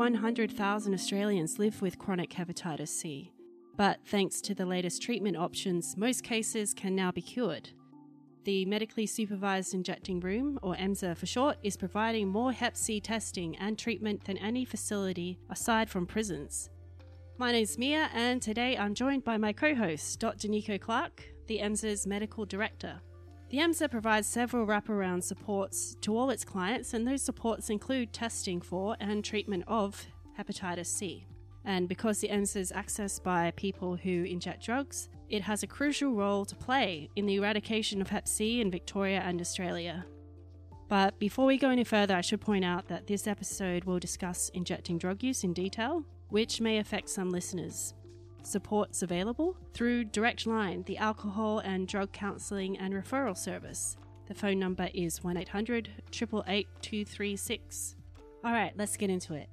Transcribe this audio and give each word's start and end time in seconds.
More 0.00 0.06
than 0.06 0.14
100,000 0.14 0.94
Australians 0.94 1.58
live 1.58 1.82
with 1.82 1.98
chronic 1.98 2.30
hepatitis 2.30 2.88
C, 2.88 3.34
but 3.76 3.98
thanks 4.06 4.40
to 4.40 4.54
the 4.54 4.64
latest 4.64 5.02
treatment 5.02 5.36
options, 5.36 5.94
most 5.94 6.24
cases 6.24 6.72
can 6.72 6.96
now 6.96 7.12
be 7.12 7.20
cured. 7.20 7.68
The 8.44 8.64
Medically 8.64 9.04
Supervised 9.04 9.74
Injecting 9.74 10.20
Room, 10.20 10.58
or 10.62 10.74
MSIR 10.74 11.18
for 11.18 11.26
short, 11.26 11.58
is 11.62 11.76
providing 11.76 12.28
more 12.28 12.50
Hep 12.50 12.78
C 12.78 12.98
testing 12.98 13.58
and 13.58 13.78
treatment 13.78 14.24
than 14.24 14.38
any 14.38 14.64
facility 14.64 15.38
aside 15.50 15.90
from 15.90 16.06
prisons. 16.06 16.70
My 17.36 17.52
name's 17.52 17.76
Mia, 17.76 18.08
and 18.14 18.40
today 18.40 18.78
I'm 18.78 18.94
joined 18.94 19.24
by 19.24 19.36
my 19.36 19.52
co 19.52 19.74
host, 19.74 20.18
Dr. 20.18 20.48
Nico 20.48 20.78
Clark, 20.78 21.22
the 21.46 21.58
MSIR's 21.58 22.06
medical 22.06 22.46
director. 22.46 23.02
The 23.50 23.58
MSIR 23.58 23.90
provides 23.90 24.28
several 24.28 24.64
wraparound 24.64 25.24
supports 25.24 25.96
to 26.02 26.16
all 26.16 26.30
its 26.30 26.44
clients, 26.44 26.94
and 26.94 27.04
those 27.04 27.20
supports 27.20 27.68
include 27.68 28.12
testing 28.12 28.60
for 28.60 28.96
and 29.00 29.24
treatment 29.24 29.64
of 29.66 30.06
hepatitis 30.38 30.86
C. 30.86 31.26
And 31.64 31.88
because 31.88 32.20
the 32.20 32.28
MSIR 32.28 32.60
is 32.60 32.72
accessed 32.72 33.24
by 33.24 33.50
people 33.56 33.96
who 33.96 34.22
inject 34.22 34.64
drugs, 34.64 35.08
it 35.28 35.42
has 35.42 35.64
a 35.64 35.66
crucial 35.66 36.12
role 36.12 36.44
to 36.44 36.54
play 36.54 37.10
in 37.16 37.26
the 37.26 37.34
eradication 37.34 38.00
of 38.00 38.08
Hep 38.08 38.28
C 38.28 38.60
in 38.60 38.70
Victoria 38.70 39.20
and 39.20 39.40
Australia. 39.40 40.06
But 40.88 41.18
before 41.18 41.46
we 41.46 41.58
go 41.58 41.70
any 41.70 41.84
further, 41.84 42.14
I 42.14 42.20
should 42.20 42.40
point 42.40 42.64
out 42.64 42.86
that 42.86 43.08
this 43.08 43.26
episode 43.26 43.82
will 43.82 43.98
discuss 43.98 44.48
injecting 44.54 44.96
drug 44.96 45.24
use 45.24 45.42
in 45.42 45.52
detail, 45.54 46.04
which 46.28 46.60
may 46.60 46.78
affect 46.78 47.08
some 47.08 47.30
listeners. 47.30 47.94
Support's 48.42 49.02
available 49.02 49.56
through 49.74 50.04
Direct 50.04 50.46
Line, 50.46 50.82
the 50.84 50.98
alcohol 50.98 51.58
and 51.60 51.86
drug 51.86 52.12
counselling 52.12 52.78
and 52.78 52.94
referral 52.94 53.36
service. 53.36 53.96
The 54.26 54.34
phone 54.34 54.58
number 54.58 54.88
is 54.94 55.24
1 55.24 55.36
800 55.36 55.90
888 56.12 56.68
236. 56.80 57.96
All 58.44 58.52
right, 58.52 58.72
let's 58.76 58.96
get 58.96 59.10
into 59.10 59.34
it. 59.34 59.48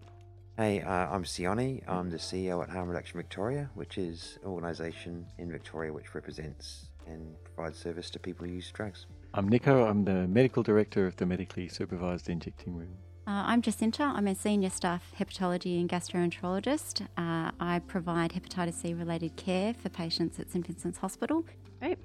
Hey, 0.57 0.81
uh, 0.81 1.07
I'm 1.11 1.23
Sione. 1.23 1.83
I'm 1.87 2.09
the 2.09 2.17
CEO 2.17 2.63
at 2.63 2.69
Harm 2.69 2.89
Reduction 2.89 3.17
Victoria, 3.17 3.69
which 3.75 3.97
is 3.97 4.39
an 4.43 4.49
organisation 4.49 5.25
in 5.37 5.51
Victoria 5.51 5.93
which 5.93 6.15
represents 6.15 6.89
and 7.05 7.35
provides 7.43 7.77
service 7.77 8.09
to 8.11 8.19
people 8.19 8.47
who 8.47 8.53
use 8.53 8.71
drugs. 8.71 9.05
I'm 9.33 9.47
Nico. 9.47 9.85
I'm 9.85 10.03
the 10.03 10.27
medical 10.27 10.63
director 10.63 11.05
of 11.05 11.15
the 11.17 11.25
medically 11.25 11.67
supervised 11.67 12.29
injecting 12.29 12.75
room. 12.75 12.97
Uh, 13.27 13.43
I'm 13.45 13.61
Jacinta. 13.61 14.03
I'm 14.03 14.25
a 14.27 14.33
senior 14.33 14.69
staff 14.69 15.11
hepatology 15.19 15.81
and 15.81 15.89
gastroenterologist. 15.89 17.01
Uh, 17.17 17.51
I 17.59 17.81
provide 17.85 18.31
hepatitis 18.31 18.75
C 18.75 18.93
related 18.93 19.35
care 19.35 19.73
for 19.73 19.89
patients 19.89 20.39
at 20.39 20.49
St 20.49 20.65
Vincent's 20.65 20.97
Hospital. 20.99 21.43
Great. 21.81 21.97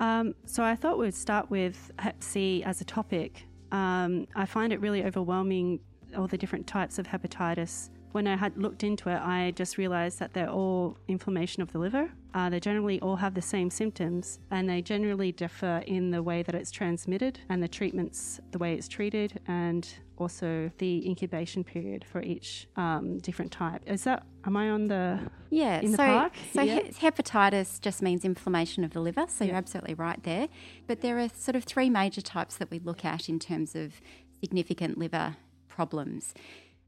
Um, 0.00 0.34
so 0.44 0.64
I 0.64 0.74
thought 0.74 0.98
we'd 0.98 1.14
start 1.14 1.50
with 1.50 1.92
Hep 2.00 2.20
C 2.20 2.64
as 2.64 2.80
a 2.80 2.84
topic. 2.84 3.44
Um, 3.70 4.26
I 4.34 4.44
find 4.44 4.72
it 4.72 4.80
really 4.80 5.04
overwhelming 5.04 5.78
all 6.16 6.26
the 6.26 6.36
different 6.36 6.66
types 6.66 6.98
of 6.98 7.06
hepatitis. 7.06 7.90
When 8.10 8.26
I 8.26 8.34
had 8.34 8.56
looked 8.58 8.82
into 8.82 9.08
it, 9.08 9.20
I 9.20 9.52
just 9.54 9.78
realized 9.78 10.18
that 10.18 10.32
they're 10.32 10.50
all 10.50 10.98
inflammation 11.06 11.62
of 11.62 11.70
the 11.70 11.78
liver. 11.78 12.10
Uh, 12.34 12.50
they 12.50 12.58
generally 12.58 13.00
all 13.02 13.16
have 13.16 13.34
the 13.34 13.42
same 13.42 13.70
symptoms 13.70 14.40
and 14.50 14.68
they 14.68 14.82
generally 14.82 15.30
differ 15.30 15.84
in 15.86 16.10
the 16.10 16.24
way 16.24 16.42
that 16.42 16.56
it's 16.56 16.72
transmitted 16.72 17.38
and 17.50 17.62
the 17.62 17.68
treatments, 17.68 18.40
the 18.50 18.58
way 18.58 18.74
it's 18.74 18.88
treated, 18.88 19.38
and 19.46 19.94
also 20.18 20.70
the 20.78 21.06
incubation 21.06 21.64
period 21.64 22.04
for 22.04 22.22
each 22.22 22.66
um, 22.76 23.18
different 23.18 23.52
type. 23.52 23.82
Is 23.86 24.04
that, 24.04 24.24
am 24.44 24.56
I 24.56 24.70
on 24.70 24.88
the, 24.88 25.20
yeah, 25.50 25.80
in 25.80 25.92
the 25.92 25.96
so, 25.96 26.04
park? 26.04 26.32
So 26.52 26.62
yeah. 26.62 26.80
he- 26.80 26.92
hepatitis 26.92 27.80
just 27.80 28.02
means 28.02 28.24
inflammation 28.24 28.84
of 28.84 28.92
the 28.92 29.00
liver, 29.00 29.26
so 29.28 29.44
you're 29.44 29.56
absolutely 29.56 29.94
right 29.94 30.22
there. 30.22 30.48
But 30.86 31.00
there 31.00 31.18
are 31.18 31.28
sort 31.28 31.56
of 31.56 31.64
three 31.64 31.90
major 31.90 32.20
types 32.20 32.56
that 32.56 32.70
we 32.70 32.78
look 32.78 33.04
at 33.04 33.28
in 33.28 33.38
terms 33.38 33.74
of 33.74 34.00
significant 34.40 34.98
liver 34.98 35.36
problems. 35.68 36.34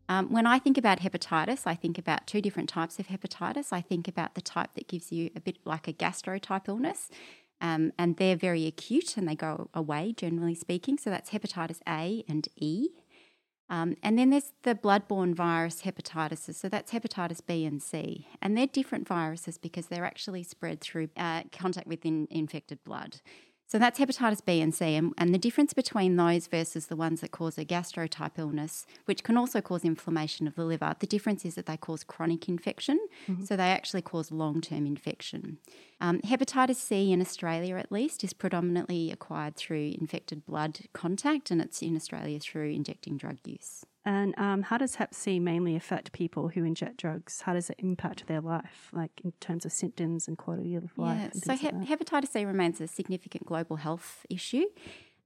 Um, 0.09 0.33
when 0.33 0.47
I 0.47 0.59
think 0.59 0.79
about 0.79 1.01
hepatitis, 1.01 1.67
I 1.67 1.75
think 1.75 1.99
about 1.99 2.27
two 2.27 2.41
different 2.41 2.69
types 2.69 2.99
of 2.99 3.09
hepatitis. 3.09 3.73
I 3.73 3.83
think 3.83 4.09
about 4.09 4.35
the 4.35 4.41
type 4.41 4.71
that 4.75 4.89
gives 4.89 5.13
you 5.13 5.31
a 5.37 5.41
bit 5.41 5.59
like 5.67 5.87
a 5.87 5.93
gastro 5.93 6.39
type 6.39 6.67
illness, 6.67 7.11
um, 7.61 7.93
and 7.99 8.17
they're 8.17 8.37
very 8.37 8.67
acute 8.67 9.17
and 9.17 9.29
they 9.29 9.35
go 9.35 9.69
away, 9.75 10.15
generally 10.17 10.55
speaking. 10.55 10.97
So 10.97 11.11
that's 11.11 11.31
hepatitis 11.31 11.81
A 11.87 12.25
and 12.27 12.49
E. 12.57 12.89
Um, 13.71 13.97
and 14.03 14.19
then 14.19 14.31
there's 14.31 14.53
the 14.63 14.75
bloodborne 14.75 15.35
virus 15.35 15.83
hepatitis. 15.83 16.55
So 16.55 16.69
that's 16.69 16.93
hepatitis 16.93 17.45
B 17.45 17.65
and 17.65 17.83
C. 17.83 18.27
And 18.41 18.57
they're 18.57 18.67
different 18.67 19.07
viruses 19.07 19.59
because 19.59 19.87
they're 19.87 20.07
actually 20.07 20.43
spread 20.43 20.81
through 20.81 21.11
uh, 21.17 21.43
contact 21.53 21.87
with 21.87 22.05
in, 22.07 22.27
infected 22.31 22.83
blood. 22.83 23.21
So 23.67 23.79
that's 23.79 24.01
hepatitis 24.01 24.43
B 24.43 24.63
and 24.63 24.75
C. 24.75 24.95
And, 24.95 25.13
and 25.19 25.35
the 25.35 25.39
difference 25.39 25.75
between 25.75 26.17
those 26.17 26.47
versus 26.47 26.87
the 26.87 26.97
ones 26.97 27.21
that 27.21 27.33
cause 27.33 27.59
a 27.59 27.65
gastro 27.65 28.07
type 28.07 28.39
illness, 28.39 28.87
which 29.05 29.23
can 29.23 29.37
also 29.37 29.61
cause 29.61 29.85
inflammation 29.85 30.47
of 30.47 30.55
the 30.55 30.65
liver, 30.65 30.97
the 30.99 31.07
difference 31.07 31.45
is 31.45 31.57
that 31.57 31.67
they 31.67 31.77
cause 31.77 32.03
chronic 32.03 32.49
infection. 32.49 32.99
So 33.45 33.57
they 33.57 33.65
actually 33.69 34.01
cause 34.01 34.33
long 34.33 34.63
term 34.63 34.87
infection. 34.87 35.59
Um, 36.01 36.21
hepatitis 36.21 36.77
C 36.77 37.13
in 37.13 37.21
Australia, 37.21 37.77
at 37.77 37.91
least, 37.91 38.23
is 38.23 38.33
predominantly 38.33 39.11
acquired 39.11 39.57
through 39.57 39.95
infected 40.01 40.47
blood 40.47 40.81
contact, 40.93 41.51
and 41.51 41.61
it's 41.61 41.83
in 41.83 41.97
Australia 41.97 42.39
through 42.39 42.71
injecting 42.71 43.17
drug 43.17 43.39
use. 43.45 43.85
And 44.05 44.33
um, 44.39 44.63
how 44.63 44.79
does 44.79 44.95
Hep 44.95 45.13
C 45.13 45.39
mainly 45.39 45.77
affect 45.77 46.13
people 46.13 46.49
who 46.49 46.65
inject 46.65 46.97
drugs? 46.99 47.43
How 47.43 47.53
does 47.53 47.69
it 47.69 47.77
impact 47.79 48.27
their 48.27 48.41
life, 48.41 48.89
like 48.93 49.21
in 49.23 49.33
terms 49.41 49.67
of 49.67 49.73
symptoms 49.73 50.29
and 50.29 50.39
quality 50.39 50.77
of 50.77 50.97
life? 50.97 51.31
Yeah, 51.35 51.41
so 51.45 51.53
he- 51.55 51.71
like 51.71 51.89
hepatitis 51.89 52.29
C 52.29 52.45
remains 52.45 52.81
a 52.81 52.87
significant 52.87 53.45
global 53.45 53.77
health 53.77 54.25
issue. 54.31 54.65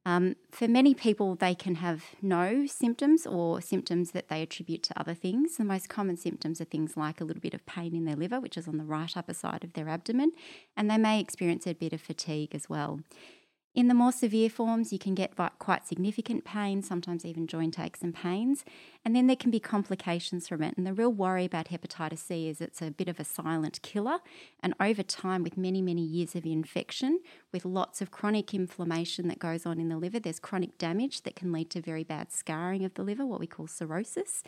Um, 0.05 0.35
for 0.51 0.67
many 0.67 0.95
people, 0.95 1.37
they 1.37 1.55
can 1.55 1.77
have 1.77 2.05
no 2.21 2.67
symptoms 2.67 3.25
or 3.25 3.61
symptoms 3.61 4.11
that 4.11 4.29
they 4.29 4.43
attribute 4.43 4.83
to 4.85 4.99
other 4.99 5.15
things. 5.15 5.57
The 5.57 5.65
most 5.65 5.89
common 5.89 6.17
symptoms 6.17 6.61
are 6.61 6.65
things 6.65 6.97
like 6.97 7.21
a 7.21 7.25
little 7.25 7.41
bit 7.41 7.55
of 7.55 7.65
pain 7.67 7.95
in 7.95 8.05
their 8.05 8.17
liver, 8.17 8.41
which 8.41 8.57
is 8.57 8.67
on 8.67 8.79
the 8.79 8.85
right 8.85 9.17
upper 9.17 9.35
side 9.35 9.63
of 9.63 9.75
their 9.75 9.89
abdomen, 9.89 10.33
and 10.77 10.91
they 10.91 10.99
may 10.99 11.21
experience 11.21 11.67
a 11.67 11.75
bit 11.75 11.93
of 11.93 12.01
fatigue 12.01 12.55
as 12.55 12.69
well. 12.69 13.01
In 13.75 13.89
the 13.89 13.95
more 13.95 14.13
severe 14.13 14.51
forms, 14.51 14.93
you 14.93 14.99
can 14.99 15.15
get 15.15 15.35
quite 15.59 15.87
significant 15.87 16.45
pain, 16.45 16.83
sometimes 16.83 17.25
even 17.25 17.47
joint 17.47 17.79
aches 17.79 18.03
and 18.03 18.15
pains, 18.15 18.67
and 19.03 19.17
then 19.17 19.29
there 19.29 19.37
can 19.37 19.51
be 19.51 19.61
complications 19.61 20.47
from 20.47 20.63
it. 20.63 20.77
And 20.77 20.87
the 20.87 20.93
real 20.93 21.11
worry 21.11 21.47
about 21.47 21.69
hepatitis 21.69 22.19
C 22.19 22.51
is 22.51 22.61
it's 22.61 22.83
a 22.83 22.91
bit 22.91 23.09
of 23.09 23.19
a 23.19 23.25
silent 23.25 23.81
killer, 23.81 24.19
and 24.63 24.75
over 24.79 25.03
time, 25.03 25.43
with 25.43 25.57
many, 25.57 25.81
many 25.81 26.03
years 26.03 26.35
of 26.35 26.45
infection, 26.45 27.21
with 27.51 27.65
lots 27.65 28.03
of 28.03 28.11
chronic 28.11 28.53
inflammation 28.53 29.27
that 29.29 29.39
goes 29.39 29.65
on 29.65 29.81
in 29.81 29.89
the 29.89 29.97
liver, 29.97 30.21
there's 30.21 30.39
chronic 30.39 30.77
damage 30.77 31.23
that 31.23 31.35
can 31.35 31.51
lead 31.51 31.71
to 31.71 31.81
very 31.81 32.05
bad 32.05 32.31
scarring 32.31 32.85
of 32.85 32.93
the 32.93 33.03
liver, 33.03 33.25
what 33.25 33.41
we 33.41 33.47
call 33.47 33.67
cirrhosis. 33.67 34.43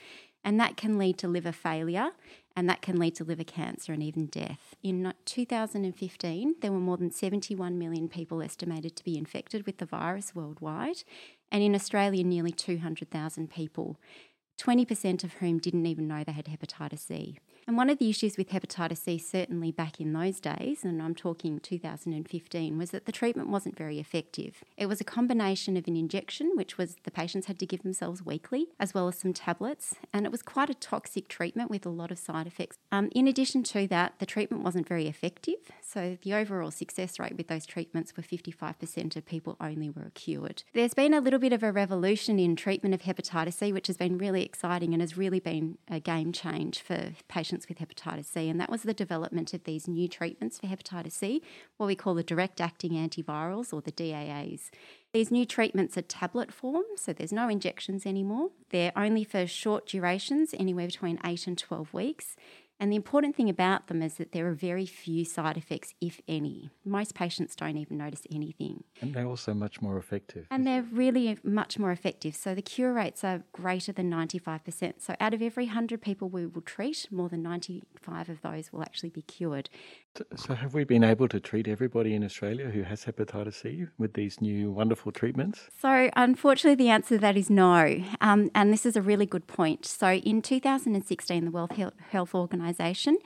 And 0.46 0.60
that 0.60 0.76
can 0.76 0.98
lead 0.98 1.16
to 1.18 1.28
liver 1.28 1.52
failure 1.52 2.10
and 2.56 2.68
that 2.68 2.82
can 2.82 2.98
lead 2.98 3.14
to 3.16 3.24
liver 3.24 3.44
cancer 3.44 3.92
and 3.92 4.02
even 4.02 4.26
death. 4.26 4.74
In 4.82 5.12
2015, 5.24 6.54
there 6.60 6.72
were 6.72 6.78
more 6.78 6.96
than 6.96 7.10
71 7.10 7.78
million 7.78 8.08
people 8.08 8.42
estimated 8.42 8.96
to 8.96 9.04
be 9.04 9.18
infected 9.18 9.66
with 9.66 9.78
the 9.78 9.86
virus 9.86 10.34
worldwide, 10.34 11.02
and 11.50 11.62
in 11.62 11.74
Australia, 11.74 12.24
nearly 12.24 12.52
200,000 12.52 13.50
people. 13.50 13.98
20% 14.58 15.24
of 15.24 15.34
whom 15.34 15.58
didn't 15.58 15.86
even 15.86 16.06
know 16.06 16.22
they 16.24 16.32
had 16.32 16.46
hepatitis 16.46 17.00
C. 17.00 17.38
And 17.66 17.78
one 17.78 17.88
of 17.88 17.98
the 17.98 18.10
issues 18.10 18.36
with 18.36 18.50
hepatitis 18.50 18.98
C, 18.98 19.16
certainly 19.16 19.72
back 19.72 19.98
in 19.98 20.12
those 20.12 20.38
days, 20.38 20.84
and 20.84 21.00
I'm 21.00 21.14
talking 21.14 21.58
2015, 21.60 22.76
was 22.76 22.90
that 22.90 23.06
the 23.06 23.12
treatment 23.12 23.48
wasn't 23.48 23.76
very 23.76 23.98
effective. 23.98 24.62
It 24.76 24.86
was 24.86 25.00
a 25.00 25.04
combination 25.04 25.76
of 25.78 25.88
an 25.88 25.96
injection, 25.96 26.52
which 26.56 26.76
was 26.76 26.96
the 27.04 27.10
patients 27.10 27.46
had 27.46 27.58
to 27.60 27.66
give 27.66 27.82
themselves 27.82 28.24
weekly, 28.24 28.66
as 28.78 28.92
well 28.92 29.08
as 29.08 29.18
some 29.18 29.32
tablets, 29.32 29.94
and 30.12 30.26
it 30.26 30.32
was 30.32 30.42
quite 30.42 30.68
a 30.68 30.74
toxic 30.74 31.26
treatment 31.26 31.70
with 31.70 31.86
a 31.86 31.90
lot 31.90 32.10
of 32.10 32.18
side 32.18 32.46
effects. 32.46 32.76
Um, 32.92 33.08
in 33.14 33.26
addition 33.26 33.62
to 33.64 33.86
that, 33.86 34.18
the 34.18 34.26
treatment 34.26 34.62
wasn't 34.62 34.86
very 34.86 35.08
effective, 35.08 35.70
so 35.80 36.18
the 36.22 36.34
overall 36.34 36.70
success 36.70 37.18
rate 37.18 37.36
with 37.36 37.48
those 37.48 37.64
treatments 37.64 38.14
were 38.14 38.22
55% 38.22 39.16
of 39.16 39.24
people 39.24 39.56
only 39.58 39.88
were 39.88 40.10
cured. 40.14 40.64
There's 40.74 40.94
been 40.94 41.14
a 41.14 41.20
little 41.20 41.38
bit 41.38 41.54
of 41.54 41.62
a 41.62 41.72
revolution 41.72 42.38
in 42.38 42.56
treatment 42.56 42.94
of 42.94 43.02
hepatitis 43.02 43.54
C, 43.54 43.72
which 43.72 43.86
has 43.86 43.96
been 43.96 44.18
really 44.18 44.44
exciting 44.44 44.92
and 44.92 45.00
has 45.00 45.16
really 45.16 45.40
been 45.40 45.78
a 45.88 45.98
game 45.98 46.30
change 46.30 46.80
for 46.80 47.12
patients 47.28 47.53
with 47.68 47.78
hepatitis 47.78 48.26
C, 48.26 48.48
and 48.48 48.60
that 48.60 48.70
was 48.70 48.82
the 48.82 48.92
development 48.92 49.54
of 49.54 49.64
these 49.64 49.86
new 49.86 50.08
treatments 50.08 50.58
for 50.58 50.66
hepatitis 50.66 51.12
C, 51.12 51.42
what 51.76 51.86
we 51.86 51.94
call 51.94 52.14
the 52.14 52.22
direct 52.22 52.60
acting 52.60 52.92
antivirals 52.92 53.72
or 53.72 53.80
the 53.80 53.92
DAAs. 53.92 54.70
These 55.12 55.30
new 55.30 55.46
treatments 55.46 55.96
are 55.96 56.02
tablet 56.02 56.52
form, 56.52 56.84
so 56.96 57.12
there's 57.12 57.32
no 57.32 57.48
injections 57.48 58.04
anymore. 58.04 58.50
They're 58.70 58.92
only 58.96 59.22
for 59.22 59.46
short 59.46 59.86
durations, 59.86 60.52
anywhere 60.58 60.86
between 60.86 61.20
8 61.24 61.46
and 61.46 61.56
12 61.56 61.94
weeks. 61.94 62.34
And 62.80 62.90
the 62.90 62.96
important 62.96 63.36
thing 63.36 63.48
about 63.48 63.86
them 63.86 64.02
is 64.02 64.14
that 64.14 64.32
there 64.32 64.48
are 64.48 64.52
very 64.52 64.84
few 64.84 65.24
side 65.24 65.56
effects, 65.56 65.94
if 66.00 66.20
any. 66.26 66.70
Most 66.84 67.14
patients 67.14 67.54
don't 67.54 67.76
even 67.76 67.96
notice 67.96 68.22
anything. 68.32 68.84
And 69.00 69.14
they're 69.14 69.26
also 69.26 69.54
much 69.54 69.80
more 69.80 69.96
effective. 69.96 70.46
And 70.50 70.66
they're 70.66 70.82
really 70.82 71.38
much 71.44 71.78
more 71.78 71.92
effective. 71.92 72.34
So 72.34 72.54
the 72.54 72.62
cure 72.62 72.92
rates 72.92 73.22
are 73.22 73.44
greater 73.52 73.92
than 73.92 74.10
95%. 74.10 74.94
So 74.98 75.14
out 75.20 75.32
of 75.34 75.40
every 75.40 75.66
100 75.66 76.02
people 76.02 76.28
we 76.28 76.46
will 76.46 76.62
treat, 76.62 77.06
more 77.10 77.28
than 77.28 77.42
95 77.42 78.28
of 78.28 78.42
those 78.42 78.72
will 78.72 78.82
actually 78.82 79.10
be 79.10 79.22
cured. 79.22 79.70
So, 80.36 80.54
have 80.54 80.74
we 80.74 80.84
been 80.84 81.02
able 81.02 81.28
to 81.28 81.40
treat 81.40 81.66
everybody 81.66 82.14
in 82.14 82.22
Australia 82.22 82.66
who 82.70 82.82
has 82.82 83.04
hepatitis 83.04 83.54
C 83.54 83.86
with 83.98 84.14
these 84.14 84.40
new 84.40 84.70
wonderful 84.70 85.10
treatments? 85.10 85.68
So, 85.80 86.10
unfortunately, 86.14 86.76
the 86.76 86.90
answer 86.90 87.16
to 87.16 87.20
that 87.20 87.36
is 87.36 87.50
no. 87.50 88.04
Um, 88.20 88.50
and 88.54 88.72
this 88.72 88.86
is 88.86 88.96
a 88.96 89.02
really 89.02 89.26
good 89.26 89.46
point. 89.46 89.84
So, 89.84 90.12
in 90.12 90.40
2016, 90.40 91.44
the 91.44 91.50
World 91.50 91.72
Health 92.10 92.34
Organization 92.34 93.18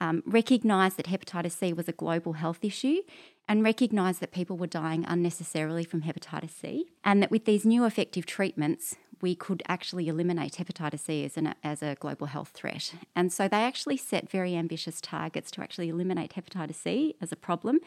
um, 0.00 0.22
recognised 0.26 0.96
that 0.96 1.06
hepatitis 1.06 1.52
C 1.52 1.72
was 1.72 1.88
a 1.88 1.92
global 1.92 2.34
health 2.34 2.58
issue 2.62 3.02
and 3.48 3.62
recognised 3.62 4.20
that 4.20 4.32
people 4.32 4.56
were 4.56 4.66
dying 4.66 5.04
unnecessarily 5.06 5.84
from 5.84 6.02
hepatitis 6.02 6.50
C, 6.50 6.86
and 7.04 7.22
that 7.22 7.30
with 7.30 7.44
these 7.44 7.64
new 7.64 7.84
effective 7.84 8.26
treatments, 8.26 8.96
we 9.24 9.34
could 9.34 9.62
actually 9.66 10.06
eliminate 10.06 10.52
hepatitis 10.60 11.00
C 11.00 11.24
as, 11.24 11.38
an, 11.38 11.54
as 11.64 11.82
a 11.82 11.94
global 11.94 12.26
health 12.26 12.50
threat. 12.50 12.92
And 13.16 13.32
so 13.32 13.48
they 13.48 13.62
actually 13.62 13.96
set 13.96 14.28
very 14.28 14.54
ambitious 14.54 15.00
targets 15.00 15.50
to 15.52 15.62
actually 15.62 15.88
eliminate 15.88 16.34
hepatitis 16.34 16.74
C 16.74 17.16
as 17.22 17.32
a 17.32 17.36
problem 17.36 17.80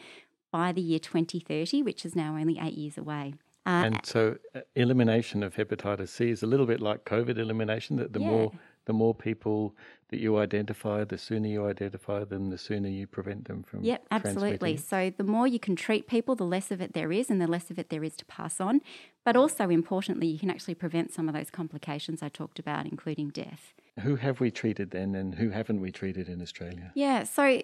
by 0.50 0.72
the 0.72 0.80
year 0.80 0.98
2030, 0.98 1.84
which 1.84 2.04
is 2.04 2.16
now 2.16 2.36
only 2.36 2.58
eight 2.60 2.74
years 2.74 2.98
away. 2.98 3.34
Uh, 3.64 3.84
and 3.86 4.00
so, 4.04 4.36
uh, 4.56 4.62
elimination 4.74 5.44
of 5.44 5.54
hepatitis 5.54 6.08
C 6.08 6.28
is 6.30 6.42
a 6.42 6.46
little 6.48 6.66
bit 6.66 6.80
like 6.80 7.04
COVID 7.04 7.38
elimination. 7.38 7.98
That 7.98 8.12
the 8.14 8.20
yeah. 8.20 8.30
more 8.30 8.52
the 8.88 8.94
more 8.94 9.14
people 9.14 9.76
that 10.08 10.18
you 10.18 10.38
identify, 10.38 11.04
the 11.04 11.18
sooner 11.18 11.46
you 11.46 11.66
identify 11.66 12.24
them, 12.24 12.48
the 12.48 12.56
sooner 12.56 12.88
you 12.88 13.06
prevent 13.06 13.46
them 13.46 13.62
from. 13.62 13.84
Yep, 13.84 14.06
absolutely. 14.10 14.78
So 14.78 15.12
the 15.14 15.24
more 15.24 15.46
you 15.46 15.60
can 15.60 15.76
treat 15.76 16.08
people, 16.08 16.34
the 16.34 16.44
less 16.44 16.70
of 16.70 16.80
it 16.80 16.94
there 16.94 17.12
is, 17.12 17.28
and 17.28 17.38
the 17.38 17.46
less 17.46 17.70
of 17.70 17.78
it 17.78 17.90
there 17.90 18.02
is 18.02 18.16
to 18.16 18.24
pass 18.24 18.62
on. 18.62 18.80
But 19.26 19.36
also 19.36 19.68
importantly, 19.68 20.26
you 20.26 20.38
can 20.38 20.48
actually 20.48 20.74
prevent 20.74 21.12
some 21.12 21.28
of 21.28 21.34
those 21.34 21.50
complications 21.50 22.22
I 22.22 22.30
talked 22.30 22.58
about, 22.58 22.86
including 22.86 23.28
death. 23.28 23.74
Who 24.00 24.16
have 24.16 24.40
we 24.40 24.50
treated 24.50 24.90
then, 24.90 25.14
and 25.14 25.34
who 25.34 25.50
haven't 25.50 25.82
we 25.82 25.92
treated 25.92 26.30
in 26.30 26.40
Australia? 26.40 26.90
Yeah, 26.94 27.24
so 27.24 27.60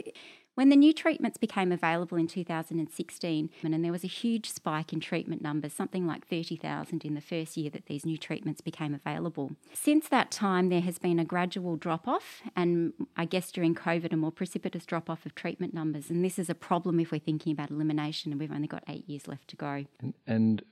when 0.55 0.69
the 0.69 0.77
new 0.77 0.93
treatments 0.93 1.39
became 1.39 1.73
available 1.73 2.17
in 2.17 2.27
2016, 2.27 3.51
and 3.62 3.85
there 3.85 3.93
was 3.93 4.05
a 4.05 4.09
huge 4.09 4.51
spike 4.51 4.93
in 4.93 5.01
treatment 5.01 5.43
numbers, 5.43 5.73
something 5.73 6.06
like 6.06 6.27
30,000 6.27 7.05
in 7.05 7.15
the 7.15 7.21
first 7.21 7.56
year 7.56 7.71
that 7.71 7.87
these 7.87 8.06
new 8.06 8.17
treatments 8.17 8.61
became 8.61 8.95
available. 8.95 9.53
Since 9.73 10.09
that 10.09 10.31
time, 10.31 10.69
there 10.69 10.81
has 10.81 10.99
been 10.99 11.19
a 11.19 11.25
gradual 11.25 11.77
drop 11.77 12.06
off, 12.06 12.43
and 12.55 12.93
I 13.17 13.25
guess 13.25 13.51
during 13.51 13.75
COVID, 13.75 14.12
a 14.12 14.17
more 14.17 14.33
precipitous 14.33 14.87
drop 14.87 15.11
off 15.11 15.27
of 15.27 15.35
treatment 15.35 15.75
numbers. 15.75 16.11
And 16.11 16.25
this 16.25 16.39
is 16.39 16.49
a 16.49 16.55
problem 16.55 17.01
if 17.01 17.11
we're 17.11 17.19
thinking 17.19 17.53
about 17.53 17.71
elimination, 17.71 18.33
and 18.33 18.41
we've 18.41 18.53
only 18.53 18.69
got 18.69 18.85
eight 18.89 19.09
years 19.09 19.27
left 19.27 19.49
to 19.49 19.56
go. 19.56 19.85
And, 20.01 20.15
and 20.27 20.62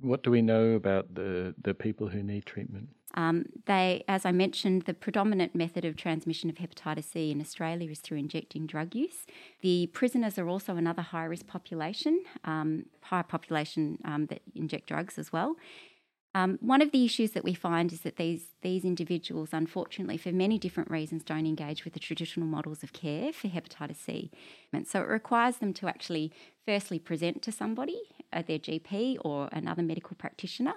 what 0.00 0.22
do 0.22 0.30
we 0.30 0.42
know 0.42 0.70
about 0.70 1.14
the, 1.14 1.54
the 1.60 1.74
people 1.74 2.08
who 2.08 2.22
need 2.22 2.46
treatment? 2.46 2.88
Um, 3.14 3.46
they, 3.66 4.04
as 4.08 4.24
I 4.24 4.32
mentioned, 4.32 4.82
the 4.82 4.94
predominant 4.94 5.54
method 5.54 5.84
of 5.84 5.96
transmission 5.96 6.48
of 6.50 6.56
hepatitis 6.56 7.04
C 7.04 7.30
in 7.30 7.40
Australia 7.40 7.90
is 7.90 8.00
through 8.00 8.18
injecting 8.18 8.66
drug 8.66 8.94
use. 8.94 9.26
The 9.60 9.88
prisoners 9.88 10.38
are 10.38 10.48
also 10.48 10.76
another 10.76 11.02
high 11.02 11.24
risk 11.24 11.46
population, 11.46 12.22
um, 12.44 12.86
high 13.02 13.22
population 13.22 13.98
um, 14.04 14.26
that 14.26 14.42
inject 14.54 14.88
drugs 14.88 15.18
as 15.18 15.32
well. 15.32 15.56
Um, 16.34 16.58
one 16.62 16.80
of 16.80 16.92
the 16.92 17.04
issues 17.04 17.32
that 17.32 17.44
we 17.44 17.52
find 17.52 17.92
is 17.92 18.00
that 18.00 18.16
these 18.16 18.46
these 18.62 18.84
individuals, 18.84 19.50
unfortunately, 19.52 20.16
for 20.16 20.32
many 20.32 20.58
different 20.58 20.90
reasons, 20.90 21.22
don't 21.24 21.46
engage 21.46 21.84
with 21.84 21.92
the 21.92 22.00
traditional 22.00 22.46
models 22.46 22.82
of 22.82 22.94
care 22.94 23.34
for 23.34 23.48
hepatitis 23.48 23.96
C, 23.96 24.30
and 24.72 24.88
so 24.88 25.00
it 25.00 25.08
requires 25.08 25.58
them 25.58 25.74
to 25.74 25.88
actually 25.88 26.32
firstly 26.64 26.98
present 26.98 27.42
to 27.42 27.52
somebody, 27.52 28.00
uh, 28.32 28.40
their 28.40 28.58
GP 28.58 29.18
or 29.20 29.50
another 29.52 29.82
medical 29.82 30.16
practitioner, 30.16 30.74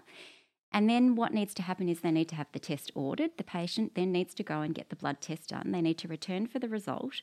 and 0.72 0.90
then 0.90 1.16
what 1.16 1.34
needs 1.34 1.54
to 1.56 1.62
happen 1.62 1.88
is 1.88 2.02
they 2.02 2.12
need 2.12 2.30
to 2.30 2.36
have 2.36 2.48
the 2.52 2.60
test 2.60 2.92
ordered. 2.96 3.32
The 3.38 3.44
patient 3.44 3.96
then 3.96 4.12
needs 4.12 4.34
to 4.36 4.44
go 4.44 4.62
and 4.62 4.76
get 4.76 4.90
the 4.90 4.96
blood 4.96 5.22
test 5.22 5.50
done. 5.50 5.72
They 5.72 5.82
need 5.82 5.98
to 6.00 6.08
return 6.08 6.48
for 6.48 6.60
the 6.60 6.68
result. 6.68 7.22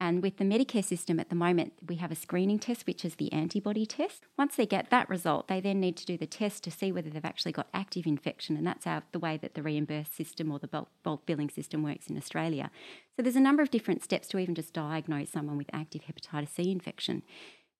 And 0.00 0.22
with 0.22 0.38
the 0.38 0.44
Medicare 0.44 0.84
system 0.84 1.20
at 1.20 1.28
the 1.28 1.36
moment, 1.36 1.74
we 1.86 1.96
have 1.96 2.10
a 2.10 2.16
screening 2.16 2.58
test, 2.58 2.86
which 2.86 3.04
is 3.04 3.14
the 3.14 3.32
antibody 3.32 3.86
test. 3.86 4.24
Once 4.36 4.56
they 4.56 4.66
get 4.66 4.90
that 4.90 5.08
result, 5.08 5.46
they 5.48 5.60
then 5.60 5.80
need 5.80 5.96
to 5.98 6.06
do 6.06 6.16
the 6.16 6.26
test 6.26 6.64
to 6.64 6.70
see 6.70 6.90
whether 6.90 7.08
they've 7.08 7.24
actually 7.24 7.52
got 7.52 7.68
active 7.72 8.06
infection. 8.06 8.56
And 8.56 8.66
that's 8.66 8.84
how, 8.84 9.02
the 9.12 9.18
way 9.18 9.36
that 9.36 9.54
the 9.54 9.62
reimbursed 9.62 10.14
system 10.14 10.50
or 10.50 10.58
the 10.58 10.66
bulk, 10.66 10.88
bulk 11.02 11.26
billing 11.26 11.48
system 11.48 11.82
works 11.82 12.08
in 12.08 12.16
Australia. 12.16 12.70
So 13.16 13.22
there's 13.22 13.36
a 13.36 13.40
number 13.40 13.62
of 13.62 13.70
different 13.70 14.02
steps 14.02 14.28
to 14.28 14.38
even 14.38 14.54
just 14.54 14.72
diagnose 14.72 15.30
someone 15.30 15.56
with 15.56 15.70
active 15.72 16.02
hepatitis 16.02 16.50
C 16.50 16.70
infection. 16.70 17.22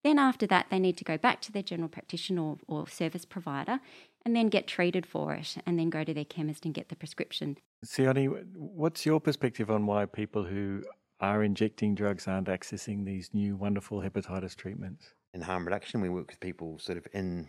Then, 0.04 0.18
after 0.18 0.46
that, 0.46 0.66
they 0.70 0.78
need 0.78 0.98
to 0.98 1.04
go 1.04 1.16
back 1.16 1.40
to 1.42 1.52
their 1.52 1.62
general 1.62 1.88
practitioner 1.88 2.42
or, 2.42 2.58
or, 2.68 2.86
service 2.86 3.24
provider 3.24 3.80
and 4.24 4.34
then 4.34 4.48
get 4.48 4.66
treated 4.66 5.06
for 5.06 5.34
it 5.34 5.56
and 5.66 5.78
then 5.78 5.90
go 5.90 6.04
to 6.04 6.14
their 6.14 6.24
chemist 6.24 6.64
and 6.64 6.74
get 6.74 6.88
the 6.88 6.96
prescription. 6.96 7.58
Sione, 7.84 8.44
what's 8.54 9.04
your 9.04 9.20
perspective 9.20 9.70
on 9.70 9.86
why 9.86 10.06
people 10.06 10.44
who 10.44 10.82
are 11.20 11.42
injecting 11.42 11.94
drugs 11.94 12.26
aren't 12.26 12.48
accessing 12.48 13.04
these 13.04 13.30
new 13.32 13.56
wonderful 13.56 14.00
hepatitis 14.00 14.56
treatments? 14.56 15.14
In 15.34 15.42
harm 15.42 15.64
reduction, 15.64 16.00
we 16.00 16.08
work 16.08 16.28
with 16.28 16.40
people 16.40 16.78
sort 16.78 16.98
of 16.98 17.06
in, 17.12 17.48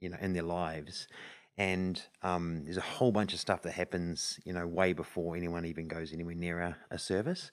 you 0.00 0.08
know, 0.08 0.16
in 0.20 0.32
their 0.32 0.42
lives. 0.42 1.06
And 1.58 2.02
um, 2.22 2.64
there's 2.64 2.76
a 2.76 2.82
whole 2.82 3.12
bunch 3.12 3.32
of 3.32 3.40
stuff 3.40 3.62
that 3.62 3.72
happens, 3.72 4.38
you 4.44 4.52
know, 4.52 4.66
way 4.66 4.92
before 4.92 5.36
anyone 5.36 5.64
even 5.64 5.88
goes 5.88 6.12
anywhere 6.12 6.34
near 6.34 6.60
a, 6.60 6.76
a 6.90 6.98
service. 6.98 7.50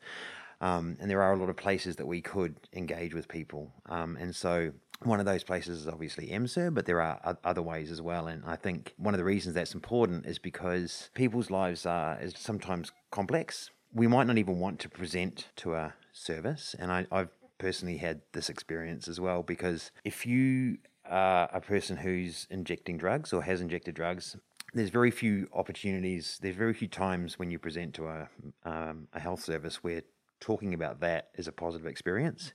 Um, 0.62 0.98
and 1.00 1.10
there 1.10 1.22
are 1.22 1.34
a 1.34 1.38
lot 1.38 1.50
of 1.50 1.58
places 1.58 1.98
that 1.98 2.06
we 2.06 2.22
could 2.22 2.56
engage 2.74 3.14
with 3.14 3.28
people. 3.28 3.72
Um, 3.88 4.18
and 4.20 4.36
so 4.36 4.72
one 5.02 5.20
of 5.20 5.26
those 5.26 5.44
places 5.44 5.82
is 5.82 5.88
obviously 5.88 6.28
MSIR, 6.28 6.74
but 6.74 6.86
there 6.86 7.02
are 7.02 7.38
other 7.44 7.62
ways 7.62 7.92
as 7.92 8.02
well. 8.02 8.28
And 8.28 8.44
I 8.46 8.56
think 8.56 8.94
one 8.98 9.14
of 9.14 9.18
the 9.18 9.24
reasons 9.24 9.56
that's 9.56 9.74
important 9.74 10.26
is 10.26 10.40
because 10.40 11.10
people's 11.14 11.52
lives 11.52 11.86
are 11.86 12.20
is 12.22 12.34
sometimes 12.38 12.92
complex. 13.12 13.70
We 13.94 14.08
might 14.08 14.28
not 14.28 14.38
even 14.38 14.60
want 14.60 14.80
to 14.80 14.90
present 14.90 15.50
to 15.58 15.76
a 15.76 15.94
service. 16.14 16.76
And 16.80 16.92
I, 16.92 17.06
I've 17.12 17.30
personally 17.58 17.98
had 17.98 18.22
this 18.32 18.50
experience 18.50 19.08
as 19.08 19.20
well 19.20 19.44
because 19.44 19.92
if 20.04 20.26
you 20.26 20.78
are 21.06 21.50
a 21.54 21.62
person 21.62 21.98
who's 21.98 22.48
injecting 22.50 22.98
drugs 22.98 23.34
or 23.34 23.44
has 23.44 23.62
injected 23.62 23.96
drugs, 23.96 24.38
there's 24.74 24.90
very 24.90 25.12
few 25.12 25.48
opportunities. 25.54 26.40
There's 26.42 26.56
very 26.56 26.74
few 26.74 26.88
times 26.88 27.38
when 27.38 27.52
you 27.52 27.60
present 27.60 27.94
to 27.96 28.08
a 28.08 28.30
um, 28.64 29.08
a 29.14 29.20
health 29.20 29.44
service 29.44 29.84
where 29.84 30.02
talking 30.44 30.74
about 30.74 31.00
that 31.00 31.30
is 31.36 31.48
a 31.48 31.52
positive 31.52 31.88
experience. 31.88 32.54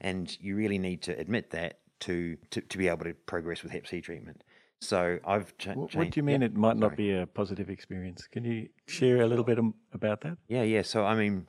And 0.00 0.36
you 0.40 0.56
really 0.56 0.78
need 0.78 1.02
to 1.02 1.18
admit 1.18 1.50
that 1.50 1.78
to, 2.00 2.36
to, 2.50 2.60
to 2.60 2.78
be 2.78 2.88
able 2.88 3.04
to 3.04 3.14
progress 3.14 3.62
with 3.62 3.72
Hep 3.72 3.86
C 3.86 4.00
treatment. 4.00 4.42
So 4.80 5.18
I've 5.24 5.44
what, 5.44 5.58
changed. 5.58 5.96
What 5.96 6.10
do 6.10 6.18
you 6.18 6.24
mean 6.24 6.42
it 6.42 6.56
might 6.56 6.76
not 6.76 6.96
be 6.96 7.12
a 7.12 7.26
positive 7.26 7.70
experience? 7.70 8.28
Can 8.30 8.44
you 8.44 8.68
share 8.86 9.22
a 9.22 9.26
little 9.26 9.44
bit 9.44 9.58
about 9.92 10.20
that? 10.22 10.36
Yeah, 10.48 10.62
yeah. 10.62 10.82
So 10.82 11.06
I 11.06 11.14
mean, 11.14 11.46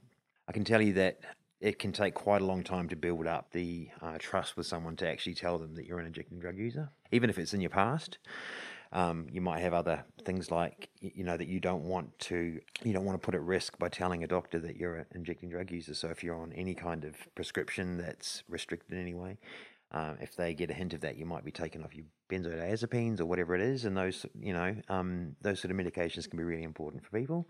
I 0.47 0.53
can 0.53 0.63
tell 0.63 0.81
you 0.81 0.93
that 0.93 1.19
it 1.59 1.79
can 1.79 1.91
take 1.91 2.13
quite 2.13 2.41
a 2.41 2.45
long 2.45 2.63
time 2.63 2.87
to 2.89 2.95
build 2.95 3.27
up 3.27 3.51
the 3.51 3.89
uh, 4.01 4.17
trust 4.19 4.55
with 4.55 4.67
someone 4.67 4.95
to 4.97 5.09
actually 5.09 5.33
tell 5.33 5.57
them 5.57 5.75
that 5.75 5.85
you're 5.85 5.99
an 5.99 6.05
injecting 6.05 6.39
drug 6.39 6.57
user, 6.57 6.89
even 7.11 7.29
if 7.29 7.37
it's 7.37 7.53
in 7.53 7.59
your 7.59 7.71
past. 7.71 8.19
Um, 8.91 9.27
you 9.31 9.41
might 9.41 9.59
have 9.59 9.73
other 9.73 10.05
things 10.23 10.51
like 10.51 10.89
you 11.01 11.23
know 11.23 11.37
that 11.37 11.47
you 11.47 11.59
don't 11.59 11.83
want 11.83 12.17
to 12.19 12.59
you 12.83 12.93
don't 12.93 13.05
want 13.05 13.21
to 13.21 13.25
put 13.25 13.35
at 13.35 13.41
risk 13.41 13.77
by 13.77 13.89
telling 13.89 14.23
a 14.23 14.27
doctor 14.27 14.59
that 14.59 14.77
you're 14.77 14.95
an 14.95 15.05
injecting 15.13 15.49
drug 15.49 15.71
user. 15.71 15.93
So 15.93 16.09
if 16.09 16.23
you're 16.23 16.39
on 16.39 16.53
any 16.53 16.73
kind 16.73 17.03
of 17.03 17.15
prescription 17.35 17.97
that's 17.97 18.43
restricted 18.47 18.93
in 18.93 19.01
any 19.01 19.13
way, 19.13 19.37
um, 19.91 20.17
if 20.21 20.35
they 20.35 20.53
get 20.53 20.69
a 20.69 20.73
hint 20.73 20.93
of 20.93 21.01
that, 21.01 21.17
you 21.17 21.25
might 21.25 21.45
be 21.45 21.51
taken 21.51 21.83
off 21.83 21.95
your 21.95 22.05
benzodiazepines 22.29 23.19
or 23.19 23.25
whatever 23.25 23.55
it 23.55 23.61
is, 23.61 23.85
and 23.85 23.97
those 23.97 24.25
you 24.39 24.53
know 24.53 24.75
um, 24.89 25.35
those 25.41 25.59
sort 25.59 25.71
of 25.71 25.77
medications 25.77 26.29
can 26.29 26.37
be 26.37 26.43
really 26.43 26.63
important 26.63 27.03
for 27.03 27.17
people. 27.17 27.47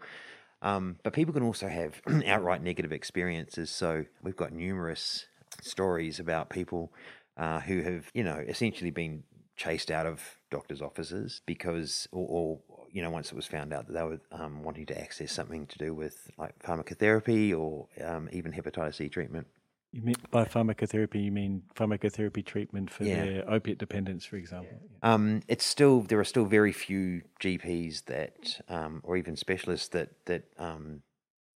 Um, 0.62 0.98
but 1.04 1.14
people 1.14 1.34
can 1.34 1.44
also 1.44 1.68
have 1.68 2.02
outright 2.26 2.64
negative 2.64 2.92
experiences. 2.92 3.70
So 3.70 4.06
we've 4.24 4.36
got 4.36 4.52
numerous 4.52 5.28
stories 5.62 6.20
about 6.20 6.50
people 6.50 6.92
uh, 7.38 7.60
who 7.60 7.82
have, 7.82 8.10
you 8.14 8.24
know, 8.24 8.44
essentially 8.48 8.92
been 8.92 9.24
chased 9.56 9.92
out 9.92 10.06
of 10.06 10.22
doctors' 10.52 10.82
offices 10.82 11.42
because, 11.46 12.08
or, 12.12 12.28
or 12.70 12.86
you 12.92 13.02
know, 13.02 13.10
once 13.10 13.32
it 13.32 13.36
was 13.36 13.46
found 13.46 13.74
out 13.74 13.88
that 13.88 13.94
they 13.94 14.04
were 14.04 14.20
um, 14.32 14.64
wanting 14.64 14.86
to 14.88 15.00
access 15.00 15.32
something 15.32 15.68
to 15.68 15.78
do 15.78 15.94
with 15.94 16.32
like 16.38 16.58
pharmacotherapy 16.60 17.58
or 17.58 17.88
um, 18.04 18.30
even 18.32 18.52
hepatitis 18.52 18.96
C 18.96 19.10
treatment. 19.10 19.48
You 19.96 20.02
mean 20.02 20.16
by 20.30 20.44
pharmacotherapy? 20.44 21.24
You 21.24 21.32
mean 21.32 21.64
pharmacotherapy 21.74 22.46
treatment 22.46 22.92
for 22.92 23.06
yeah. 23.06 23.24
their 23.24 23.50
opiate 23.50 23.78
dependence, 23.78 24.26
for 24.26 24.36
example? 24.36 24.78
Yeah. 25.02 25.14
Um, 25.14 25.42
it's 25.48 25.66
still 25.66 26.02
there 26.02 26.20
are 26.20 26.26
still 26.26 26.44
very 26.44 26.74
few 26.74 27.22
GPs 27.40 28.04
that, 28.06 28.60
um, 28.68 29.00
or 29.06 29.16
even 29.16 29.38
specialists 29.38 29.88
that 29.90 30.10
that 30.26 30.44
um, 30.58 31.02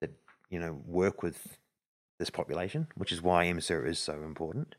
that 0.01 0.13
you 0.51 0.61
know 0.61 0.81
work 0.87 1.21
with 1.21 1.59
this 2.19 2.31
population, 2.31 2.89
which 2.97 3.13
is 3.13 3.23
why 3.23 3.47
MSIR 3.47 3.87
is 3.87 3.99
so 3.99 4.15
important. 4.23 4.75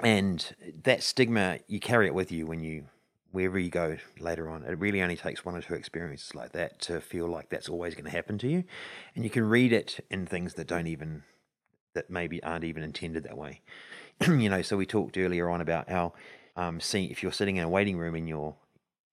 And 0.00 0.54
that 0.84 1.02
stigma, 1.02 1.58
you 1.66 1.80
carry 1.80 2.06
it 2.06 2.14
with 2.14 2.30
you 2.30 2.46
when 2.46 2.60
you, 2.60 2.84
wherever 3.32 3.58
you 3.58 3.70
go 3.70 3.98
later 4.20 4.48
on. 4.48 4.62
It 4.62 4.78
really 4.78 5.02
only 5.02 5.16
takes 5.16 5.44
one 5.44 5.56
or 5.56 5.62
two 5.62 5.74
experiences 5.74 6.34
like 6.34 6.52
that 6.52 6.80
to 6.82 7.00
feel 7.00 7.26
like 7.26 7.50
that's 7.50 7.68
always 7.68 7.94
going 7.94 8.04
to 8.04 8.10
happen 8.10 8.38
to 8.38 8.48
you. 8.48 8.64
And 9.14 9.24
you 9.24 9.30
can 9.30 9.48
read 9.48 9.72
it 9.72 10.00
in 10.10 10.26
things 10.26 10.54
that 10.54 10.68
don't 10.68 10.86
even, 10.86 11.24
that 11.94 12.08
maybe 12.08 12.42
aren't 12.42 12.64
even 12.64 12.84
intended 12.84 13.24
that 13.24 13.36
way. 13.36 13.60
you 14.26 14.48
know, 14.48 14.62
so 14.62 14.76
we 14.76 14.86
talked 14.86 15.18
earlier 15.18 15.50
on 15.50 15.60
about 15.60 15.90
how, 15.90 16.12
um, 16.56 16.80
seeing 16.80 17.10
if 17.10 17.22
you're 17.22 17.32
sitting 17.32 17.56
in 17.56 17.64
a 17.64 17.68
waiting 17.68 17.98
room 17.98 18.14
in 18.14 18.26
your 18.26 18.54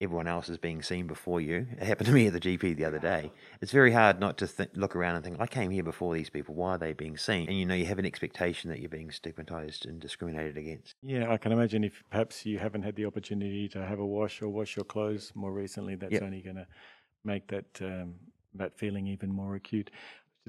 everyone 0.04 0.28
else 0.28 0.50
is 0.50 0.58
being 0.58 0.82
seen 0.82 1.08
before 1.08 1.42
you. 1.42 1.66
It 1.72 1.84
happened 1.84 2.08
to 2.08 2.14
me 2.14 2.28
at 2.28 2.34
the 2.34 2.40
GP 2.40 2.76
the 2.76 2.86
other 2.86 3.00
day. 3.00 3.32
It's 3.62 3.72
very 3.72 3.92
hard 3.92 4.20
not 4.20 4.38
to 4.40 4.48
th- 4.48 4.70
look 4.76 4.96
around 4.96 5.16
and 5.16 5.24
think, 5.24 5.38
I 5.40 5.48
came 5.48 5.72
here 5.72 5.84
before 5.84 6.14
these 6.14 6.30
people. 6.30 6.56
Why 6.56 6.76
are 6.76 6.78
they 6.78 6.94
being 6.94 7.18
seen? 7.18 7.48
And 7.48 7.58
you 7.58 7.66
know, 7.66 7.74
you 7.74 7.86
have 7.86 8.00
an 8.00 8.06
expectation 8.06 8.70
that 8.70 8.80
you're 8.80 8.90
being 8.90 9.12
stigmatized 9.12 9.86
and 9.86 10.00
discriminated 10.00 10.58
against. 10.58 10.96
Yeah, 11.02 11.32
I 11.32 11.38
can 11.38 11.52
imagine 11.52 11.84
if 11.84 12.04
perhaps 12.10 12.46
you 12.46 12.60
haven't 12.60 12.84
had 12.84 12.96
the 12.96 13.06
opportunity 13.06 13.68
to 13.70 13.86
have 13.86 14.00
a 14.00 14.06
wash 14.06 14.42
or 14.42 14.50
wash 14.50 14.76
your 14.76 14.86
clothes 14.86 15.32
more 15.36 15.54
recently, 15.54 15.96
that's 15.96 16.14
yep. 16.14 16.24
only 16.24 16.42
going 16.42 16.58
to 16.58 16.68
make 17.24 17.48
that 17.48 17.82
um, 17.82 18.16
that 18.56 18.78
feeling 18.78 19.08
even 19.08 19.32
more 19.32 19.56
acute. 19.56 19.90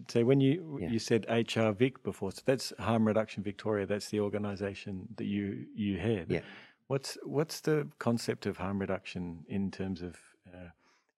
So 0.08 0.25
when 0.25 0.40
you 0.40 0.78
yeah. 0.80 0.90
you 0.90 0.99
said 0.99 1.25
HR 1.28 1.70
Vic 1.70 2.02
before, 2.02 2.32
so 2.32 2.42
that's 2.44 2.73
Harm 2.78 3.06
Reduction 3.06 3.42
Victoria. 3.42 3.87
That's 3.87 4.08
the 4.08 4.20
organisation 4.20 5.06
that 5.16 5.26
you 5.26 5.66
you 5.75 5.99
head. 5.99 6.26
Yeah. 6.28 6.40
What's 6.88 7.17
what's 7.25 7.61
the 7.61 7.88
concept 7.99 8.47
of 8.47 8.59
harm 8.59 8.79
reduction 8.81 9.45
in 9.49 9.71
terms 9.71 10.03
of 10.03 10.17
uh, 10.47 10.69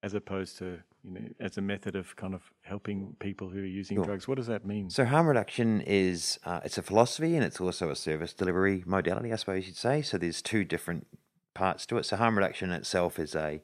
as 0.02 0.14
opposed 0.14 0.58
to 0.58 0.78
you 1.02 1.10
know 1.10 1.28
as 1.40 1.58
a 1.58 1.60
method 1.60 1.96
of 1.96 2.14
kind 2.16 2.34
of 2.34 2.42
helping 2.62 3.16
people 3.18 3.48
who 3.48 3.58
are 3.58 3.64
using 3.64 3.96
sure. 3.96 4.04
drugs? 4.04 4.28
What 4.28 4.36
does 4.36 4.46
that 4.46 4.64
mean? 4.64 4.90
So 4.90 5.04
harm 5.04 5.26
reduction 5.26 5.80
is 5.80 6.38
uh, 6.44 6.60
it's 6.64 6.78
a 6.78 6.82
philosophy 6.82 7.34
and 7.34 7.44
it's 7.44 7.60
also 7.60 7.90
a 7.90 7.96
service 7.96 8.32
delivery 8.32 8.84
modality, 8.86 9.32
I 9.32 9.36
suppose 9.36 9.66
you'd 9.66 9.76
say. 9.76 10.02
So 10.02 10.18
there's 10.18 10.40
two 10.40 10.64
different 10.64 11.06
parts 11.54 11.84
to 11.86 11.98
it. 11.98 12.04
So 12.04 12.16
harm 12.16 12.38
reduction 12.38 12.70
itself 12.70 13.18
is 13.18 13.34
a 13.34 13.62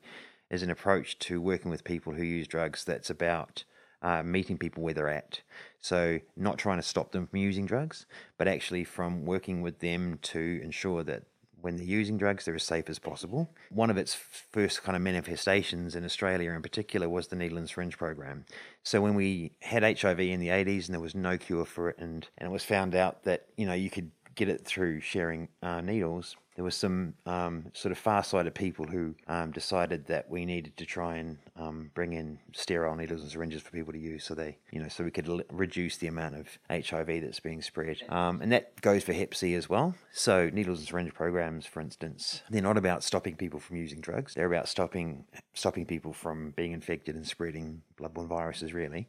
is 0.50 0.62
an 0.62 0.70
approach 0.70 1.18
to 1.20 1.40
working 1.40 1.70
with 1.70 1.84
people 1.84 2.12
who 2.12 2.24
use 2.24 2.46
drugs 2.46 2.84
that's 2.84 3.10
about 3.10 3.64
uh, 4.02 4.22
meeting 4.22 4.58
people 4.58 4.82
where 4.82 4.92
they're 4.92 5.08
at. 5.08 5.40
So, 5.80 6.20
not 6.36 6.58
trying 6.58 6.78
to 6.78 6.82
stop 6.82 7.12
them 7.12 7.26
from 7.26 7.38
using 7.38 7.66
drugs, 7.66 8.06
but 8.36 8.48
actually 8.48 8.84
from 8.84 9.24
working 9.24 9.62
with 9.62 9.78
them 9.78 10.18
to 10.22 10.60
ensure 10.62 11.02
that 11.04 11.22
when 11.62 11.76
they're 11.76 11.86
using 11.86 12.18
drugs, 12.18 12.44
they're 12.44 12.54
as 12.54 12.62
safe 12.62 12.90
as 12.90 12.98
possible. 12.98 13.50
One 13.70 13.90
of 13.90 13.96
its 13.96 14.14
first 14.14 14.82
kind 14.82 14.96
of 14.96 15.02
manifestations 15.02 15.94
in 15.94 16.04
Australia, 16.04 16.52
in 16.52 16.62
particular, 16.62 17.08
was 17.08 17.28
the 17.28 17.36
needle 17.36 17.58
and 17.58 17.68
syringe 17.68 17.96
program. 17.96 18.44
So 18.82 19.00
when 19.00 19.14
we 19.14 19.52
had 19.60 19.82
HIV 19.82 20.20
in 20.20 20.40
the 20.40 20.48
80s 20.48 20.86
and 20.86 20.94
there 20.94 21.00
was 21.00 21.14
no 21.14 21.38
cure 21.38 21.64
for 21.64 21.88
it, 21.90 21.98
and, 21.98 22.28
and 22.38 22.48
it 22.48 22.52
was 22.52 22.64
found 22.64 22.94
out 22.94 23.24
that 23.24 23.46
you 23.56 23.66
know 23.66 23.74
you 23.74 23.90
could 23.90 24.10
get 24.34 24.48
it 24.48 24.64
through 24.64 25.00
sharing 25.00 25.48
uh, 25.62 25.80
needles, 25.80 26.36
there 26.54 26.64
were 26.64 26.70
some 26.70 27.14
um, 27.26 27.66
sort 27.72 27.92
of 27.92 27.98
far-sighted 27.98 28.54
people 28.54 28.86
who 28.86 29.14
um, 29.26 29.52
decided 29.52 30.06
that 30.06 30.28
we 30.28 30.44
needed 30.44 30.76
to 30.76 30.84
try 30.84 31.16
and 31.16 31.38
um, 31.56 31.90
bring 31.94 32.12
in 32.12 32.38
sterile 32.52 32.94
needles 32.94 33.22
and 33.22 33.30
syringes 33.30 33.62
for 33.62 33.70
people 33.70 33.92
to 33.92 33.98
use, 33.98 34.24
so 34.24 34.34
they, 34.34 34.58
you 34.70 34.80
know, 34.80 34.88
so 34.88 35.04
we 35.04 35.10
could 35.10 35.28
l- 35.28 35.40
reduce 35.50 35.96
the 35.96 36.06
amount 36.06 36.34
of 36.34 36.58
HIV 36.70 37.22
that's 37.22 37.40
being 37.40 37.62
spread, 37.62 37.98
um, 38.08 38.42
and 38.42 38.52
that 38.52 38.80
goes 38.80 39.02
for 39.02 39.12
Hep 39.12 39.34
C 39.34 39.54
as 39.54 39.68
well. 39.68 39.94
So 40.12 40.50
needles 40.52 40.80
and 40.80 40.88
syringe 40.88 41.14
programs, 41.14 41.66
for 41.66 41.80
instance, 41.80 42.42
they're 42.50 42.62
not 42.62 42.76
about 42.76 43.02
stopping 43.02 43.36
people 43.36 43.60
from 43.60 43.76
using 43.76 44.00
drugs; 44.00 44.34
they're 44.34 44.52
about 44.52 44.68
stopping 44.68 45.24
stopping 45.54 45.86
people 45.86 46.12
from 46.12 46.50
being 46.50 46.72
infected 46.72 47.14
and 47.14 47.26
spreading 47.26 47.82
bloodborne 47.98 48.28
viruses, 48.28 48.74
really. 48.74 49.08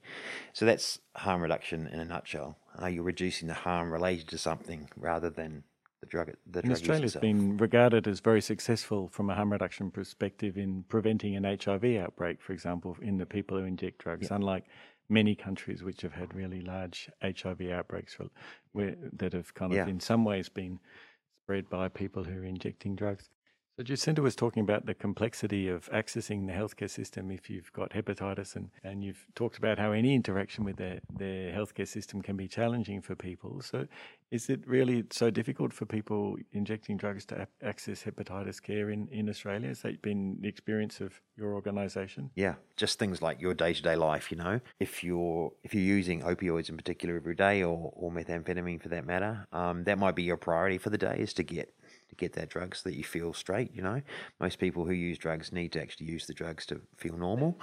So 0.53 0.65
that's 0.65 0.99
harm 1.15 1.41
reduction 1.41 1.87
in 1.87 1.99
a 1.99 2.05
nutshell. 2.05 2.57
Uh, 2.81 2.87
you're 2.87 3.03
reducing 3.03 3.47
the 3.47 3.53
harm 3.53 3.91
related 3.91 4.27
to 4.29 4.37
something 4.37 4.89
rather 4.95 5.29
than 5.29 5.63
drug. 6.13 6.31
The 6.45 6.59
and 6.59 6.71
Australia's 6.71 7.15
been 7.15 7.57
regarded 7.57 8.07
as 8.07 8.19
very 8.19 8.41
successful 8.41 9.09
from 9.09 9.29
a 9.29 9.35
harm 9.35 9.51
reduction 9.51 9.89
perspective 9.89 10.57
in 10.57 10.83
preventing 10.87 11.35
an 11.35 11.43
HIV 11.43 11.83
outbreak, 11.97 12.39
for 12.41 12.53
example, 12.53 12.95
in 13.01 13.17
the 13.17 13.25
people 13.25 13.57
who 13.57 13.65
inject 13.65 13.97
drugs, 13.97 14.27
yeah. 14.29 14.35
unlike 14.35 14.65
many 15.09 15.35
countries 15.35 15.83
which 15.83 16.01
have 16.01 16.13
had 16.13 16.33
really 16.35 16.61
large 16.61 17.09
HIV 17.21 17.61
outbreaks 17.71 18.15
where, 18.73 18.95
that 19.13 19.33
have 19.33 19.53
kind 19.55 19.71
of, 19.71 19.77
yeah. 19.77 19.87
in 19.87 19.99
some 19.99 20.23
ways, 20.23 20.49
been 20.49 20.79
spread 21.43 21.67
by 21.69 21.89
people 21.89 22.23
who 22.23 22.39
are 22.39 22.45
injecting 22.45 22.95
drugs. 22.95 23.29
So 23.75 23.81
Jacinta 23.81 24.21
was 24.21 24.35
talking 24.35 24.61
about 24.61 24.85
the 24.85 24.93
complexity 24.93 25.67
of 25.67 25.89
accessing 25.89 26.45
the 26.45 26.53
healthcare 26.53 26.89
system 26.89 27.31
if 27.31 27.49
you've 27.49 27.73
got 27.73 27.89
hepatitis, 27.89 28.55
and, 28.55 28.69
and 28.83 29.03
you've 29.03 29.25
talked 29.33 29.57
about 29.57 29.79
how 29.79 29.93
any 29.93 30.13
interaction 30.13 30.63
with 30.63 30.75
their, 30.75 30.99
their 31.17 31.51
healthcare 31.51 31.87
system 31.87 32.21
can 32.21 32.37
be 32.37 32.47
challenging 32.47 33.01
for 33.01 33.15
people. 33.15 33.61
So 33.61 33.87
is 34.29 34.47
it 34.47 34.61
really 34.67 35.05
so 35.09 35.31
difficult 35.31 35.73
for 35.73 35.87
people 35.87 36.37
injecting 36.51 36.97
drugs 36.97 37.25
to 37.27 37.47
access 37.63 38.03
hepatitis 38.03 38.61
care 38.61 38.91
in, 38.91 39.07
in 39.07 39.27
Australia? 39.27 39.69
Has 39.69 39.81
that 39.81 40.03
been 40.03 40.37
the 40.39 40.49
experience 40.49 41.01
of 41.01 41.19
your 41.35 41.55
organisation? 41.55 42.29
Yeah, 42.35 42.55
just 42.77 42.99
things 42.99 43.23
like 43.23 43.41
your 43.41 43.55
day 43.55 43.73
to 43.73 43.81
day 43.81 43.95
life. 43.95 44.29
You 44.29 44.37
know, 44.37 44.59
if 44.79 45.03
you're 45.03 45.51
if 45.63 45.73
you're 45.73 45.83
using 45.83 46.21
opioids 46.21 46.69
in 46.69 46.77
particular 46.77 47.15
every 47.15 47.33
day, 47.33 47.63
or, 47.63 47.91
or 47.95 48.11
methamphetamine 48.11 48.83
for 48.83 48.89
that 48.89 49.07
matter, 49.07 49.47
um, 49.51 49.83
that 49.85 49.97
might 49.97 50.15
be 50.15 50.21
your 50.21 50.37
priority 50.37 50.77
for 50.77 50.91
the 50.91 50.97
day 50.99 51.15
is 51.17 51.33
to 51.33 51.43
get 51.43 51.73
to 52.13 52.19
get 52.19 52.33
that 52.33 52.49
drug 52.49 52.75
so 52.75 52.89
that 52.89 52.95
you 52.95 53.03
feel 53.03 53.33
straight. 53.33 53.71
You 53.75 53.81
know, 53.81 54.01
most 54.39 54.59
people 54.59 54.85
who 54.85 54.93
use 54.93 55.17
drugs 55.17 55.51
need 55.51 55.71
to 55.73 55.81
actually 55.81 56.07
use 56.07 56.25
the 56.25 56.33
drugs 56.33 56.65
to 56.67 56.81
feel 56.97 57.17
normal. 57.17 57.59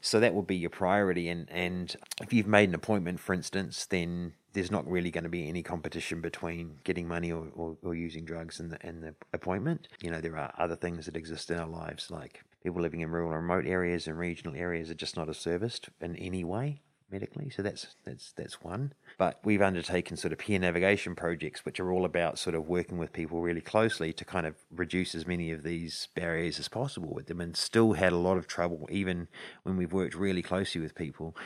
So 0.00 0.20
that 0.20 0.34
would 0.34 0.46
be 0.46 0.56
your 0.56 0.70
priority. 0.70 1.28
And 1.28 1.50
and 1.50 1.94
if 2.20 2.32
you've 2.32 2.46
made 2.46 2.68
an 2.68 2.74
appointment, 2.74 3.20
for 3.20 3.34
instance, 3.34 3.86
then 3.86 4.34
there's 4.52 4.70
not 4.70 4.88
really 4.90 5.10
going 5.10 5.24
to 5.24 5.30
be 5.30 5.48
any 5.48 5.62
competition 5.62 6.20
between 6.20 6.78
getting 6.82 7.06
money 7.06 7.30
or, 7.30 7.46
or, 7.54 7.76
or 7.82 7.94
using 7.94 8.24
drugs 8.24 8.58
and 8.58 8.72
the, 8.72 8.84
and 8.84 9.00
the 9.02 9.14
appointment. 9.32 9.86
You 10.02 10.10
know, 10.10 10.20
there 10.20 10.36
are 10.36 10.52
other 10.58 10.74
things 10.74 11.06
that 11.06 11.16
exist 11.16 11.50
in 11.50 11.58
our 11.58 11.68
lives, 11.68 12.10
like 12.10 12.42
people 12.64 12.82
living 12.82 13.00
in 13.00 13.10
rural 13.10 13.30
and 13.30 13.42
remote 13.42 13.66
areas 13.66 14.06
and 14.08 14.18
regional 14.18 14.56
areas 14.56 14.90
are 14.90 14.94
just 14.94 15.16
not 15.16 15.28
as 15.28 15.38
serviced 15.38 15.88
in 16.00 16.16
any 16.16 16.42
way 16.42 16.80
medically. 17.10 17.50
So 17.50 17.62
that's 17.62 17.88
that's 18.04 18.32
that's 18.32 18.62
one. 18.62 18.92
But 19.18 19.40
we've 19.44 19.62
undertaken 19.62 20.16
sort 20.16 20.32
of 20.32 20.38
peer 20.38 20.58
navigation 20.58 21.14
projects, 21.14 21.64
which 21.64 21.80
are 21.80 21.92
all 21.92 22.04
about 22.04 22.38
sort 22.38 22.54
of 22.54 22.68
working 22.68 22.98
with 22.98 23.12
people 23.12 23.40
really 23.40 23.60
closely 23.60 24.12
to 24.12 24.24
kind 24.24 24.46
of 24.46 24.54
reduce 24.70 25.14
as 25.14 25.26
many 25.26 25.50
of 25.52 25.62
these 25.62 26.08
barriers 26.14 26.58
as 26.58 26.68
possible 26.68 27.12
with 27.12 27.26
them, 27.26 27.40
and 27.40 27.56
still 27.56 27.92
had 27.92 28.12
a 28.12 28.16
lot 28.16 28.38
of 28.38 28.46
trouble 28.46 28.88
even 28.90 29.28
when 29.62 29.76
we've 29.76 29.92
worked 29.92 30.14
really 30.14 30.42
closely 30.42 30.80
with 30.80 30.94
people, 30.94 31.36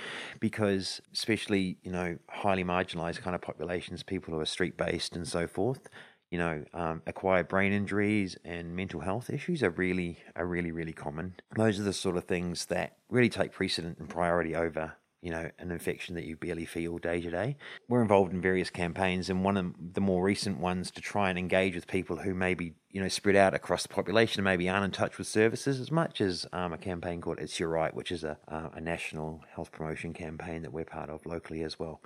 because 0.40 1.00
especially 1.12 1.78
you 1.82 1.92
know 1.92 2.18
highly 2.28 2.64
marginalised 2.64 3.22
kind 3.22 3.34
of 3.34 3.42
populations, 3.42 4.02
people 4.02 4.34
who 4.34 4.40
are 4.40 4.46
street 4.46 4.76
based 4.76 5.16
and 5.16 5.26
so 5.26 5.46
forth 5.46 5.88
you 6.30 6.38
know, 6.38 6.64
um, 6.74 7.00
acquired 7.06 7.46
brain 7.46 7.72
injuries 7.72 8.36
and 8.44 8.74
mental 8.74 8.98
health 8.98 9.30
issues 9.30 9.62
are 9.62 9.70
really 9.70 10.18
are 10.34 10.46
really 10.46 10.72
really 10.72 10.92
common. 10.92 11.36
Those 11.54 11.78
are 11.78 11.84
the 11.84 11.92
sort 11.92 12.16
of 12.16 12.24
things 12.24 12.66
that 12.66 12.96
really 13.08 13.28
take 13.28 13.52
precedent 13.52 13.98
and 13.98 14.08
priority 14.08 14.56
over 14.56 14.94
you 15.24 15.30
know, 15.30 15.50
an 15.58 15.70
infection 15.70 16.14
that 16.16 16.24
you 16.24 16.36
barely 16.36 16.66
feel 16.66 16.98
day 16.98 17.18
to 17.18 17.30
day. 17.30 17.56
We're 17.88 18.02
involved 18.02 18.34
in 18.34 18.42
various 18.42 18.68
campaigns, 18.68 19.30
and 19.30 19.42
one 19.42 19.56
of 19.56 19.72
the 19.94 20.02
more 20.02 20.22
recent 20.22 20.60
ones 20.60 20.90
to 20.90 21.00
try 21.00 21.30
and 21.30 21.38
engage 21.38 21.74
with 21.74 21.86
people 21.86 22.18
who 22.18 22.34
maybe, 22.34 22.74
you 22.90 23.00
know, 23.00 23.08
spread 23.08 23.34
out 23.34 23.54
across 23.54 23.84
the 23.84 23.88
population 23.88 24.40
and 24.40 24.44
maybe 24.44 24.68
aren't 24.68 24.84
in 24.84 24.90
touch 24.90 25.16
with 25.16 25.26
services 25.26 25.80
as 25.80 25.90
much 25.90 26.20
as 26.20 26.44
um, 26.52 26.74
a 26.74 26.78
campaign 26.78 27.22
called 27.22 27.38
It's 27.38 27.58
Your 27.58 27.70
Right, 27.70 27.94
which 27.94 28.12
is 28.12 28.22
a, 28.22 28.36
uh, 28.48 28.68
a 28.74 28.82
national 28.82 29.42
health 29.54 29.72
promotion 29.72 30.12
campaign 30.12 30.60
that 30.60 30.74
we're 30.74 30.84
part 30.84 31.08
of 31.08 31.24
locally 31.24 31.62
as 31.62 31.78
well. 31.78 32.02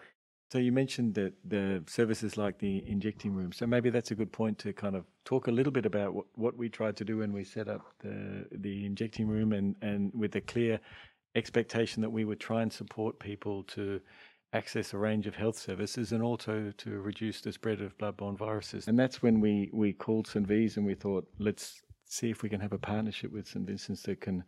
So 0.50 0.58
you 0.58 0.72
mentioned 0.72 1.14
that 1.16 1.34
the 1.44 1.82
services 1.86 2.38
like 2.38 2.58
the 2.58 2.82
injecting 2.88 3.34
room. 3.34 3.52
So 3.52 3.66
maybe 3.66 3.90
that's 3.90 4.12
a 4.12 4.14
good 4.14 4.32
point 4.32 4.58
to 4.60 4.72
kind 4.72 4.96
of 4.96 5.04
talk 5.26 5.46
a 5.46 5.50
little 5.50 5.72
bit 5.72 5.84
about 5.84 6.14
what, 6.14 6.24
what 6.36 6.56
we 6.56 6.70
tried 6.70 6.96
to 6.98 7.04
do 7.04 7.18
when 7.18 7.32
we 7.32 7.44
set 7.44 7.68
up 7.68 7.82
the 8.00 8.46
the 8.50 8.86
injecting 8.86 9.28
room 9.28 9.52
and, 9.52 9.76
and 9.82 10.10
with 10.14 10.36
a 10.36 10.40
clear 10.40 10.80
expectation 11.34 12.02
that 12.02 12.10
we 12.10 12.24
would 12.24 12.40
try 12.40 12.62
and 12.62 12.72
support 12.72 13.18
people 13.18 13.62
to 13.64 14.00
access 14.52 14.94
a 14.94 14.98
range 14.98 15.26
of 15.26 15.36
health 15.36 15.58
services 15.58 16.12
and 16.12 16.22
also 16.22 16.72
to 16.78 17.00
reduce 17.00 17.40
the 17.40 17.52
spread 17.52 17.80
of 17.80 17.96
bloodborne 17.98 18.36
viruses. 18.36 18.88
And 18.88 18.98
that's 18.98 19.22
when 19.22 19.40
we, 19.40 19.70
we 19.72 19.92
called 19.92 20.26
St. 20.26 20.46
V's 20.46 20.76
and 20.76 20.86
we 20.86 20.94
thought, 20.94 21.28
let's 21.38 21.82
see 22.06 22.30
if 22.30 22.42
we 22.42 22.48
can 22.48 22.60
have 22.60 22.72
a 22.72 22.78
partnership 22.78 23.30
with 23.30 23.46
St. 23.46 23.66
Vincent's 23.66 24.02
that 24.04 24.20
can 24.20 24.42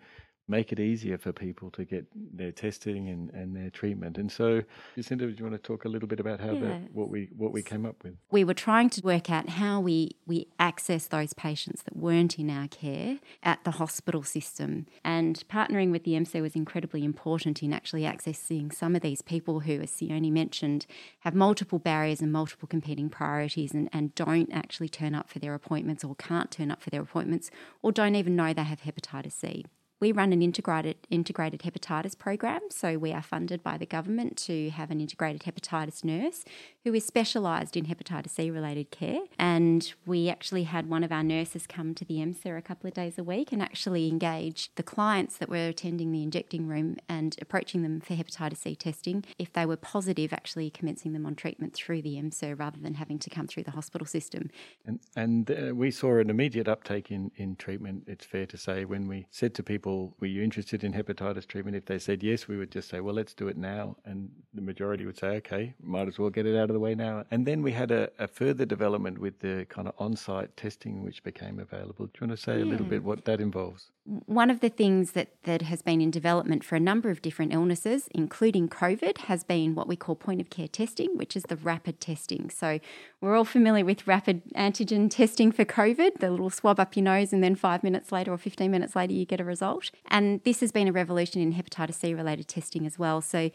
make 0.51 0.73
it 0.73 0.81
easier 0.81 1.17
for 1.17 1.33
people 1.33 1.71
to 1.71 1.85
get 1.85 2.07
their 2.15 2.51
testing 2.51 3.09
and, 3.09 3.31
and 3.31 3.55
their 3.55 3.71
treatment. 3.71 4.19
And 4.19 4.31
so, 4.31 4.63
Jacinta, 4.97 5.27
do 5.27 5.35
you 5.37 5.49
want 5.49 5.63
to 5.63 5.67
talk 5.67 5.85
a 5.85 5.89
little 5.89 6.09
bit 6.09 6.21
about 6.21 6.41
how 6.41 6.53
yeah. 6.53 6.61
that 6.61 6.93
what 6.93 7.09
we 7.09 7.29
what 7.37 7.53
we 7.53 7.63
came 7.63 7.87
up 7.87 8.03
with? 8.03 8.15
We 8.31 8.45
were 8.45 8.55
trying 8.55 8.91
to 8.91 9.01
work 9.03 9.31
out 9.31 9.49
how 9.51 9.81
we 9.81 10.17
we 10.27 10.49
access 10.59 11.07
those 11.07 11.33
patients 11.33 11.83
that 11.85 11.97
weren't 11.97 12.39
in 12.39 12.51
our 12.51 12.69
care 12.69 13.19
at 13.43 13.63
the 13.65 13.73
hospital 13.73 14.23
system, 14.23 14.87
and 15.05 15.43
partnering 15.49 15.93
with 15.93 16.05
the 16.05 16.13
MSIR 16.13 16.43
was 16.43 16.57
incredibly 16.57 17.05
important 17.05 17.63
in 17.63 17.73
actually 17.73 18.03
accessing 18.03 18.75
some 18.75 18.97
of 18.97 19.03
these 19.03 19.23
people 19.23 19.61
who, 19.61 19.81
as 19.81 19.91
Sione 19.91 20.33
mentioned, 20.33 20.87
have 21.21 21.35
multiple 21.35 21.79
barriers 21.79 22.21
and 22.21 22.33
multiple 22.33 22.67
competing 22.69 23.09
priorities, 23.09 23.73
and, 23.73 23.89
and 23.93 24.15
don't 24.15 24.51
actually 24.53 24.89
turn 24.89 25.15
up 25.15 25.31
for 25.31 25.39
their 25.39 25.55
appointments 25.55 26.03
or 26.03 26.15
can't 26.17 26.51
turn 26.51 26.71
up 26.71 26.83
for 26.83 26.91
their 26.91 27.03
appointments 27.03 27.51
or 27.83 27.93
don't 27.93 28.15
even 28.15 28.35
know 28.37 28.53
they 28.53 28.65
have 28.65 28.83
hepatitis 28.83 29.33
C. 29.33 29.65
We 30.01 30.13
run 30.13 30.33
an 30.33 30.41
integrated 30.41 30.97
integrated 31.11 31.61
hepatitis 31.61 32.17
program, 32.17 32.61
so 32.71 32.97
we 32.97 33.13
are 33.13 33.21
funded 33.21 33.63
by 33.63 33.77
the 33.77 33.85
government 33.85 34.39
to 34.39 34.71
have 34.71 34.91
an 34.91 34.99
integrated 34.99 35.43
hepatitis 35.43 36.03
nurse 36.03 36.43
who 36.85 36.95
is 36.95 37.05
specialised 37.05 37.77
in 37.77 37.85
hepatitis 37.85 38.31
C 38.31 38.51
related 38.51 38.91
care. 38.91 39.21
And 39.39 39.93
we 40.07 40.31
actually 40.31 40.63
had 40.63 40.89
one 40.89 41.05
of 41.05 41.13
our 41.13 41.23
nurses 41.23 41.67
come 41.67 41.95
to 41.97 42.07
the 42.07 42.15
MSIR 42.15 42.57
a 42.57 42.63
couple 42.63 42.89
of 42.89 42.95
days 42.95 43.19
a 43.19 43.23
week 43.23 43.53
and 43.53 43.61
actually 43.61 44.09
engage 44.09 44.71
the 44.77 44.83
clients 44.83 45.37
that 45.37 45.51
were 45.51 45.69
attending 45.69 46.13
the 46.13 46.23
injecting 46.23 46.67
room 46.67 46.97
and 47.07 47.37
approaching 47.43 47.83
them 47.83 48.01
for 48.01 48.15
hepatitis 48.15 48.57
C 48.57 48.75
testing. 48.75 49.23
If 49.39 49.53
they 49.53 49.67
were 49.67 49.77
positive, 49.77 50.33
actually 50.33 50.71
commencing 50.71 51.13
them 51.13 51.27
on 51.27 51.35
treatment 51.35 51.75
through 51.75 52.01
the 52.01 52.15
MSIR 52.15 52.59
rather 52.59 52.81
than 52.81 52.95
having 52.95 53.19
to 53.19 53.29
come 53.29 53.47
through 53.47 53.65
the 53.65 53.73
hospital 53.73 54.07
system. 54.07 54.49
And, 54.87 55.01
and 55.15 55.51
uh, 55.51 55.75
we 55.75 55.91
saw 55.91 56.17
an 56.17 56.31
immediate 56.31 56.69
uptake 56.69 57.11
in, 57.11 57.31
in 57.37 57.57
treatment, 57.57 58.05
it's 58.07 58.25
fair 58.25 58.47
to 58.47 58.57
say, 58.57 58.87
when 58.87 59.07
we 59.07 59.27
said 59.31 59.55
to 59.57 59.63
people, 59.63 59.90
Were 60.21 60.27
you 60.27 60.43
interested 60.43 60.85
in 60.85 60.93
hepatitis 60.93 61.47
treatment? 61.47 61.77
If 61.77 61.87
they 61.87 61.99
said 61.99 62.23
yes, 62.23 62.49
we 62.49 62.57
would 62.57 62.71
just 62.71 62.89
say, 62.89 63.01
Well, 63.01 63.15
let's 63.15 63.35
do 63.35 63.49
it 63.49 63.57
now. 63.57 63.97
And 64.05 64.31
the 64.55 64.63
majority 64.63 65.07
would 65.07 65.19
say, 65.19 65.29
Okay, 65.37 65.75
might 65.83 66.09
as 66.09 66.19
well 66.19 66.31
get 66.31 66.47
it 66.47 66.57
out 66.57 66.71
of 66.71 66.75
the 66.75 66.81
way 66.81 66.95
now. 66.95 67.25
And 67.31 67.47
then 67.47 67.63
we 67.63 67.73
had 67.73 67.91
a, 67.91 68.11
a 68.19 68.27
further 68.27 68.65
development 68.65 69.19
with 69.19 69.41
the 69.41 69.67
kind 69.69 69.89
of 69.89 69.95
on 69.99 70.17
site 70.17 70.57
testing 70.57 71.05
which 71.05 71.23
became 71.23 71.59
available. 71.59 72.07
Do 72.07 72.13
you 72.21 72.27
want 72.29 72.39
to 72.39 72.45
say 72.45 72.59
yeah. 72.59 72.65
a 72.65 72.71
little 72.73 72.87
bit 72.87 73.03
what 73.05 73.25
that 73.25 73.41
involves? 73.41 73.91
One 74.05 74.51
of 74.51 74.61
the 74.61 74.71
things 74.71 75.13
that, 75.13 75.29
that 75.45 75.63
has 75.63 75.83
been 75.83 76.01
in 76.01 76.11
development 76.11 76.65
for 76.65 76.75
a 76.75 76.81
number 76.81 77.11
of 77.11 77.23
different 77.23 77.53
illnesses, 77.53 78.09
including 78.13 78.69
COVID, 78.69 79.19
has 79.19 79.45
been 79.45 79.75
what 79.75 79.87
we 79.87 79.95
call 79.95 80.17
point 80.17 80.41
of 80.41 80.51
care 80.51 80.69
testing, 80.69 81.17
which 81.17 81.37
is 81.37 81.45
the 81.45 81.57
rapid 81.57 82.01
testing. 82.01 82.51
So 82.51 82.81
we're 83.21 83.37
all 83.37 83.45
familiar 83.45 83.85
with 83.85 84.07
rapid 84.07 84.43
antigen 84.55 85.11
testing 85.11 85.53
for 85.53 85.65
COVID, 85.65 86.19
the 86.19 86.31
little 86.31 86.51
swab 86.51 86.81
up 86.81 86.97
your 86.97 87.05
nose, 87.05 87.33
and 87.33 87.45
then 87.45 87.55
five 87.55 87.83
minutes 87.85 88.11
later 88.11 88.33
or 88.33 88.39
15 88.39 88.71
minutes 88.71 88.97
later, 88.97 89.13
you 89.13 89.25
get 89.25 89.41
a 89.41 89.45
result. 89.45 89.80
And 90.09 90.43
this 90.45 90.61
has 90.61 90.73
been 90.73 90.89
a 90.89 90.93
revolution 90.93 91.41
in 91.41 91.55
hepatitis 91.55 91.95
C 91.95 92.15
related 92.15 92.49
testing 92.49 92.87
as 92.87 92.99
well. 92.99 93.21
So 93.21 93.51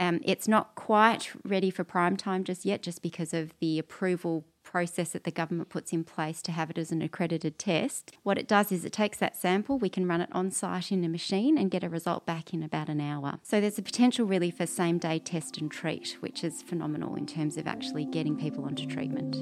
um, 0.00 0.20
it's 0.24 0.46
not 0.46 0.74
quite 0.74 1.30
ready 1.44 1.70
for 1.70 1.84
prime 1.84 2.16
time 2.16 2.44
just 2.44 2.64
yet, 2.64 2.82
just 2.82 3.02
because 3.02 3.34
of 3.34 3.52
the 3.60 3.78
approval 3.78 4.44
process 4.62 5.10
that 5.10 5.24
the 5.24 5.30
government 5.30 5.70
puts 5.70 5.92
in 5.92 6.04
place 6.04 6.42
to 6.42 6.52
have 6.52 6.68
it 6.68 6.76
as 6.76 6.92
an 6.92 7.00
accredited 7.00 7.58
test. 7.58 8.12
What 8.22 8.36
it 8.36 8.46
does 8.46 8.70
is 8.70 8.84
it 8.84 8.92
takes 8.92 9.16
that 9.18 9.34
sample, 9.34 9.78
we 9.78 9.88
can 9.88 10.06
run 10.06 10.20
it 10.20 10.28
on 10.32 10.50
site 10.50 10.92
in 10.92 11.02
a 11.04 11.08
machine 11.08 11.56
and 11.56 11.70
get 11.70 11.82
a 11.82 11.88
result 11.88 12.26
back 12.26 12.52
in 12.52 12.62
about 12.62 12.90
an 12.90 13.00
hour. 13.00 13.38
So 13.42 13.62
there's 13.62 13.78
a 13.78 13.82
potential 13.82 14.26
really 14.26 14.50
for 14.50 14.66
same 14.66 14.98
day 14.98 15.20
test 15.20 15.56
and 15.56 15.70
treat, 15.70 16.18
which 16.20 16.44
is 16.44 16.60
phenomenal 16.60 17.14
in 17.14 17.26
terms 17.26 17.56
of 17.56 17.66
actually 17.66 18.04
getting 18.04 18.36
people 18.36 18.64
onto 18.66 18.86
treatment. 18.86 19.36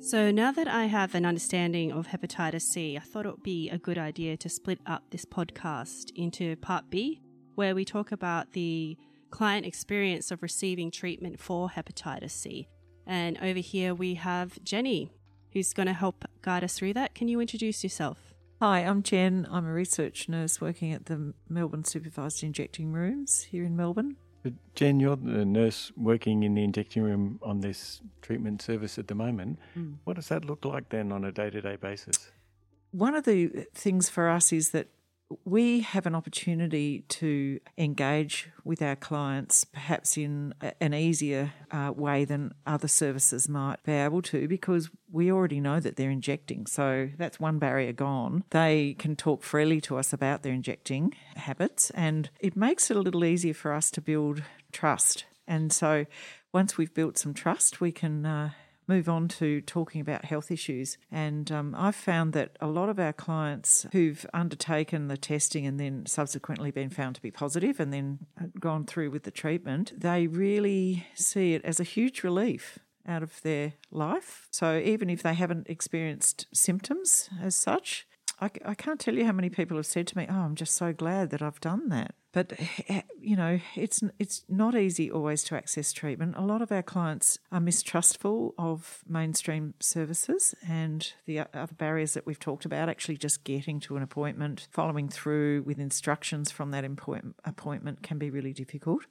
So, 0.00 0.30
now 0.30 0.52
that 0.52 0.68
I 0.68 0.84
have 0.84 1.16
an 1.16 1.26
understanding 1.26 1.90
of 1.90 2.06
hepatitis 2.06 2.62
C, 2.62 2.96
I 2.96 3.00
thought 3.00 3.26
it 3.26 3.32
would 3.32 3.42
be 3.42 3.68
a 3.68 3.78
good 3.78 3.98
idea 3.98 4.36
to 4.36 4.48
split 4.48 4.78
up 4.86 5.02
this 5.10 5.24
podcast 5.24 6.12
into 6.14 6.54
part 6.56 6.88
B, 6.88 7.20
where 7.56 7.74
we 7.74 7.84
talk 7.84 8.12
about 8.12 8.52
the 8.52 8.96
client 9.30 9.66
experience 9.66 10.30
of 10.30 10.40
receiving 10.40 10.92
treatment 10.92 11.40
for 11.40 11.68
hepatitis 11.68 12.30
C. 12.30 12.68
And 13.06 13.38
over 13.42 13.58
here 13.58 13.92
we 13.92 14.14
have 14.14 14.62
Jenny, 14.62 15.10
who's 15.52 15.72
going 15.72 15.88
to 15.88 15.92
help 15.92 16.24
guide 16.42 16.62
us 16.62 16.78
through 16.78 16.94
that. 16.94 17.16
Can 17.16 17.26
you 17.26 17.40
introduce 17.40 17.82
yourself? 17.82 18.34
Hi, 18.60 18.80
I'm 18.80 19.02
Jen. 19.02 19.48
I'm 19.50 19.66
a 19.66 19.72
research 19.72 20.28
nurse 20.28 20.60
working 20.60 20.92
at 20.92 21.06
the 21.06 21.34
Melbourne 21.48 21.84
Supervised 21.84 22.44
Injecting 22.44 22.92
Rooms 22.92 23.42
here 23.42 23.64
in 23.64 23.76
Melbourne. 23.76 24.16
But 24.42 24.52
Jen, 24.74 25.00
you're 25.00 25.16
the 25.16 25.44
nurse 25.44 25.92
working 25.96 26.42
in 26.42 26.54
the 26.54 26.62
injecting 26.62 27.02
room 27.02 27.40
on 27.42 27.60
this 27.60 28.00
treatment 28.22 28.62
service 28.62 28.98
at 28.98 29.08
the 29.08 29.14
moment. 29.14 29.58
Mm. 29.76 29.96
What 30.04 30.16
does 30.16 30.28
that 30.28 30.44
look 30.44 30.64
like 30.64 30.90
then 30.90 31.12
on 31.12 31.24
a 31.24 31.32
day 31.32 31.50
to 31.50 31.60
day 31.60 31.76
basis? 31.76 32.30
One 32.92 33.14
of 33.14 33.24
the 33.24 33.66
things 33.74 34.08
for 34.08 34.28
us 34.28 34.52
is 34.52 34.70
that 34.70 34.88
we 35.44 35.80
have 35.80 36.06
an 36.06 36.14
opportunity 36.14 37.04
to 37.08 37.60
engage 37.76 38.50
with 38.64 38.80
our 38.80 38.96
clients 38.96 39.64
perhaps 39.64 40.16
in 40.16 40.54
an 40.80 40.94
easier 40.94 41.52
uh, 41.70 41.92
way 41.94 42.24
than 42.24 42.54
other 42.66 42.88
services 42.88 43.48
might 43.48 43.82
be 43.82 43.92
able 43.92 44.22
to 44.22 44.48
because 44.48 44.90
we 45.10 45.30
already 45.30 45.60
know 45.60 45.80
that 45.80 45.96
they're 45.96 46.10
injecting. 46.10 46.66
So 46.66 47.10
that's 47.18 47.38
one 47.38 47.58
barrier 47.58 47.92
gone. 47.92 48.44
They 48.50 48.94
can 48.98 49.16
talk 49.16 49.42
freely 49.42 49.80
to 49.82 49.98
us 49.98 50.12
about 50.12 50.42
their 50.42 50.52
injecting 50.52 51.14
habits, 51.36 51.90
and 51.90 52.30
it 52.40 52.56
makes 52.56 52.90
it 52.90 52.96
a 52.96 53.00
little 53.00 53.24
easier 53.24 53.54
for 53.54 53.72
us 53.72 53.90
to 53.92 54.00
build 54.00 54.42
trust. 54.72 55.24
And 55.46 55.72
so 55.72 56.06
once 56.52 56.76
we've 56.76 56.92
built 56.92 57.18
some 57.18 57.34
trust, 57.34 57.80
we 57.80 57.92
can. 57.92 58.24
Uh, 58.24 58.50
move 58.88 59.08
on 59.08 59.28
to 59.28 59.60
talking 59.60 60.00
about 60.00 60.24
health 60.24 60.50
issues. 60.50 60.98
And 61.12 61.52
um, 61.52 61.74
I've 61.78 61.94
found 61.94 62.32
that 62.32 62.56
a 62.60 62.66
lot 62.66 62.88
of 62.88 62.98
our 62.98 63.12
clients 63.12 63.86
who've 63.92 64.26
undertaken 64.34 65.08
the 65.08 65.16
testing 65.16 65.66
and 65.66 65.78
then 65.78 66.06
subsequently 66.06 66.70
been 66.70 66.90
found 66.90 67.14
to 67.16 67.22
be 67.22 67.30
positive 67.30 67.78
and 67.78 67.92
then 67.92 68.18
gone 68.58 68.86
through 68.86 69.10
with 69.10 69.22
the 69.24 69.30
treatment, 69.30 69.92
they 69.96 70.26
really 70.26 71.06
see 71.14 71.54
it 71.54 71.64
as 71.64 71.78
a 71.78 71.84
huge 71.84 72.22
relief 72.22 72.78
out 73.06 73.22
of 73.22 73.40
their 73.42 73.74
life. 73.90 74.48
So 74.50 74.78
even 74.78 75.08
if 75.08 75.22
they 75.22 75.34
haven't 75.34 75.68
experienced 75.68 76.46
symptoms 76.52 77.30
as 77.40 77.54
such, 77.54 78.06
I, 78.40 78.50
I 78.64 78.74
can't 78.74 79.00
tell 79.00 79.14
you 79.14 79.24
how 79.24 79.32
many 79.32 79.50
people 79.50 79.76
have 79.76 79.86
said 79.86 80.06
to 80.08 80.18
me, 80.18 80.26
"Oh, 80.28 80.34
I'm 80.34 80.54
just 80.54 80.76
so 80.76 80.92
glad 80.92 81.30
that 81.30 81.42
I've 81.42 81.60
done 81.60 81.88
that." 81.88 82.14
But 82.32 82.52
eh, 82.88 83.02
you 83.20 83.36
know, 83.36 83.58
it's 83.74 84.02
it's 84.18 84.44
not 84.48 84.76
easy 84.76 85.10
always 85.10 85.42
to 85.44 85.56
access 85.56 85.92
treatment. 85.92 86.36
A 86.36 86.42
lot 86.42 86.62
of 86.62 86.70
our 86.70 86.82
clients 86.82 87.38
are 87.50 87.60
mistrustful 87.60 88.54
of 88.56 89.02
mainstream 89.08 89.74
services 89.80 90.54
and 90.66 91.12
the 91.26 91.40
other 91.40 91.74
barriers 91.74 92.14
that 92.14 92.26
we've 92.26 92.38
talked 92.38 92.64
about. 92.64 92.88
Actually, 92.88 93.16
just 93.16 93.44
getting 93.44 93.80
to 93.80 93.96
an 93.96 94.02
appointment, 94.02 94.68
following 94.70 95.08
through 95.08 95.62
with 95.62 95.80
instructions 95.80 96.50
from 96.50 96.70
that 96.70 96.84
appointment 96.84 98.02
can 98.02 98.18
be 98.18 98.30
really 98.30 98.52
difficult. 98.52 99.06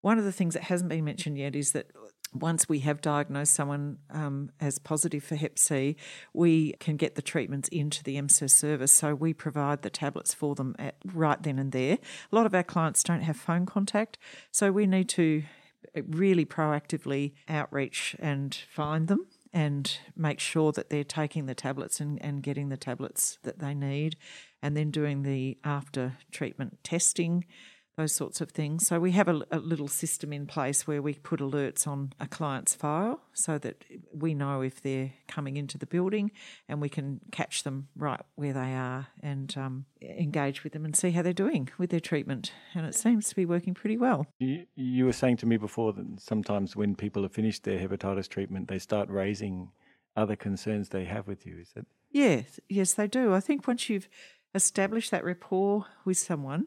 One 0.00 0.18
of 0.18 0.24
the 0.24 0.32
things 0.32 0.54
that 0.54 0.64
hasn't 0.64 0.90
been 0.90 1.04
mentioned 1.04 1.38
yet 1.38 1.56
is 1.56 1.72
that 1.72 1.90
once 2.32 2.68
we 2.68 2.80
have 2.80 3.00
diagnosed 3.00 3.54
someone 3.54 3.98
um, 4.10 4.50
as 4.60 4.78
positive 4.78 5.24
for 5.24 5.36
Hep 5.36 5.58
C, 5.58 5.96
we 6.32 6.72
can 6.74 6.96
get 6.96 7.14
the 7.14 7.22
treatments 7.22 7.68
into 7.68 8.02
the 8.04 8.16
MSIR 8.16 8.50
service. 8.50 8.92
So 8.92 9.14
we 9.14 9.32
provide 9.32 9.82
the 9.82 9.90
tablets 9.90 10.34
for 10.34 10.54
them 10.54 10.74
at, 10.78 10.96
right 11.04 11.42
then 11.42 11.58
and 11.58 11.72
there. 11.72 11.98
A 12.30 12.36
lot 12.36 12.46
of 12.46 12.54
our 12.54 12.62
clients 12.62 13.02
don't 13.02 13.22
have 13.22 13.36
phone 13.36 13.66
contact, 13.66 14.18
so 14.50 14.70
we 14.70 14.86
need 14.86 15.08
to 15.10 15.42
really 16.06 16.44
proactively 16.44 17.32
outreach 17.48 18.14
and 18.18 18.54
find 18.68 19.08
them 19.08 19.26
and 19.52 19.98
make 20.14 20.40
sure 20.40 20.72
that 20.72 20.90
they're 20.90 21.04
taking 21.04 21.46
the 21.46 21.54
tablets 21.54 22.00
and, 22.00 22.22
and 22.22 22.42
getting 22.42 22.68
the 22.68 22.76
tablets 22.76 23.38
that 23.42 23.58
they 23.58 23.74
need, 23.74 24.16
and 24.62 24.76
then 24.76 24.90
doing 24.90 25.22
the 25.22 25.56
after 25.64 26.18
treatment 26.30 26.78
testing 26.84 27.44
those 27.98 28.14
sorts 28.14 28.40
of 28.40 28.52
things. 28.52 28.86
So 28.86 29.00
we 29.00 29.10
have 29.10 29.26
a, 29.26 29.42
a, 29.50 29.58
little 29.58 29.88
system 29.88 30.32
in 30.32 30.46
place 30.46 30.86
where 30.86 31.02
we 31.02 31.14
put 31.14 31.40
alerts 31.40 31.84
on 31.84 32.12
a 32.20 32.28
client's 32.28 32.72
file 32.72 33.20
so 33.32 33.58
that 33.58 33.84
we 34.14 34.34
know 34.34 34.60
if 34.62 34.80
they're 34.80 35.12
coming 35.26 35.56
into 35.56 35.76
the 35.76 35.84
building 35.84 36.30
and 36.68 36.80
we 36.80 36.88
can 36.88 37.20
catch 37.32 37.64
them 37.64 37.88
right 37.96 38.20
where 38.36 38.52
they 38.52 38.72
are 38.72 39.08
and 39.20 39.52
um, 39.58 39.84
engage 40.00 40.62
with 40.62 40.74
them 40.74 40.84
and 40.84 40.94
see 40.94 41.10
how 41.10 41.22
they're 41.22 41.32
doing 41.32 41.70
with 41.76 41.90
their 41.90 41.98
treatment. 41.98 42.52
And 42.72 42.86
it 42.86 42.94
seems 42.94 43.28
to 43.30 43.34
be 43.34 43.44
working 43.44 43.74
pretty 43.74 43.96
well. 43.96 44.28
You, 44.38 44.66
you 44.76 45.04
were 45.04 45.12
saying 45.12 45.38
to 45.38 45.46
me 45.46 45.56
before 45.56 45.92
that 45.94 46.20
sometimes 46.20 46.76
when 46.76 46.94
people 46.94 47.22
have 47.22 47.32
finished 47.32 47.64
their 47.64 47.80
hepatitis 47.80 48.28
treatment, 48.28 48.68
they 48.68 48.78
start 48.78 49.10
raising 49.10 49.70
other 50.14 50.36
concerns 50.36 50.90
they 50.90 51.04
have 51.04 51.26
with 51.26 51.44
you. 51.44 51.58
Is 51.58 51.72
that? 51.74 51.84
Yes, 52.12 52.60
yes, 52.68 52.94
they 52.94 53.08
do. 53.08 53.34
I 53.34 53.40
think 53.40 53.66
once 53.66 53.90
you've 53.90 54.08
established 54.54 55.10
that 55.10 55.24
rapport 55.24 55.86
with 56.04 56.16
someone 56.16 56.66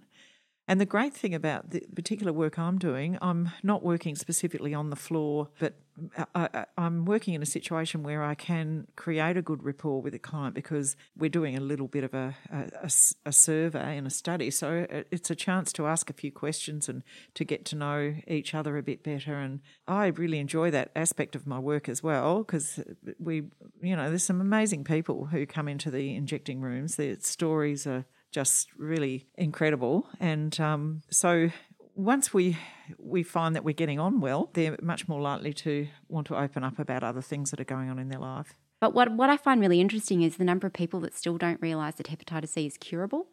and 0.68 0.80
the 0.80 0.86
great 0.86 1.14
thing 1.14 1.34
about 1.34 1.72
the 1.72 1.84
particular 1.96 2.32
work 2.32 2.58
I'm 2.58 2.78
doing, 2.78 3.18
I'm 3.22 3.52
not 3.64 3.84
working 3.84 4.16
specifically 4.16 4.74
on 4.74 4.90
the 4.90 4.96
floor, 4.96 5.50
but 5.60 5.74
uh, 6.18 6.26
uh, 6.34 6.48
uh, 6.54 6.66
I, 6.78 6.86
am 6.86 7.06
working 7.06 7.34
in 7.34 7.42
a 7.42 7.46
situation 7.46 8.04
where 8.04 8.24
I 8.24 8.36
can 8.36 8.88
create 8.96 9.38
a 9.38 9.42
good 9.42 9.64
rapport 9.64 10.02
with 10.02 10.14
a 10.16 10.20
client 10.20 10.56
because 10.56 10.96
we're 11.18 11.30
doing 11.30 11.58
a 11.58 11.60
little 11.60 11.88
bit 11.88 12.04
of 12.04 12.14
a, 12.14 12.36
a, 12.52 12.90
a, 13.26 13.32
survey 13.32 13.98
and 13.98 14.08
a 14.08 14.10
study. 14.10 14.50
So 14.52 14.88
it's 15.12 15.30
a 15.30 15.36
chance 15.36 15.74
to 15.74 15.88
ask 15.88 16.10
a 16.10 16.14
few 16.14 16.32
questions 16.32 16.88
and 16.88 17.04
to 17.34 17.44
get 17.44 17.66
to 17.66 17.76
know 17.76 18.16
each 18.28 18.54
other 18.54 18.78
a 18.78 18.84
bit 18.84 19.04
better. 19.04 19.36
And 19.36 19.60
I 19.88 20.08
really 20.08 20.40
enjoy 20.40 20.72
that 20.72 20.92
aspect 20.96 21.36
of 21.36 21.46
my 21.46 21.60
work 21.60 21.90
as 21.90 22.02
well 22.02 22.40
because 22.40 22.80
we, 23.20 23.44
you 23.82 23.96
know, 23.96 24.10
there's 24.10 24.24
some 24.24 24.42
amazing 24.42 24.84
people 24.84 25.26
who 25.26 25.46
come 25.46 25.68
into 25.68 25.92
the 25.92 26.16
injecting 26.16 26.62
rooms. 26.62 26.96
Their 26.96 27.20
stories 27.20 27.86
are 27.86 28.06
just 28.32 28.70
really 28.78 29.28
incredible. 29.36 30.08
And 30.20 30.58
um, 30.60 31.02
so 31.10 31.50
once 31.96 32.34
we 32.34 32.58
we 32.98 33.24
find 33.24 33.56
that 33.56 33.64
we're 33.64 33.74
getting 33.74 34.00
on 34.00 34.20
well, 34.20 34.50
they're 34.54 34.78
much 34.82 35.08
more 35.08 35.22
likely 35.22 35.54
to 35.54 35.88
want 36.10 36.28
to 36.28 36.38
open 36.38 36.64
up 36.64 36.80
about 36.80 37.04
other 37.04 37.22
things 37.22 37.52
that 37.52 37.60
are 37.60 37.66
going 37.66 37.90
on 37.90 38.00
in 38.00 38.10
their 38.10 38.20
life. 38.20 38.56
But 38.80 38.94
what 38.94 39.12
what 39.12 39.30
I 39.30 39.38
find 39.38 39.62
really 39.62 39.80
interesting 39.80 40.24
is 40.24 40.38
the 40.38 40.44
number 40.44 40.68
of 40.68 40.74
people 40.74 41.00
that 41.02 41.16
still 41.16 41.38
don't 41.38 41.62
realise 41.62 41.96
that 41.96 42.08
hepatitis 42.08 42.50
C 42.50 42.66
is 42.66 42.78
curable, 42.78 43.28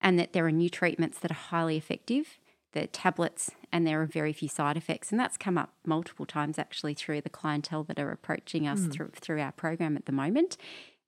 and 0.00 0.18
that 0.18 0.32
there 0.32 0.46
are 0.46 0.52
new 0.52 0.68
treatments 0.68 1.18
that 1.20 1.30
are 1.30 1.34
highly 1.34 1.76
effective. 1.76 2.38
The 2.72 2.86
tablets, 2.86 3.50
and 3.70 3.86
there 3.86 4.00
are 4.00 4.06
very 4.06 4.32
few 4.32 4.48
side 4.48 4.78
effects, 4.78 5.10
and 5.10 5.20
that's 5.20 5.36
come 5.36 5.58
up 5.58 5.74
multiple 5.84 6.24
times 6.24 6.58
actually 6.58 6.94
through 6.94 7.20
the 7.20 7.28
clientele 7.28 7.84
that 7.84 7.98
are 7.98 8.10
approaching 8.10 8.66
us 8.66 8.80
mm. 8.80 8.92
through 8.92 9.10
through 9.14 9.40
our 9.40 9.52
program 9.52 9.96
at 9.96 10.06
the 10.06 10.12
moment. 10.12 10.56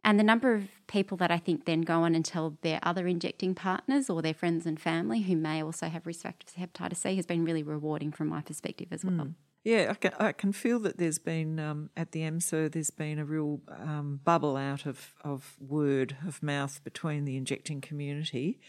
And 0.04 0.20
the 0.20 0.24
number 0.24 0.54
of 0.54 0.68
people 0.86 1.16
that 1.16 1.30
I 1.30 1.38
think 1.38 1.64
then 1.64 1.80
go 1.80 2.02
on 2.02 2.14
and 2.14 2.24
tell 2.24 2.58
their 2.60 2.78
other 2.82 3.06
injecting 3.06 3.54
partners 3.54 4.10
or 4.10 4.20
their 4.20 4.34
friends 4.34 4.66
and 4.66 4.78
family 4.78 5.22
who 5.22 5.34
may 5.34 5.62
also 5.62 5.88
have 5.88 6.06
risk 6.06 6.22
factors 6.22 6.52
for 6.52 6.60
hepatitis 6.60 6.98
C 6.98 7.16
has 7.16 7.26
been 7.26 7.44
really 7.44 7.62
rewarding 7.62 8.12
from 8.12 8.28
my 8.28 8.42
perspective 8.42 8.88
as 8.90 9.04
well. 9.04 9.14
Mm. 9.14 9.34
Yeah, 9.64 9.86
I 9.90 9.94
can, 9.94 10.12
I 10.20 10.32
can 10.32 10.52
feel 10.52 10.78
that 10.80 10.98
there's 10.98 11.18
been 11.18 11.58
um, 11.58 11.88
at 11.96 12.12
the 12.12 12.20
MSIR 12.20 12.70
there's 12.70 12.90
been 12.90 13.18
a 13.18 13.24
real 13.24 13.62
um, 13.70 14.20
bubble 14.22 14.58
out 14.58 14.84
of, 14.84 15.14
of 15.24 15.56
word 15.58 16.18
of 16.26 16.42
mouth 16.42 16.84
between 16.84 17.24
the 17.24 17.38
injecting 17.38 17.80
community 17.80 18.60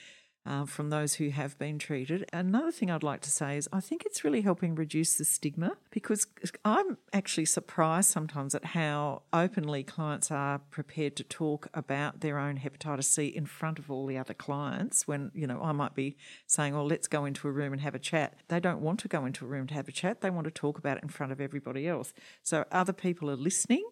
uh, 0.45 0.65
from 0.65 0.89
those 0.89 1.15
who 1.15 1.29
have 1.29 1.57
been 1.57 1.79
treated. 1.79 2.29
Another 2.31 2.71
thing 2.71 2.91
I'd 2.91 3.03
like 3.03 3.21
to 3.21 3.31
say 3.31 3.57
is 3.57 3.67
I 3.73 3.79
think 3.79 4.03
it's 4.05 4.23
really 4.23 4.41
helping 4.41 4.75
reduce 4.75 5.15
the 5.15 5.25
stigma 5.25 5.77
because 5.89 6.27
I'm 6.63 6.97
actually 7.13 7.45
surprised 7.45 8.09
sometimes 8.09 8.53
at 8.53 8.65
how 8.65 9.23
openly 9.33 9.83
clients 9.83 10.31
are 10.31 10.59
prepared 10.59 11.15
to 11.17 11.23
talk 11.23 11.67
about 11.73 12.21
their 12.21 12.37
own 12.37 12.59
hepatitis 12.59 13.05
C 13.05 13.27
in 13.27 13.45
front 13.45 13.79
of 13.79 13.89
all 13.89 14.05
the 14.05 14.17
other 14.17 14.33
clients. 14.33 15.07
When, 15.07 15.31
you 15.33 15.47
know, 15.47 15.61
I 15.61 15.71
might 15.71 15.95
be 15.95 16.17
saying, 16.45 16.75
oh, 16.75 16.85
let's 16.85 17.07
go 17.07 17.25
into 17.25 17.47
a 17.47 17.51
room 17.51 17.73
and 17.73 17.81
have 17.81 17.95
a 17.95 17.99
chat. 17.99 18.35
They 18.47 18.59
don't 18.59 18.81
want 18.81 18.99
to 19.01 19.07
go 19.07 19.25
into 19.25 19.45
a 19.45 19.47
room 19.47 19.67
to 19.67 19.73
have 19.73 19.87
a 19.87 19.91
chat, 19.91 20.21
they 20.21 20.29
want 20.29 20.45
to 20.45 20.51
talk 20.51 20.77
about 20.77 20.97
it 20.97 21.03
in 21.03 21.09
front 21.09 21.31
of 21.31 21.41
everybody 21.41 21.87
else. 21.87 22.13
So 22.43 22.65
other 22.71 22.93
people 22.93 23.29
are 23.29 23.35
listening 23.35 23.83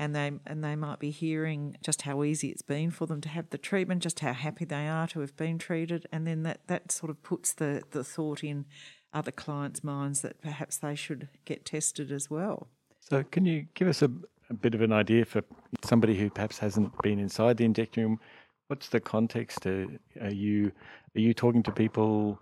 and 0.00 0.16
they 0.16 0.32
and 0.46 0.64
they 0.64 0.74
might 0.74 0.98
be 0.98 1.10
hearing 1.10 1.76
just 1.84 2.02
how 2.02 2.24
easy 2.24 2.48
it's 2.48 2.62
been 2.62 2.90
for 2.90 3.06
them 3.06 3.20
to 3.20 3.28
have 3.28 3.50
the 3.50 3.58
treatment, 3.58 4.02
just 4.02 4.20
how 4.20 4.32
happy 4.32 4.64
they 4.64 4.88
are 4.88 5.06
to 5.08 5.20
have 5.20 5.36
been 5.36 5.58
treated, 5.58 6.06
and 6.10 6.26
then 6.26 6.42
that, 6.42 6.66
that 6.68 6.90
sort 6.90 7.10
of 7.10 7.22
puts 7.22 7.52
the, 7.52 7.82
the 7.90 8.02
thought 8.02 8.42
in 8.42 8.64
other 9.12 9.30
clients' 9.30 9.84
minds 9.84 10.22
that 10.22 10.40
perhaps 10.40 10.78
they 10.78 10.94
should 10.94 11.28
get 11.44 11.66
tested 11.66 12.10
as 12.10 12.30
well. 12.30 12.68
So, 12.98 13.22
can 13.24 13.44
you 13.44 13.66
give 13.74 13.88
us 13.88 14.00
a, 14.00 14.10
a 14.48 14.54
bit 14.54 14.74
of 14.74 14.80
an 14.80 14.90
idea 14.90 15.26
for 15.26 15.42
somebody 15.84 16.16
who 16.16 16.30
perhaps 16.30 16.58
hasn't 16.58 16.96
been 17.02 17.18
inside 17.18 17.58
the 17.58 17.66
injecting 17.66 18.04
room? 18.04 18.20
What's 18.68 18.88
the 18.88 19.00
context? 19.00 19.66
Are 19.66 19.86
you 20.30 20.72
are 21.14 21.20
you 21.20 21.34
talking 21.34 21.62
to 21.64 21.72
people? 21.72 22.40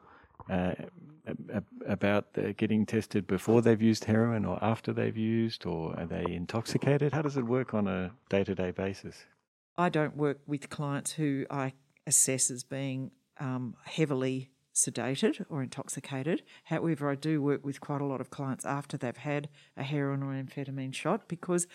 Uh, 0.48 0.74
about 1.86 2.26
getting 2.56 2.86
tested 2.86 3.26
before 3.26 3.62
they've 3.62 3.80
used 3.80 4.04
heroin 4.04 4.44
or 4.44 4.62
after 4.62 4.92
they've 4.92 5.16
used, 5.16 5.66
or 5.66 5.98
are 5.98 6.06
they 6.06 6.24
intoxicated? 6.28 7.12
How 7.12 7.22
does 7.22 7.36
it 7.36 7.44
work 7.44 7.74
on 7.74 7.88
a 7.88 8.12
day 8.28 8.44
to 8.44 8.54
day 8.54 8.70
basis? 8.70 9.24
I 9.76 9.88
don't 9.88 10.16
work 10.16 10.40
with 10.46 10.70
clients 10.70 11.12
who 11.12 11.46
I 11.50 11.72
assess 12.06 12.50
as 12.50 12.64
being 12.64 13.12
um, 13.38 13.76
heavily 13.84 14.50
sedated 14.74 15.44
or 15.48 15.62
intoxicated. 15.62 16.42
However, 16.64 17.10
I 17.10 17.14
do 17.14 17.42
work 17.42 17.64
with 17.64 17.80
quite 17.80 18.00
a 18.00 18.06
lot 18.06 18.20
of 18.20 18.30
clients 18.30 18.64
after 18.64 18.96
they've 18.96 19.16
had 19.16 19.48
a 19.76 19.82
heroin 19.82 20.22
or 20.22 20.32
amphetamine 20.32 20.94
shot 20.94 21.28
because 21.28 21.66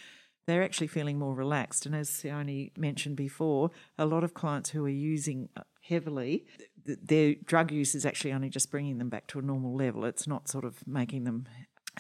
they're 0.48 0.64
actually 0.64 0.88
feeling 0.88 1.20
more 1.20 1.36
relaxed. 1.36 1.86
And 1.86 1.96
as 1.96 2.10
Sione 2.10 2.78
mentioned 2.78 3.16
before, 3.16 3.72
a 3.98 4.06
lot 4.06 4.24
of 4.24 4.34
clients 4.34 4.72
who 4.72 4.86
are 4.86 4.90
using 4.90 5.50
heavily, 5.88 6.46
their 6.86 7.36
drug 7.36 7.72
use 7.72 7.96
is 7.96 8.06
actually 8.06 8.34
only 8.34 8.50
just 8.50 8.72
bringing 8.72 8.98
them 8.98 9.10
back 9.10 9.28
to 9.28 9.40
a 9.40 9.42
normal 9.42 9.76
level. 9.76 10.06
It's 10.06 10.28
not 10.28 10.48
sort 10.48 10.66
of 10.66 10.86
making 10.88 11.24
them 11.24 11.46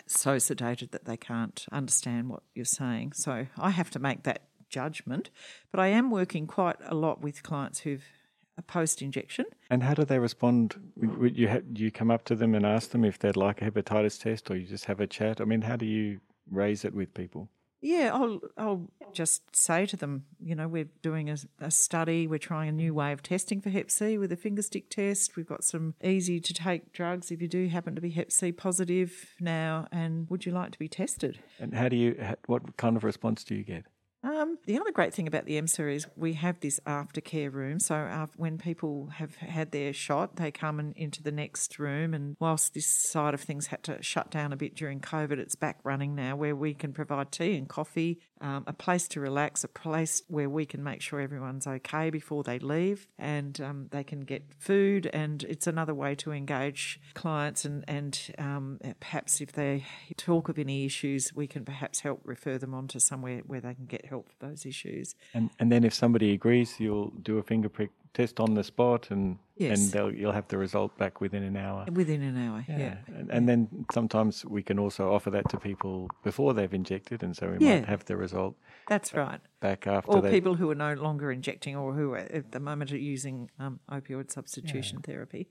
so 0.07 0.37
sedated 0.37 0.91
that 0.91 1.05
they 1.05 1.17
can't 1.17 1.65
understand 1.71 2.29
what 2.29 2.43
you're 2.55 2.65
saying. 2.65 3.13
So 3.13 3.47
I 3.57 3.69
have 3.71 3.89
to 3.91 3.99
make 3.99 4.23
that 4.23 4.43
judgment. 4.69 5.29
But 5.71 5.79
I 5.79 5.87
am 5.87 6.09
working 6.09 6.47
quite 6.47 6.77
a 6.85 6.95
lot 6.95 7.21
with 7.21 7.43
clients 7.43 7.79
who've 7.79 8.03
a 8.57 8.61
post 8.61 9.01
injection. 9.01 9.45
And 9.69 9.83
how 9.83 9.93
do 9.93 10.05
they 10.05 10.19
respond? 10.19 10.75
You 10.95 11.49
ha- 11.49 11.67
you 11.73 11.91
come 11.91 12.11
up 12.11 12.23
to 12.25 12.35
them 12.35 12.53
and 12.53 12.65
ask 12.65 12.91
them 12.91 13.03
if 13.03 13.17
they'd 13.17 13.35
like 13.35 13.61
a 13.61 13.71
hepatitis 13.71 14.21
test, 14.21 14.51
or 14.51 14.57
you 14.57 14.67
just 14.67 14.85
have 14.85 14.99
a 14.99 15.07
chat? 15.07 15.41
I 15.41 15.45
mean, 15.45 15.61
how 15.61 15.75
do 15.75 15.85
you 15.85 16.19
raise 16.51 16.85
it 16.85 16.93
with 16.93 17.13
people? 17.13 17.49
Yeah, 17.83 18.11
I'll 18.13 18.39
I'll 18.57 18.89
just 19.11 19.53
say 19.53 19.85
to 19.87 19.97
them, 19.97 20.23
you 20.39 20.55
know, 20.55 20.69
we're 20.69 20.87
doing 21.01 21.29
a, 21.29 21.35
a, 21.59 21.69
study. 21.69 22.27
We're 22.27 22.39
trying 22.39 22.69
a 22.69 22.71
new 22.71 22.93
way 22.93 23.11
of 23.11 23.21
testing 23.21 23.59
for 23.59 23.69
Hep 23.69 23.91
C 23.91 24.17
with 24.17 24.31
a 24.31 24.37
finger 24.37 24.61
stick 24.61 24.89
test. 24.89 25.35
We've 25.35 25.45
got 25.45 25.65
some 25.65 25.93
easy 26.01 26.39
to 26.39 26.53
take 26.53 26.93
drugs 26.93 27.29
if 27.29 27.41
you 27.41 27.49
do 27.49 27.67
happen 27.67 27.93
to 27.95 28.01
be 28.01 28.11
Hep 28.11 28.31
C 28.31 28.53
positive 28.53 29.35
now. 29.41 29.87
And 29.91 30.29
would 30.29 30.45
you 30.45 30.53
like 30.53 30.71
to 30.71 30.79
be 30.79 30.87
tested? 30.87 31.39
And 31.59 31.73
how 31.73 31.89
do 31.89 31.97
you? 31.97 32.15
What 32.45 32.77
kind 32.77 32.95
of 32.95 33.03
response 33.03 33.43
do 33.43 33.53
you 33.53 33.63
get? 33.63 33.83
Um, 34.23 34.57
the 34.65 34.79
other 34.79 34.91
great 34.91 35.13
thing 35.13 35.27
about 35.27 35.45
the 35.45 35.61
MSIR 35.61 35.93
is 35.93 36.07
we 36.15 36.33
have 36.33 36.61
this 36.61 36.79
aftercare 36.87 37.51
room. 37.51 37.79
So 37.79 37.95
uh, 37.95 38.27
when 38.37 38.57
people 38.57 39.07
have 39.15 39.35
had 39.35 39.71
their 39.71 39.91
shot, 39.91 40.37
they 40.37 40.49
come 40.49 40.79
in, 40.79 40.93
into 40.95 41.21
the 41.21 41.31
next 41.31 41.77
room. 41.77 42.13
And 42.13 42.37
whilst 42.39 42.73
this 42.73 42.87
side 42.87 43.33
of 43.33 43.41
things 43.41 43.67
had 43.67 43.83
to 43.83 44.01
shut 44.01 44.31
down 44.31 44.53
a 44.53 44.55
bit 44.55 44.75
during 44.75 45.01
COVID, 45.01 45.39
it's 45.39 45.55
back 45.55 45.79
running 45.83 46.15
now 46.15 46.37
where 46.37 46.55
we 46.55 46.73
can 46.73 46.93
provide 46.93 47.33
tea 47.33 47.57
and 47.57 47.67
coffee, 47.67 48.19
um, 48.43 48.65
a 48.67 48.73
place 48.73 49.07
to 49.09 49.19
relax, 49.19 49.63
a 49.63 49.67
place 49.67 50.21
where 50.27 50.49
we 50.49 50.65
can 50.65 50.83
make 50.83 51.01
sure 51.01 51.19
everyone's 51.19 51.65
okay 51.65 52.09
before 52.09 52.43
they 52.43 52.59
leave 52.59 53.07
and 53.17 53.59
um, 53.61 53.87
they 53.91 54.03
can 54.03 54.21
get 54.21 54.43
food. 54.59 55.09
And 55.13 55.43
it's 55.43 55.65
another 55.65 55.95
way 55.95 56.13
to 56.15 56.31
engage 56.31 56.99
clients. 57.13 57.63
And, 57.63 57.85
and 57.87 58.19
um, 58.37 58.79
perhaps 58.99 59.41
if 59.41 59.53
they 59.53 59.85
talk 60.17 60.49
of 60.49 60.59
any 60.59 60.85
issues, 60.85 61.33
we 61.33 61.47
can 61.47 61.63
perhaps 61.63 62.01
help 62.01 62.21
refer 62.25 62.57
them 62.57 62.73
on 62.73 62.87
to 62.89 62.99
somewhere 62.99 63.41
where 63.47 63.61
they 63.61 63.73
can 63.73 63.85
get 63.85 64.05
help 64.05 64.29
for 64.29 64.47
those 64.47 64.65
issues. 64.65 65.15
And 65.33 65.49
and 65.59 65.71
then 65.71 65.83
if 65.83 65.93
somebody 65.93 66.33
agrees, 66.33 66.79
you'll 66.79 67.11
do 67.21 67.37
a 67.37 67.43
finger 67.43 67.69
prick 67.69 67.91
test 68.13 68.39
on 68.39 68.53
the 68.53 68.63
spot, 68.63 69.09
and 69.09 69.39
yes. 69.55 69.93
and 69.93 70.17
you'll 70.17 70.31
have 70.31 70.47
the 70.47 70.57
result 70.57 70.97
back 70.97 71.19
within 71.21 71.43
an 71.43 71.57
hour. 71.57 71.85
Within 71.91 72.21
an 72.21 72.37
hour, 72.37 72.63
yeah. 72.67 72.77
yeah. 72.77 72.95
And, 73.07 73.31
and, 73.31 73.49
then 73.49 73.85
sometimes 73.91 74.45
we 74.45 74.61
can 74.61 74.79
also 74.79 75.11
offer 75.11 75.29
that 75.31 75.49
to 75.49 75.57
people 75.57 76.09
before 76.23 76.53
they've 76.53 76.73
injected, 76.73 77.23
and 77.23 77.35
so 77.35 77.55
we 77.57 77.65
yeah. 77.65 77.79
might 77.79 77.89
have 77.89 78.05
the 78.05 78.15
result. 78.15 78.55
That's 78.87 79.13
right. 79.13 79.39
Back 79.59 79.87
after, 79.87 80.11
or 80.11 80.21
people 80.21 80.55
who 80.55 80.69
are 80.69 80.75
no 80.75 80.93
longer 80.93 81.31
injecting, 81.31 81.75
or 81.75 81.93
who 81.93 82.13
are 82.13 82.17
at 82.17 82.51
the 82.51 82.59
moment 82.59 82.91
are 82.91 82.97
using 82.97 83.49
um, 83.59 83.79
opioid 83.91 84.31
substitution 84.31 84.99
yeah. 85.01 85.13
therapy. 85.13 85.49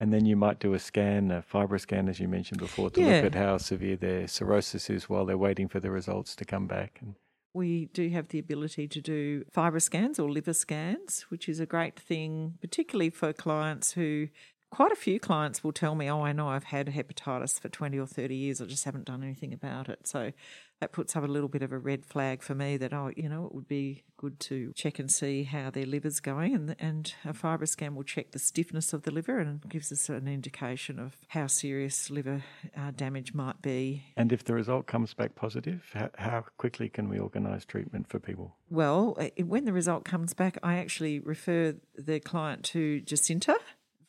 And 0.00 0.12
then 0.12 0.26
you 0.26 0.36
might 0.36 0.58
do 0.58 0.74
a 0.74 0.78
scan, 0.78 1.30
a 1.30 1.42
FibroScan, 1.42 2.10
as 2.10 2.18
you 2.18 2.28
mentioned 2.28 2.60
before, 2.60 2.90
to 2.90 3.00
look 3.00 3.24
at 3.24 3.34
how 3.34 3.58
severe 3.58 3.96
their 3.96 4.26
cirrhosis 4.26 4.90
is 4.90 5.08
while 5.08 5.24
they're 5.24 5.38
waiting 5.38 5.68
for 5.68 5.78
the 5.78 5.90
results 5.90 6.34
to 6.36 6.44
come 6.44 6.66
back. 6.66 6.98
And 7.00 7.14
we 7.54 7.86
do 7.86 8.08
have 8.10 8.28
the 8.28 8.40
ability 8.40 8.88
to 8.88 9.00
do 9.00 9.44
fibroscans 9.44 10.18
or 10.18 10.28
liver 10.28 10.52
scans, 10.52 11.22
which 11.28 11.48
is 11.48 11.60
a 11.60 11.66
great 11.66 11.98
thing, 11.98 12.54
particularly 12.60 13.10
for 13.10 13.32
clients 13.32 13.92
who 13.92 14.28
quite 14.74 14.90
a 14.90 14.96
few 14.96 15.20
clients 15.20 15.62
will 15.62 15.72
tell 15.72 15.94
me, 15.94 16.10
Oh, 16.10 16.22
I 16.22 16.32
know 16.32 16.48
I've 16.48 16.64
had 16.64 16.88
hepatitis 16.88 17.60
for 17.60 17.68
20 17.68 17.96
or 17.96 18.06
30 18.08 18.34
years, 18.34 18.60
I 18.60 18.66
just 18.66 18.84
haven't 18.84 19.04
done 19.04 19.22
anything 19.22 19.52
about 19.52 19.88
it. 19.88 20.08
So 20.08 20.32
that 20.80 20.90
puts 20.90 21.14
up 21.14 21.22
a 21.22 21.28
little 21.28 21.48
bit 21.48 21.62
of 21.62 21.70
a 21.70 21.78
red 21.78 22.04
flag 22.04 22.42
for 22.42 22.56
me 22.56 22.76
that, 22.78 22.92
oh, 22.92 23.12
you 23.16 23.28
know, 23.28 23.46
it 23.46 23.54
would 23.54 23.68
be 23.68 24.02
good 24.16 24.40
to 24.40 24.72
check 24.74 24.98
and 24.98 25.10
see 25.10 25.44
how 25.44 25.70
their 25.70 25.86
liver's 25.86 26.18
going. 26.18 26.54
And, 26.54 26.76
and 26.80 27.14
a 27.24 27.32
fibroscan 27.32 27.94
will 27.94 28.02
check 28.02 28.32
the 28.32 28.40
stiffness 28.40 28.92
of 28.92 29.04
the 29.04 29.12
liver 29.12 29.38
and 29.38 29.60
gives 29.68 29.92
us 29.92 30.08
an 30.08 30.26
indication 30.26 30.98
of 30.98 31.16
how 31.28 31.46
serious 31.46 32.10
liver 32.10 32.42
uh, 32.76 32.90
damage 32.90 33.32
might 33.32 33.62
be. 33.62 34.06
And 34.16 34.32
if 34.32 34.42
the 34.42 34.54
result 34.54 34.88
comes 34.88 35.14
back 35.14 35.36
positive, 35.36 35.88
how, 35.94 36.10
how 36.18 36.44
quickly 36.58 36.88
can 36.88 37.08
we 37.08 37.20
organise 37.20 37.64
treatment 37.64 38.08
for 38.08 38.18
people? 38.18 38.56
Well, 38.68 39.16
when 39.38 39.66
the 39.66 39.72
result 39.72 40.04
comes 40.04 40.34
back, 40.34 40.58
I 40.64 40.78
actually 40.78 41.20
refer 41.20 41.76
the 41.96 42.18
client 42.18 42.64
to 42.64 43.00
Jacinta 43.02 43.56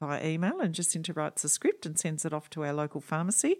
via 0.05 0.25
email, 0.25 0.59
and 0.59 0.73
Jacinta 0.73 1.13
writes 1.13 1.43
a 1.43 1.49
script 1.49 1.85
and 1.85 1.97
sends 1.97 2.25
it 2.25 2.33
off 2.33 2.49
to 2.51 2.63
our 2.63 2.73
local 2.73 3.01
pharmacy. 3.01 3.57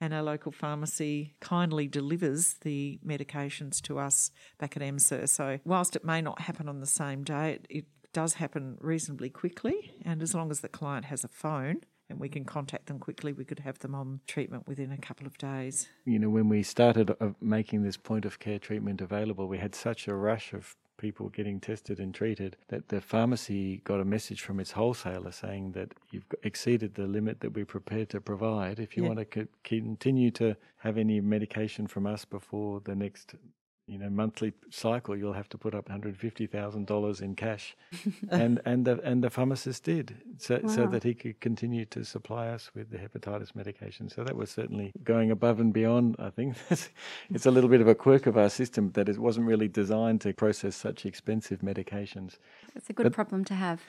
And 0.00 0.14
our 0.14 0.22
local 0.22 0.52
pharmacy 0.52 1.34
kindly 1.40 1.88
delivers 1.88 2.54
the 2.60 3.00
medications 3.04 3.80
to 3.82 3.98
us 3.98 4.30
back 4.58 4.76
at 4.76 4.82
MSIR. 4.82 5.28
So, 5.28 5.58
whilst 5.64 5.96
it 5.96 6.04
may 6.04 6.22
not 6.22 6.42
happen 6.42 6.68
on 6.68 6.78
the 6.78 6.86
same 6.86 7.24
day, 7.24 7.54
it, 7.54 7.66
it 7.68 7.84
does 8.12 8.34
happen 8.34 8.78
reasonably 8.80 9.28
quickly. 9.28 9.96
And 10.04 10.22
as 10.22 10.34
long 10.34 10.52
as 10.52 10.60
the 10.60 10.68
client 10.68 11.06
has 11.06 11.24
a 11.24 11.28
phone, 11.28 11.80
and 12.10 12.18
we 12.18 12.28
can 12.28 12.44
contact 12.44 12.86
them 12.86 12.98
quickly. 12.98 13.34
We 13.34 13.44
could 13.44 13.58
have 13.58 13.80
them 13.80 13.94
on 13.94 14.20
treatment 14.26 14.66
within 14.66 14.92
a 14.92 14.96
couple 14.96 15.26
of 15.26 15.36
days. 15.36 15.90
You 16.06 16.18
know, 16.18 16.30
when 16.30 16.48
we 16.48 16.62
started 16.62 17.14
uh, 17.20 17.32
making 17.40 17.82
this 17.82 17.98
point 17.98 18.24
of 18.24 18.38
care 18.38 18.58
treatment 18.58 19.02
available, 19.02 19.46
we 19.46 19.58
had 19.58 19.74
such 19.74 20.08
a 20.08 20.14
rush 20.14 20.54
of 20.54 20.74
people 20.98 21.28
getting 21.30 21.60
tested 21.60 21.98
and 21.98 22.14
treated 22.14 22.56
that 22.68 22.88
the 22.88 23.00
pharmacy 23.00 23.80
got 23.84 24.00
a 24.00 24.04
message 24.04 24.42
from 24.42 24.60
its 24.60 24.72
wholesaler 24.72 25.32
saying 25.32 25.72
that 25.72 25.94
you've 26.10 26.26
exceeded 26.42 26.94
the 26.94 27.06
limit 27.06 27.40
that 27.40 27.54
we're 27.54 27.64
prepared 27.64 28.10
to 28.10 28.20
provide. 28.20 28.78
If 28.78 28.96
you 28.96 29.04
yeah. 29.04 29.08
want 29.08 29.30
to 29.30 29.48
continue 29.64 30.30
to 30.32 30.56
have 30.78 30.98
any 30.98 31.20
medication 31.20 31.86
from 31.86 32.06
us 32.06 32.24
before 32.24 32.80
the 32.80 32.94
next 32.94 33.34
you 33.88 33.98
know 33.98 34.10
monthly 34.10 34.52
cycle 34.70 35.16
you'll 35.16 35.32
have 35.32 35.48
to 35.48 35.58
put 35.58 35.74
up 35.74 35.88
$150,000 35.88 37.22
in 37.22 37.34
cash. 37.34 37.76
And 38.30 38.60
and 38.64 38.84
the 38.84 39.00
and 39.02 39.24
the 39.24 39.30
pharmacist 39.30 39.84
did 39.84 40.16
so 40.38 40.60
wow. 40.62 40.68
so 40.68 40.86
that 40.86 41.02
he 41.02 41.14
could 41.14 41.40
continue 41.40 41.84
to 41.86 42.04
supply 42.04 42.48
us 42.48 42.70
with 42.74 42.90
the 42.90 42.98
hepatitis 42.98 43.54
medication. 43.54 44.08
So 44.08 44.22
that 44.22 44.36
was 44.36 44.50
certainly 44.50 44.92
going 45.02 45.30
above 45.30 45.60
and 45.60 45.72
beyond 45.72 46.16
I 46.18 46.30
think. 46.30 46.56
It's 47.30 47.46
a 47.46 47.50
little 47.50 47.70
bit 47.70 47.80
of 47.80 47.88
a 47.88 47.94
quirk 47.94 48.26
of 48.26 48.36
our 48.36 48.50
system 48.50 48.92
that 48.92 49.08
it 49.08 49.18
wasn't 49.18 49.46
really 49.46 49.68
designed 49.68 50.20
to 50.22 50.32
process 50.32 50.76
such 50.76 51.06
expensive 51.06 51.60
medications. 51.60 52.38
It's 52.74 52.90
a 52.90 52.92
good 52.92 53.04
but, 53.04 53.12
problem 53.12 53.44
to 53.46 53.54
have. 53.54 53.80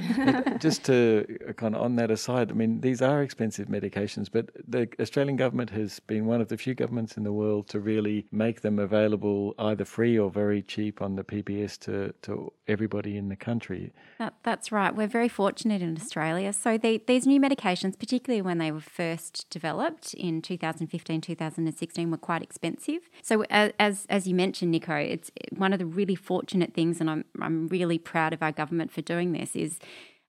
Just 0.60 0.84
to 0.84 1.24
uh, 1.48 1.52
kind 1.52 1.74
of 1.74 1.82
on 1.82 1.96
that 1.96 2.10
aside 2.10 2.50
I 2.50 2.54
mean 2.54 2.80
these 2.80 3.00
are 3.02 3.22
expensive 3.22 3.68
medications 3.68 4.28
but 4.30 4.50
the 4.66 4.88
Australian 5.00 5.36
government 5.36 5.70
has 5.70 6.00
been 6.00 6.26
one 6.26 6.40
of 6.40 6.48
the 6.48 6.56
few 6.56 6.74
governments 6.74 7.16
in 7.16 7.22
the 7.24 7.32
world 7.32 7.68
to 7.68 7.80
really 7.80 8.26
make 8.32 8.60
them 8.62 8.78
available 8.78 9.43
either 9.58 9.84
free 9.84 10.18
or 10.18 10.30
very 10.30 10.62
cheap 10.62 11.02
on 11.02 11.16
the 11.16 11.24
PBS 11.24 11.78
to, 11.80 12.14
to 12.22 12.52
everybody 12.66 13.16
in 13.16 13.28
the 13.28 13.36
country. 13.36 13.92
That, 14.18 14.34
that's 14.42 14.70
right. 14.72 14.94
We're 14.94 15.06
very 15.06 15.28
fortunate 15.28 15.82
in 15.82 15.96
Australia. 15.96 16.52
So 16.52 16.78
the, 16.78 17.02
these 17.06 17.26
new 17.26 17.40
medications, 17.40 17.98
particularly 17.98 18.40
when 18.40 18.58
they 18.58 18.70
were 18.70 18.80
first 18.80 19.48
developed 19.50 20.14
in 20.14 20.40
2015, 20.40 21.20
2016, 21.20 22.10
were 22.10 22.16
quite 22.16 22.42
expensive. 22.42 23.10
So 23.22 23.44
as 23.50 24.06
as 24.08 24.26
you 24.26 24.34
mentioned, 24.34 24.70
Nico, 24.70 24.96
it's 24.96 25.30
one 25.50 25.72
of 25.72 25.78
the 25.78 25.86
really 25.86 26.14
fortunate 26.14 26.74
things, 26.74 27.00
and 27.00 27.10
I'm 27.10 27.24
I'm 27.40 27.68
really 27.68 27.98
proud 27.98 28.32
of 28.32 28.42
our 28.42 28.52
government 28.52 28.92
for 28.92 29.02
doing 29.02 29.32
this. 29.32 29.54
Is 29.54 29.78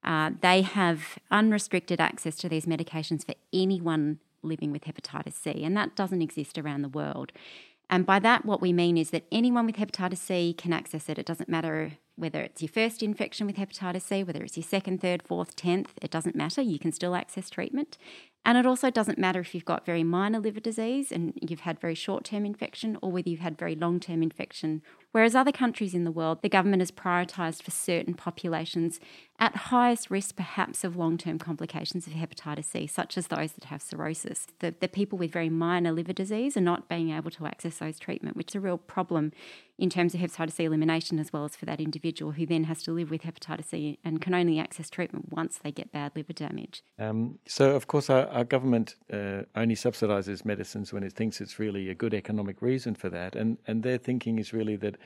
uh, 0.04 0.32
they 0.42 0.62
have 0.62 1.18
unrestricted 1.32 2.00
access 2.00 2.36
to 2.38 2.50
these 2.50 2.66
medications 2.66 3.26
for 3.26 3.34
anyone 3.52 4.20
living 4.44 4.72
with 4.72 4.84
hepatitis 4.84 5.34
C, 5.34 5.64
and 5.64 5.76
that 5.76 5.96
doesn't 5.96 6.22
exist 6.22 6.58
around 6.58 6.82
the 6.84 6.90
world. 6.90 7.32
And 7.90 8.06
by 8.06 8.20
that, 8.20 8.46
what 8.46 8.62
we 8.62 8.74
mean 8.74 8.98
is 8.98 9.12
that 9.12 9.26
anyone 9.32 9.66
with 9.66 9.76
hepatitis 9.78 10.18
C 10.18 10.54
can 10.58 10.74
access 10.74 11.10
it. 11.10 11.20
It 11.20 11.26
doesn't 11.26 11.50
matter 11.50 11.94
whether 12.16 12.42
it's 12.42 12.62
your 12.62 12.70
first 12.70 13.04
infection 13.04 13.46
with 13.46 13.58
hepatitis 13.58 14.02
C, 14.02 14.24
whether 14.24 14.44
it's 14.44 14.58
your 14.58 14.64
second, 14.64 15.02
third, 15.02 15.22
fourth, 15.22 15.56
tenth, 15.56 15.94
it 16.02 16.12
doesn't 16.12 16.36
matter. 16.36 16.62
You 16.62 16.80
can 16.80 16.92
still 16.92 17.16
access 17.16 17.50
treatment. 17.50 17.98
And 18.46 18.60
it 18.60 18.66
also 18.68 18.92
doesn't 18.92 19.18
matter 19.18 19.40
if 19.40 19.56
you've 19.56 19.66
got 19.66 19.86
very 19.86 20.04
minor 20.04 20.40
liver 20.40 20.60
disease 20.60 21.12
and 21.12 21.34
you've 21.42 21.62
had 21.62 21.80
very 21.80 21.96
short 21.96 22.24
term 22.24 22.46
infection 22.46 22.98
or 23.02 23.12
whether 23.12 23.28
you've 23.28 23.40
had 23.40 23.58
very 23.58 23.76
long 23.76 24.00
term 24.00 24.22
infection. 24.22 24.84
Whereas 25.12 25.34
other 25.34 25.52
countries 25.52 25.94
in 25.94 26.04
the 26.04 26.12
world, 26.12 26.42
the 26.42 26.50
government 26.50 26.82
has 26.82 26.92
prioritised 26.92 27.64
for 27.64 27.72
certain 27.72 28.14
populations 28.14 29.00
at 29.40 29.56
highest 29.56 30.12
risk, 30.12 30.36
perhaps, 30.36 30.84
of 30.84 30.96
long 30.96 31.18
term 31.18 31.40
complications 31.40 32.06
of 32.06 32.14
hepatitis 32.14 32.66
C, 32.66 32.86
such 32.86 33.18
as 33.18 33.28
those 33.28 33.54
that 33.54 33.66
have 33.66 33.82
cirrhosis. 33.82 34.48
The, 34.60 34.76
the 34.80 34.88
people 34.88 35.18
with 35.18 35.32
very 35.32 35.50
minor 35.50 35.92
liver 35.92 36.14
disease 36.14 36.56
are 36.56 36.62
not 36.62 36.88
being 36.88 37.12
able 37.12 37.32
to 37.32 37.46
access 37.46 37.78
those 37.78 37.98
treatment, 37.98 38.38
which 38.38 38.52
is 38.52 38.56
a 38.56 38.60
real 38.60 38.78
problem 38.78 39.32
in 39.78 39.90
terms 39.90 40.14
of 40.14 40.22
hepatitis 40.22 40.54
C 40.54 40.66
elimination, 40.66 41.20
as 41.20 41.34
well 41.34 41.46
as 41.46 41.56
for 41.56 41.66
that 41.66 41.82
individual 41.82 42.34
who 42.34 42.46
then 42.46 42.66
has 42.66 42.84
to 42.84 42.92
live 42.92 43.10
with 43.10 43.24
hepatitis 43.24 43.66
C 43.66 44.00
and 44.04 44.22
can 44.22 44.34
only 44.34 44.60
access 44.60 44.90
treatment 44.90 45.32
once 45.32 45.58
they 45.58 45.72
get 45.72 45.92
bad 45.92 46.12
liver 46.16 46.34
damage. 46.34 46.84
Um, 47.00 47.40
so, 47.48 47.76
of 47.76 47.88
course, 47.88 48.10
our, 48.10 48.28
our 48.36 48.44
government 48.44 48.96
uh, 49.12 49.44
only 49.56 49.76
subsidises 49.76 50.46
medicines 50.46 50.92
when 50.94 51.04
it 51.04 51.14
thinks 51.14 51.42
it's 51.42 51.58
really 51.58 51.90
a 51.90 51.96
good 51.96 52.14
economic 52.14 52.62
reason 52.62 52.94
for 52.94 53.10
that, 53.10 53.36
and 53.36 53.58
and 53.66 53.82
their 53.82 53.98
thinking 53.98 54.38
is 54.38 54.54
really 54.54 54.76
that 54.76 54.98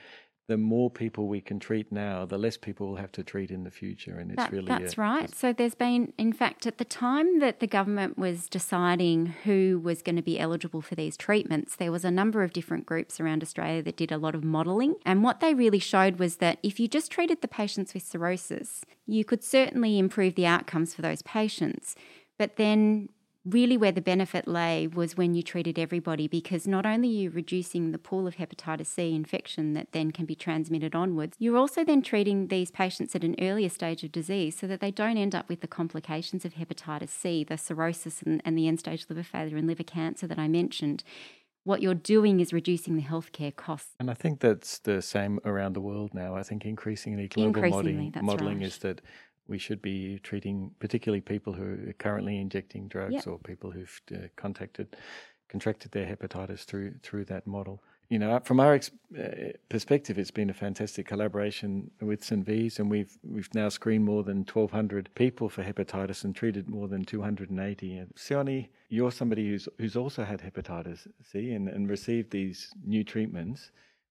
the 0.50 0.56
more 0.56 0.90
people 0.90 1.28
we 1.28 1.40
can 1.40 1.60
treat 1.60 1.92
now, 1.92 2.26
the 2.26 2.36
less 2.36 2.56
people 2.56 2.88
will 2.88 2.96
have 2.96 3.12
to 3.12 3.22
treat 3.22 3.52
in 3.52 3.62
the 3.62 3.70
future. 3.70 4.18
And 4.18 4.32
it's 4.32 4.42
that, 4.42 4.50
really 4.50 4.66
that's 4.66 4.98
a, 4.98 5.00
right. 5.00 5.32
So 5.32 5.52
there's 5.52 5.76
been, 5.76 6.12
in 6.18 6.32
fact, 6.32 6.66
at 6.66 6.78
the 6.78 6.84
time 6.84 7.38
that 7.38 7.60
the 7.60 7.68
government 7.68 8.18
was 8.18 8.48
deciding 8.48 9.26
who 9.44 9.80
was 9.80 10.02
going 10.02 10.16
to 10.16 10.22
be 10.22 10.40
eligible 10.40 10.82
for 10.82 10.96
these 10.96 11.16
treatments, 11.16 11.76
there 11.76 11.92
was 11.92 12.04
a 12.04 12.10
number 12.10 12.42
of 12.42 12.52
different 12.52 12.84
groups 12.84 13.20
around 13.20 13.44
Australia 13.44 13.80
that 13.84 13.96
did 13.96 14.10
a 14.10 14.18
lot 14.18 14.34
of 14.34 14.42
modelling. 14.42 14.96
And 15.06 15.22
what 15.22 15.38
they 15.38 15.54
really 15.54 15.78
showed 15.78 16.18
was 16.18 16.38
that 16.38 16.58
if 16.64 16.80
you 16.80 16.88
just 16.88 17.12
treated 17.12 17.42
the 17.42 17.48
patients 17.48 17.94
with 17.94 18.02
cirrhosis, 18.02 18.82
you 19.06 19.24
could 19.24 19.44
certainly 19.44 20.00
improve 20.00 20.34
the 20.34 20.46
outcomes 20.46 20.94
for 20.94 21.02
those 21.02 21.22
patients. 21.22 21.94
But 22.40 22.56
then 22.56 23.10
really 23.44 23.76
where 23.76 23.92
the 23.92 24.02
benefit 24.02 24.46
lay 24.46 24.86
was 24.86 25.16
when 25.16 25.34
you 25.34 25.42
treated 25.42 25.78
everybody 25.78 26.28
because 26.28 26.66
not 26.66 26.84
only 26.84 27.08
are 27.08 27.12
you 27.12 27.30
reducing 27.30 27.90
the 27.90 27.98
pool 27.98 28.26
of 28.26 28.36
hepatitis 28.36 28.86
C 28.86 29.14
infection 29.14 29.72
that 29.72 29.92
then 29.92 30.10
can 30.10 30.26
be 30.26 30.34
transmitted 30.34 30.94
onwards, 30.94 31.36
you're 31.38 31.56
also 31.56 31.82
then 31.82 32.02
treating 32.02 32.48
these 32.48 32.70
patients 32.70 33.14
at 33.14 33.24
an 33.24 33.36
earlier 33.40 33.70
stage 33.70 34.04
of 34.04 34.12
disease 34.12 34.58
so 34.58 34.66
that 34.66 34.80
they 34.80 34.90
don't 34.90 35.16
end 35.16 35.34
up 35.34 35.48
with 35.48 35.62
the 35.62 35.68
complications 35.68 36.44
of 36.44 36.54
hepatitis 36.54 37.08
C, 37.08 37.42
the 37.44 37.56
cirrhosis 37.56 38.22
and, 38.22 38.42
and 38.44 38.58
the 38.58 38.68
end 38.68 38.80
stage 38.80 39.06
liver 39.08 39.22
failure 39.22 39.56
and 39.56 39.66
liver 39.66 39.84
cancer 39.84 40.26
that 40.26 40.38
I 40.38 40.48
mentioned 40.48 41.02
what 41.64 41.82
you're 41.82 41.94
doing 41.94 42.40
is 42.40 42.52
reducing 42.52 42.96
the 42.96 43.02
healthcare 43.02 43.54
costs. 43.54 43.94
And 44.00 44.10
I 44.10 44.14
think 44.14 44.40
that's 44.40 44.78
the 44.78 45.02
same 45.02 45.40
around 45.44 45.74
the 45.74 45.80
world 45.80 46.14
now. 46.14 46.34
I 46.34 46.42
think 46.42 46.64
increasingly 46.64 47.28
global 47.28 47.48
increasingly, 47.48 47.92
modeling, 47.92 48.24
modeling 48.24 48.58
right. 48.58 48.66
is 48.66 48.78
that 48.78 49.02
we 49.50 49.58
should 49.58 49.82
be 49.82 50.18
treating 50.20 50.70
particularly 50.78 51.20
people 51.20 51.52
who 51.52 51.90
are 51.90 51.92
currently 51.94 52.38
injecting 52.38 52.88
drugs 52.88 53.14
yep. 53.14 53.26
or 53.26 53.38
people 53.38 53.70
who've 53.70 54.00
uh, 54.14 54.28
contacted 54.36 54.96
contracted 55.48 55.90
their 55.90 56.06
hepatitis 56.06 56.60
through 56.64 56.94
through 57.02 57.24
that 57.26 57.46
model. 57.46 57.82
You 58.08 58.18
know, 58.18 58.40
from 58.42 58.58
our 58.58 58.74
ex- 58.74 58.90
uh, 59.16 59.52
perspective, 59.68 60.18
it's 60.18 60.32
been 60.32 60.50
a 60.50 60.54
fantastic 60.54 61.06
collaboration 61.06 61.92
with 62.00 62.24
St 62.24 62.44
V's, 62.44 62.78
and 62.78 62.90
we've 62.90 63.16
we've 63.22 63.52
now 63.54 63.68
screened 63.68 64.04
more 64.04 64.24
than 64.24 64.38
1,200 64.38 65.10
people 65.14 65.48
for 65.48 65.62
hepatitis 65.62 66.24
and 66.24 66.34
treated 66.34 66.68
more 66.68 66.88
than 66.88 67.04
280. 67.04 67.96
And 67.98 68.14
Sione, 68.16 68.68
you're 68.88 69.12
somebody 69.12 69.48
who's 69.48 69.68
who's 69.78 69.96
also 69.96 70.24
had 70.24 70.40
hepatitis 70.40 71.06
C 71.22 71.52
and, 71.52 71.68
and 71.68 71.88
received 71.88 72.30
these 72.30 72.72
new 72.84 73.04
treatments. 73.04 73.70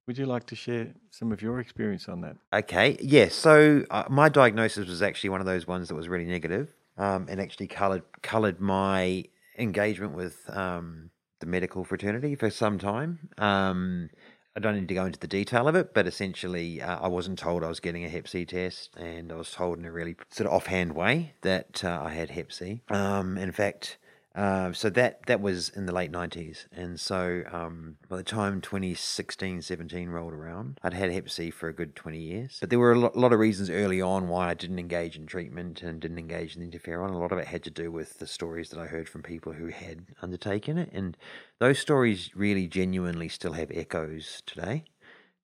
Would 0.09 0.17
you 0.17 0.25
like 0.25 0.47
to 0.47 0.55
share 0.55 0.87
some 1.11 1.31
of 1.31 1.39
your 1.43 1.59
experience 1.59 2.09
on 2.09 2.21
that? 2.21 2.35
Okay, 2.51 2.97
yes. 2.99 3.03
Yeah, 3.03 3.27
so 3.27 3.85
uh, 3.91 4.05
my 4.09 4.27
diagnosis 4.27 4.87
was 4.87 5.03
actually 5.03 5.29
one 5.29 5.39
of 5.39 5.45
those 5.45 5.67
ones 5.67 5.87
that 5.87 5.93
was 5.93 6.07
really 6.09 6.25
negative, 6.25 6.73
um, 6.97 7.27
and 7.29 7.39
actually 7.39 7.67
coloured 7.67 8.01
coloured 8.23 8.59
my 8.59 9.25
engagement 9.59 10.15
with 10.15 10.49
um, 10.49 11.11
the 11.41 11.45
medical 11.45 11.83
fraternity 11.83 12.33
for 12.33 12.49
some 12.49 12.79
time. 12.79 13.29
Um, 13.37 14.09
I 14.55 14.59
don't 14.61 14.73
need 14.73 14.87
to 14.87 14.95
go 14.95 15.05
into 15.05 15.19
the 15.19 15.27
detail 15.27 15.67
of 15.67 15.75
it, 15.75 15.93
but 15.93 16.07
essentially, 16.07 16.81
uh, 16.81 17.01
I 17.01 17.07
wasn't 17.07 17.37
told 17.37 17.63
I 17.63 17.67
was 17.67 17.79
getting 17.79 18.03
a 18.03 18.09
Hep 18.09 18.27
C 18.27 18.45
test, 18.45 18.97
and 18.97 19.31
I 19.31 19.35
was 19.35 19.51
told 19.51 19.77
in 19.77 19.85
a 19.85 19.91
really 19.91 20.15
sort 20.31 20.47
of 20.47 20.53
offhand 20.53 20.95
way 20.95 21.33
that 21.43 21.83
uh, 21.83 22.01
I 22.03 22.15
had 22.15 22.31
Hep 22.31 22.51
C. 22.51 22.81
Um, 22.89 23.37
in 23.37 23.51
fact, 23.51 23.98
uh, 24.35 24.71
so 24.73 24.89
that 24.91 25.25
that 25.25 25.41
was 25.41 25.69
in 25.69 25.85
the 25.85 25.91
late 25.91 26.11
90s. 26.11 26.67
And 26.71 26.99
so 26.99 27.43
um, 27.51 27.97
by 28.07 28.17
the 28.17 28.23
time 28.23 28.61
2016 28.61 29.61
17 29.61 30.09
rolled 30.09 30.33
around, 30.33 30.79
I'd 30.83 30.93
had 30.93 31.11
Hep 31.11 31.29
C 31.29 31.49
for 31.49 31.67
a 31.67 31.73
good 31.73 31.95
20 31.95 32.19
years. 32.19 32.57
But 32.59 32.69
there 32.69 32.79
were 32.79 32.91
a 32.91 32.99
lot, 32.99 33.17
lot, 33.17 33.33
of 33.33 33.39
reasons 33.39 33.69
early 33.69 34.01
on 34.01 34.27
why 34.27 34.49
I 34.49 34.53
didn't 34.53 34.79
engage 34.79 35.17
in 35.17 35.25
treatment 35.25 35.81
and 35.81 35.99
didn't 35.99 36.19
engage 36.19 36.55
in 36.55 36.69
interferon. 36.69 37.09
A 37.09 37.17
lot 37.17 37.31
of 37.31 37.39
it 37.39 37.47
had 37.47 37.63
to 37.63 37.71
do 37.71 37.91
with 37.91 38.19
the 38.19 38.27
stories 38.27 38.69
that 38.69 38.79
I 38.79 38.85
heard 38.85 39.09
from 39.09 39.23
people 39.23 39.53
who 39.53 39.67
had 39.67 40.05
undertaken 40.21 40.77
it. 40.77 40.89
And 40.93 41.17
those 41.57 41.79
stories 41.79 42.29
really 42.35 42.67
genuinely 42.67 43.29
still 43.29 43.53
have 43.53 43.71
echoes 43.71 44.43
today. 44.45 44.83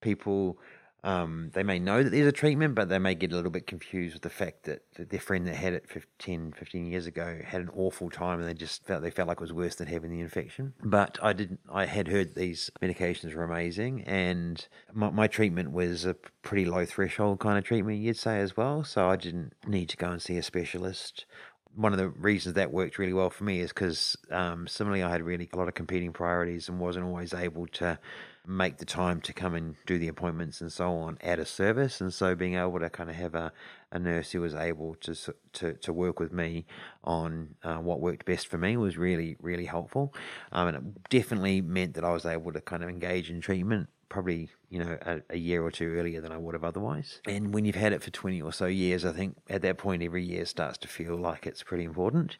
People 0.01 0.59
um, 1.05 1.51
they 1.53 1.61
may 1.61 1.77
know 1.77 2.01
that 2.01 2.09
there's 2.09 2.25
a 2.25 2.31
treatment, 2.31 2.73
but 2.73 2.89
they 2.89 2.97
may 2.97 3.13
get 3.13 3.31
a 3.31 3.35
little 3.35 3.51
bit 3.51 3.67
confused 3.67 4.15
with 4.15 4.23
the 4.23 4.29
fact 4.29 4.63
that 4.63 4.81
their 4.97 5.19
friend 5.19 5.47
that 5.47 5.53
had 5.53 5.73
it 5.73 5.87
15, 5.87 6.53
15 6.53 6.85
years 6.87 7.05
ago 7.05 7.41
had 7.45 7.61
an 7.61 7.69
awful 7.75 8.09
time 8.09 8.39
and 8.39 8.49
they 8.49 8.55
just 8.55 8.83
felt 8.87 9.03
they 9.03 9.11
felt 9.11 9.27
like 9.27 9.37
it 9.37 9.41
was 9.41 9.53
worse 9.53 9.75
than 9.75 9.87
having 9.87 10.09
the 10.09 10.19
infection. 10.19 10.73
But 10.83 11.19
I 11.21 11.33
didn't. 11.33 11.59
I 11.71 11.85
had 11.85 12.07
heard 12.07 12.33
these 12.33 12.71
medications 12.81 13.35
were 13.35 13.43
amazing, 13.43 14.01
and 14.01 14.67
my, 14.93 15.11
my 15.11 15.27
treatment 15.27 15.71
was 15.71 16.05
a 16.05 16.15
pretty 16.41 16.65
low 16.65 16.85
threshold 16.85 17.39
kind 17.39 17.59
of 17.59 17.63
treatment, 17.63 17.99
you'd 17.99 18.17
say 18.17 18.39
as 18.39 18.57
well. 18.57 18.83
So 18.83 19.07
I 19.07 19.15
didn't 19.15 19.53
need 19.67 19.89
to 19.89 19.97
go 19.97 20.09
and 20.09 20.19
see 20.19 20.37
a 20.37 20.43
specialist 20.43 21.27
one 21.75 21.91
of 21.91 21.99
the 21.99 22.07
reasons 22.07 22.55
that 22.55 22.71
worked 22.71 22.97
really 22.97 23.11
well 23.11 23.29
for 23.29 23.43
me 23.43 23.59
is 23.59 23.69
because 23.69 24.15
um, 24.31 24.65
similarly 24.65 25.03
I 25.03 25.11
had 25.11 25.21
really 25.21 25.49
a 25.51 25.57
lot 25.57 25.67
of 25.67 25.73
competing 25.73 26.13
priorities 26.13 26.69
and 26.69 26.79
wasn't 26.79 27.05
always 27.05 27.33
able 27.33 27.67
to 27.67 27.99
make 28.47 28.77
the 28.77 28.85
time 28.85 29.21
to 29.21 29.33
come 29.33 29.55
and 29.55 29.75
do 29.85 29.97
the 29.97 30.07
appointments 30.07 30.61
and 30.61 30.71
so 30.71 30.91
on 30.97 31.17
at 31.21 31.39
a 31.39 31.45
service. 31.45 32.01
And 32.01 32.13
so 32.13 32.35
being 32.35 32.55
able 32.55 32.79
to 32.79 32.89
kind 32.89 33.09
of 33.09 33.15
have 33.15 33.35
a, 33.35 33.51
a 33.91 33.99
nurse 33.99 34.31
who 34.31 34.41
was 34.41 34.55
able 34.55 34.95
to 35.01 35.15
to, 35.53 35.73
to 35.73 35.93
work 35.93 36.19
with 36.19 36.31
me 36.31 36.65
on 37.03 37.55
uh, 37.63 37.77
what 37.77 37.99
worked 37.99 38.25
best 38.25 38.47
for 38.47 38.57
me 38.57 38.77
was 38.77 38.97
really, 38.97 39.37
really 39.39 39.65
helpful. 39.65 40.13
Um, 40.51 40.67
and 40.67 40.77
it 40.77 41.09
definitely 41.09 41.61
meant 41.61 41.93
that 41.95 42.03
I 42.03 42.11
was 42.11 42.25
able 42.25 42.51
to 42.53 42.61
kind 42.61 42.83
of 42.83 42.89
engage 42.89 43.29
in 43.29 43.41
treatment 43.41 43.89
probably 44.07 44.49
you 44.69 44.77
know 44.77 44.97
a, 45.01 45.19
a, 45.31 45.37
year 45.37 45.63
or 45.63 45.71
two 45.71 45.95
earlier 45.95 46.21
than 46.21 46.31
I 46.31 46.37
would 46.37 46.53
have 46.53 46.63
otherwise. 46.63 47.21
And 47.27 47.53
when 47.53 47.65
you've 47.65 47.75
had 47.75 47.91
it 47.91 48.03
for 48.03 48.11
twenty 48.11 48.41
or 48.41 48.53
so 48.53 48.65
years, 48.65 49.03
I 49.03 49.11
think 49.11 49.35
at 49.49 49.61
that 49.63 49.77
point 49.77 50.03
every 50.03 50.23
year 50.23 50.45
starts 50.45 50.77
to 50.79 50.87
feel 50.87 51.15
like 51.15 51.45
it's 51.47 51.63
pretty 51.63 51.83
important. 51.83 52.37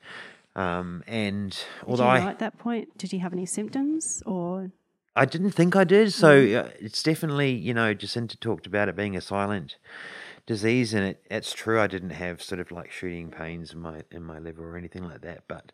Um, 0.56 1.04
and 1.06 1.58
although 1.86 2.04
did 2.04 2.14
you 2.14 2.20
know 2.20 2.28
I, 2.28 2.32
at 2.32 2.40
that 2.40 2.58
point, 2.58 2.98
did 2.98 3.12
you 3.12 3.20
have 3.20 3.34
any 3.34 3.46
symptoms 3.46 4.24
or 4.26 4.72
I 5.16 5.26
didn't 5.26 5.52
think 5.52 5.76
I 5.76 5.84
did. 5.84 6.14
So 6.14 6.42
mm. 6.42 6.72
it's 6.80 7.02
definitely, 7.02 7.52
you 7.52 7.74
know, 7.74 7.94
Jacinta 7.94 8.38
talked 8.38 8.68
about 8.68 8.90
it 8.90 8.96
being 8.96 9.16
a 9.16 9.22
silent 9.22 9.78
disease, 10.46 10.94
and 10.94 11.06
it, 11.06 11.26
it's 11.30 11.54
true. 11.54 11.80
I 11.80 11.88
didn't 11.88 12.12
have 12.12 12.42
sort 12.42 12.60
of 12.60 12.72
like 12.72 12.92
shooting 12.92 13.30
pains 13.30 13.74
in 13.74 13.80
my 13.80 14.04
in 14.12 14.24
my 14.24 14.40
liver 14.40 14.74
or 14.74 14.78
anything 14.78 15.08
like 15.08 15.22
that, 15.22 15.44
but 15.48 15.72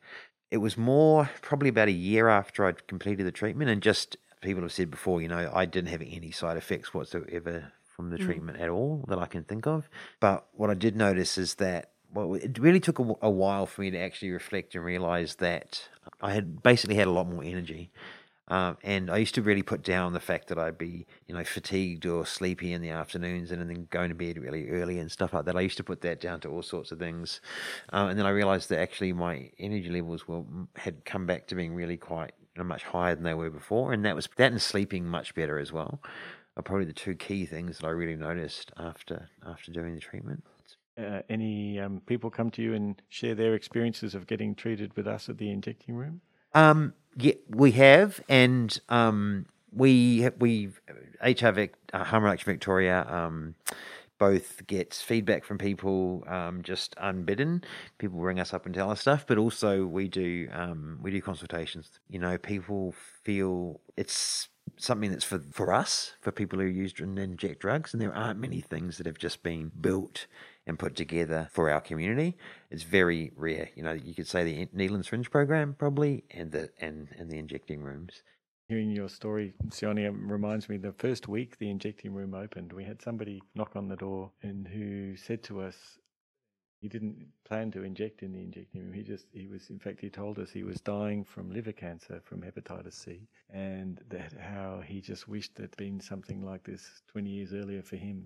it 0.50 0.58
was 0.58 0.78
more 0.78 1.30
probably 1.42 1.70
about 1.70 1.88
a 1.88 1.94
year 1.94 2.28
after 2.28 2.66
I'd 2.66 2.88
completed 2.88 3.26
the 3.26 3.32
treatment, 3.32 3.70
and 3.70 3.82
just 3.82 4.18
people 4.42 4.62
have 4.64 4.72
said 4.72 4.92
before, 4.92 5.22
you 5.22 5.28
know, 5.28 5.52
I 5.54 5.66
didn't 5.66 5.90
have 5.90 6.02
any 6.02 6.32
side 6.32 6.58
effects 6.58 6.94
whatsoever 6.94 7.72
from 7.96 8.10
the 8.10 8.18
mm. 8.18 8.26
treatment 8.26 8.60
at 8.60 8.70
all 8.70 9.04
that 9.08 9.20
I 9.20 9.26
can 9.26 9.44
think 9.44 9.68
of. 9.68 9.90
But 10.20 10.48
what 10.54 10.70
I 10.70 10.74
did 10.76 10.96
notice 10.96 11.38
is 11.38 11.56
that 11.56 11.92
well, 12.14 12.36
it 12.36 12.60
really 12.60 12.80
took 12.80 13.00
a, 13.00 13.14
a 13.22 13.30
while 13.30 13.66
for 13.66 13.82
me 13.82 13.92
to 13.92 13.98
actually 13.98 14.32
reflect 14.32 14.76
and 14.76 14.84
realize 14.84 15.36
that 15.36 15.88
I 16.22 16.34
had 16.34 16.62
basically 16.62 16.96
had 16.96 17.08
a 17.08 17.12
lot 17.12 17.28
more 17.28 17.44
energy 17.44 17.92
um, 18.48 18.78
and 18.84 19.10
I 19.10 19.18
used 19.18 19.36
to 19.36 19.42
really 19.42 19.62
put 19.62 19.84
down 19.84 20.14
the 20.14 20.20
fact 20.20 20.48
that 20.50 20.58
I'd 20.58 20.78
be, 20.78 21.06
you 21.26 21.34
know, 21.34 21.44
fatigued 21.44 22.06
or 22.06 22.26
sleepy 22.26 22.74
in 22.74 22.82
the 22.82 22.90
afternoons 22.90 23.52
and 23.52 23.62
then 23.62 23.88
going 23.90 24.10
to 24.10 24.16
bed 24.16 24.38
really 24.38 24.70
early 24.70 25.00
and 25.00 25.10
stuff 25.10 25.34
like 25.34 25.46
that. 25.46 25.56
I 25.56 25.62
used 25.62 25.78
to 25.78 25.84
put 25.84 26.02
that 26.02 26.20
down 26.20 26.42
to 26.42 26.50
all 26.50 26.62
sorts 26.62 26.92
of 26.92 27.00
things. 27.00 27.40
Um, 27.94 28.10
and 28.10 28.20
then 28.20 28.26
I 28.26 28.32
realized 28.32 28.70
that 28.70 28.80
actually 28.80 29.14
my 29.14 29.50
energy 29.58 29.90
levels 29.90 30.28
were 30.28 30.44
had 30.76 31.06
come 31.06 31.26
back 31.26 31.48
to 31.48 31.56
being 31.56 31.74
really 31.74 31.98
quite 31.98 32.34
you 32.56 32.62
know, 32.62 32.68
much 32.68 32.84
higher 32.84 33.16
than 33.16 33.24
they 33.24 33.34
were 33.34 33.50
before, 33.50 33.94
and 33.94 34.04
that 34.06 34.16
was 34.16 34.28
that 34.36 34.52
and 34.52 34.62
sleeping 34.62 35.06
much 35.06 35.34
better 35.34 35.58
as 35.58 35.72
well. 35.72 36.02
Are 36.58 36.64
probably 36.64 36.86
the 36.86 36.94
two 36.94 37.16
key 37.16 37.46
things 37.46 37.78
that 37.78 37.88
I 37.88 37.92
really 37.92 38.18
noticed 38.18 38.72
after 38.76 39.30
after 39.48 39.72
doing 39.72 39.96
the 39.96 40.02
treatment. 40.02 40.44
Uh, 40.98 41.22
any 41.30 41.80
um, 41.80 42.02
people 42.06 42.30
come 42.30 42.52
to 42.52 42.62
you 42.62 42.74
and 42.74 43.02
share 43.08 43.34
their 43.34 43.56
experiences 43.56 44.14
of 44.14 44.28
getting 44.28 44.54
treated 44.54 44.94
with 44.98 45.08
us 45.08 45.30
at 45.30 45.38
the 45.38 45.50
injecting 45.50 45.96
room? 45.96 46.20
Um, 46.54 46.94
yeah, 47.18 47.34
we 47.50 47.72
have, 47.74 48.22
and 48.30 48.78
um, 48.90 49.46
we 49.74 50.30
we 50.40 50.70
HRV 51.24 51.70
uh, 51.94 52.04
Harm 52.04 52.24
Reduction 52.24 52.52
Victoria 52.52 53.06
um, 53.10 53.56
both 54.18 54.66
gets 54.68 55.02
feedback 55.02 55.44
from 55.44 55.58
people 55.58 56.24
um, 56.28 56.62
just 56.62 56.96
unbidden. 56.98 57.64
People 57.98 58.20
ring 58.20 58.40
us 58.40 58.54
up 58.54 58.66
and 58.66 58.76
tell 58.76 58.92
us 58.92 59.02
stuff, 59.02 59.26
but 59.28 59.38
also 59.38 59.86
we 59.86 60.08
do 60.08 60.48
um, 60.54 61.00
we 61.02 61.12
do 61.12 61.22
consultations. 61.22 62.00
You 62.10 62.20
know, 62.20 62.38
people 62.38 62.94
feel 63.24 63.82
it's 63.98 64.50
something 64.78 65.12
that's 65.12 65.24
for, 65.24 65.40
for 65.52 65.74
us, 65.74 66.14
for 66.22 66.32
people 66.32 66.60
who 66.60 66.66
use 66.66 66.94
and 67.00 67.18
inject 67.20 67.62
drugs, 67.62 67.94
and 67.94 68.02
there 68.02 68.16
aren't 68.16 68.40
many 68.40 68.62
things 68.62 68.98
that 68.98 69.06
have 69.06 69.18
just 69.18 69.44
been 69.44 69.72
built 69.80 70.28
and 70.68 70.78
put 70.78 70.96
together 70.96 71.50
for 71.52 71.70
our 71.70 71.82
community. 71.82 72.38
It's 72.70 72.84
very 72.84 73.32
rare. 73.36 73.70
You 73.76 73.84
know, 73.84 73.94
you 73.94 74.14
could 74.14 74.28
say 74.28 74.44
the 74.44 74.68
needle 74.74 74.96
and 74.96 75.06
syringe 75.06 75.32
program 75.32 75.76
probably, 75.78 76.24
and 76.32 76.52
the 76.52 76.70
and 76.80 77.08
and 77.18 77.30
the 77.30 77.38
injecting 77.38 77.82
rooms. 77.82 78.22
Hearing 78.68 78.92
your 78.92 79.10
story, 79.10 79.54
Sione, 79.68 80.10
reminds 80.14 80.70
me 80.70 80.78
the 80.78 80.94
first 80.94 81.28
week 81.28 81.58
the 81.58 81.70
injecting 81.70 82.14
room 82.14 82.34
opened, 82.34 82.72
we 82.72 82.86
had 82.86 83.02
somebody 83.02 83.42
knock 83.54 83.76
on 83.76 83.90
the 83.90 83.98
door 83.98 84.32
and 84.44 84.66
who 84.66 85.18
said 85.18 85.44
to 85.44 85.60
us, 85.60 85.76
he 86.80 86.88
didn't 86.88 87.28
plan 87.44 87.70
to 87.72 87.84
inject 87.84 88.24
in 88.24 88.32
the 88.32 88.40
injecting 88.40 88.82
room. 88.82 88.94
He 88.94 89.04
just, 89.04 89.26
he 89.34 89.48
was, 89.48 89.70
in 89.70 89.78
fact, 89.78 90.00
he 90.00 90.10
told 90.10 90.40
us 90.40 90.50
he 90.50 90.64
was 90.64 90.82
dying 90.82 91.24
from 91.24 91.52
liver 91.52 91.74
cancer 91.74 92.22
from 92.24 92.42
hepatitis 92.42 92.94
C, 92.94 93.28
and 93.52 94.02
that 94.10 94.34
how 94.40 94.82
he 94.84 95.00
just 95.00 95.28
wished 95.28 95.56
there'd 95.56 95.76
been 95.78 96.00
something 96.00 96.42
like 96.42 96.64
this 96.64 97.04
20 97.12 97.30
years 97.30 97.54
earlier 97.54 97.84
for 97.84 97.98
him. 97.98 98.24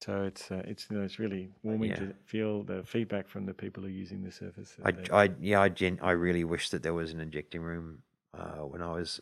So 0.00 0.22
it's 0.22 0.50
uh, 0.50 0.62
it's 0.64 0.86
you 0.90 0.98
know, 0.98 1.04
it's 1.04 1.18
really 1.18 1.50
warming 1.62 1.90
yeah. 1.90 1.96
to 1.96 2.14
feel 2.24 2.62
the 2.62 2.82
feedback 2.84 3.28
from 3.28 3.46
the 3.46 3.54
people 3.54 3.82
who 3.82 3.88
are 3.88 3.92
using 3.92 4.22
the 4.22 4.30
service. 4.30 4.76
I, 4.84 4.92
I 5.12 5.30
yeah 5.40 5.60
I 5.60 5.68
Jen, 5.68 5.98
I 6.02 6.12
really 6.12 6.44
wish 6.44 6.70
that 6.70 6.82
there 6.82 6.94
was 6.94 7.12
an 7.12 7.20
injecting 7.20 7.62
room 7.62 7.98
uh, 8.32 8.64
when 8.64 8.82
I 8.82 8.92
was 8.92 9.20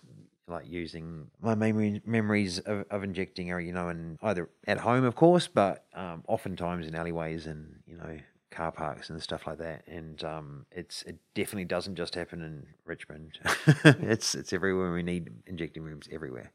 like 0.48 0.64
using 0.68 1.28
my 1.40 1.54
memory, 1.54 2.00
memories 2.04 2.58
of, 2.60 2.84
of 2.90 3.02
injecting 3.02 3.50
are 3.50 3.60
you 3.60 3.72
know 3.72 3.88
and 3.88 4.18
either 4.22 4.48
at 4.66 4.78
home 4.78 5.04
of 5.04 5.16
course 5.16 5.48
but 5.48 5.84
um, 5.94 6.22
oftentimes 6.28 6.86
in 6.86 6.94
alleyways 6.94 7.46
and 7.46 7.80
you 7.86 7.96
know 7.96 8.16
car 8.50 8.70
parks 8.70 9.10
and 9.10 9.20
stuff 9.20 9.46
like 9.46 9.58
that 9.58 9.82
and 9.88 10.22
um, 10.22 10.64
it's 10.70 11.02
it 11.02 11.16
definitely 11.34 11.64
doesn't 11.64 11.96
just 11.96 12.14
happen 12.14 12.42
in 12.42 12.66
Richmond 12.84 13.38
it's 13.84 14.34
it's 14.34 14.52
everywhere 14.52 14.92
we 14.92 15.02
need 15.02 15.30
injecting 15.46 15.82
rooms 15.82 16.08
everywhere 16.12 16.52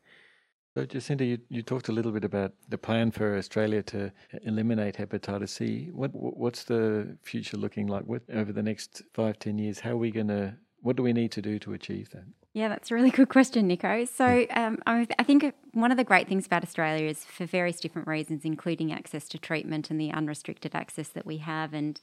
so 0.73 0.85
Jacinta 0.85 1.25
you, 1.25 1.39
you 1.49 1.61
talked 1.61 1.89
a 1.89 1.91
little 1.91 2.11
bit 2.11 2.23
about 2.23 2.53
the 2.69 2.77
plan 2.77 3.11
for 3.11 3.37
Australia 3.37 3.83
to 3.83 4.11
eliminate 4.43 4.95
hepatitis 4.95 5.49
C. 5.49 5.89
What 5.91 6.11
what's 6.13 6.63
the 6.63 7.17
future 7.23 7.57
looking 7.57 7.87
like? 7.87 8.05
With 8.05 8.29
over 8.29 8.51
the 8.51 8.63
next 8.63 9.01
five 9.13 9.39
ten 9.39 9.57
years 9.57 9.79
how 9.79 9.91
are 9.91 9.97
we 9.97 10.11
going 10.11 10.29
to 10.29 10.55
what 10.81 10.95
do 10.95 11.03
we 11.03 11.13
need 11.13 11.31
to 11.33 11.41
do 11.41 11.59
to 11.59 11.73
achieve 11.73 12.09
that? 12.11 12.23
Yeah, 12.53 12.67
that's 12.67 12.91
a 12.91 12.95
really 12.95 13.11
good 13.19 13.29
question, 13.29 13.67
Nico. 13.67 14.05
So, 14.05 14.45
um, 14.51 14.79
I 14.85 15.05
think 15.23 15.53
one 15.73 15.91
of 15.91 15.97
the 15.97 16.03
great 16.03 16.27
things 16.27 16.45
about 16.45 16.63
Australia 16.63 17.07
is 17.07 17.23
for 17.23 17.45
various 17.45 17.79
different 17.79 18.07
reasons, 18.07 18.43
including 18.43 18.91
access 18.91 19.27
to 19.29 19.37
treatment 19.37 19.89
and 19.89 19.99
the 19.99 20.11
unrestricted 20.11 20.75
access 20.75 21.09
that 21.09 21.25
we 21.25 21.37
have, 21.37 21.73
and 21.73 21.99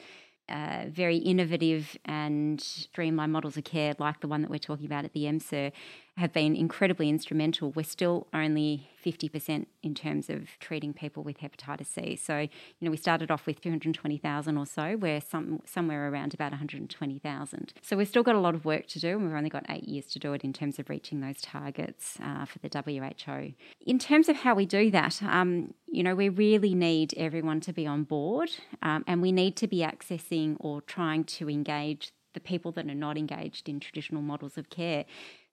uh, 0.48 0.84
very 0.88 1.18
innovative 1.18 1.98
and 2.06 2.60
streamlined 2.60 3.32
models 3.32 3.58
of 3.58 3.64
care, 3.64 3.94
like 3.98 4.20
the 4.20 4.28
one 4.28 4.40
that 4.40 4.50
we're 4.50 4.58
talking 4.58 4.86
about 4.86 5.04
at 5.04 5.12
the 5.12 5.24
MSIR, 5.24 5.72
have 6.18 6.32
been 6.32 6.56
incredibly 6.56 7.08
instrumental. 7.08 7.70
We're 7.70 7.84
still 7.84 8.26
only 8.34 8.90
50% 9.04 9.66
in 9.82 9.94
terms 9.94 10.28
of 10.28 10.48
treating 10.58 10.92
people 10.92 11.22
with 11.22 11.38
hepatitis 11.38 11.86
C. 11.86 12.16
So, 12.16 12.40
you 12.40 12.48
know, 12.80 12.90
we 12.90 12.96
started 12.96 13.30
off 13.30 13.46
with 13.46 13.60
220,000 13.60 14.58
or 14.58 14.66
so. 14.66 14.96
We're 14.96 15.20
some, 15.20 15.60
somewhere 15.64 16.10
around 16.10 16.34
about 16.34 16.50
120,000. 16.50 17.72
So 17.82 17.96
we've 17.96 18.08
still 18.08 18.24
got 18.24 18.34
a 18.34 18.40
lot 18.40 18.56
of 18.56 18.64
work 18.64 18.88
to 18.88 18.98
do, 18.98 19.16
and 19.16 19.26
we've 19.26 19.34
only 19.36 19.48
got 19.48 19.64
eight 19.68 19.84
years 19.84 20.06
to 20.06 20.18
do 20.18 20.32
it 20.32 20.42
in 20.42 20.52
terms 20.52 20.80
of 20.80 20.90
reaching 20.90 21.20
those 21.20 21.40
targets 21.40 22.18
uh, 22.20 22.44
for 22.44 22.58
the 22.58 22.68
WHO. 22.68 23.52
In 23.86 23.98
terms 24.00 24.28
of 24.28 24.36
how 24.36 24.54
we 24.54 24.66
do 24.66 24.90
that, 24.90 25.22
um, 25.22 25.72
you 25.86 26.02
know, 26.02 26.16
we 26.16 26.28
really 26.28 26.74
need 26.74 27.14
everyone 27.16 27.60
to 27.60 27.72
be 27.72 27.86
on 27.86 28.02
board, 28.02 28.50
um, 28.82 29.04
and 29.06 29.22
we 29.22 29.30
need 29.30 29.56
to 29.56 29.68
be 29.68 29.78
accessing 29.78 30.56
or 30.58 30.82
trying 30.82 31.22
to 31.24 31.48
engage 31.48 32.10
the 32.34 32.40
people 32.40 32.72
that 32.72 32.86
are 32.86 32.94
not 32.94 33.16
engaged 33.16 33.68
in 33.68 33.80
traditional 33.80 34.22
models 34.22 34.58
of 34.58 34.68
care. 34.68 35.04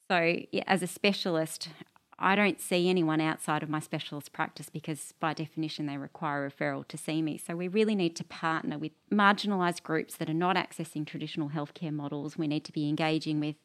So, 0.09 0.41
as 0.67 0.83
a 0.83 0.87
specialist, 0.87 1.69
I 2.19 2.35
don't 2.35 2.61
see 2.61 2.89
anyone 2.89 3.19
outside 3.19 3.63
of 3.63 3.69
my 3.69 3.79
specialist 3.79 4.31
practice 4.31 4.69
because, 4.69 5.13
by 5.19 5.33
definition, 5.33 5.87
they 5.87 5.97
require 5.97 6.49
referral 6.49 6.87
to 6.87 6.97
see 6.97 7.21
me. 7.21 7.37
So, 7.37 7.55
we 7.55 7.67
really 7.67 7.95
need 7.95 8.15
to 8.17 8.23
partner 8.23 8.77
with 8.77 8.91
marginalised 9.11 9.83
groups 9.83 10.15
that 10.17 10.29
are 10.29 10.33
not 10.33 10.55
accessing 10.55 11.07
traditional 11.07 11.49
healthcare 11.49 11.91
models. 11.91 12.37
We 12.37 12.47
need 12.47 12.65
to 12.65 12.71
be 12.71 12.87
engaging 12.87 13.39
with 13.39 13.55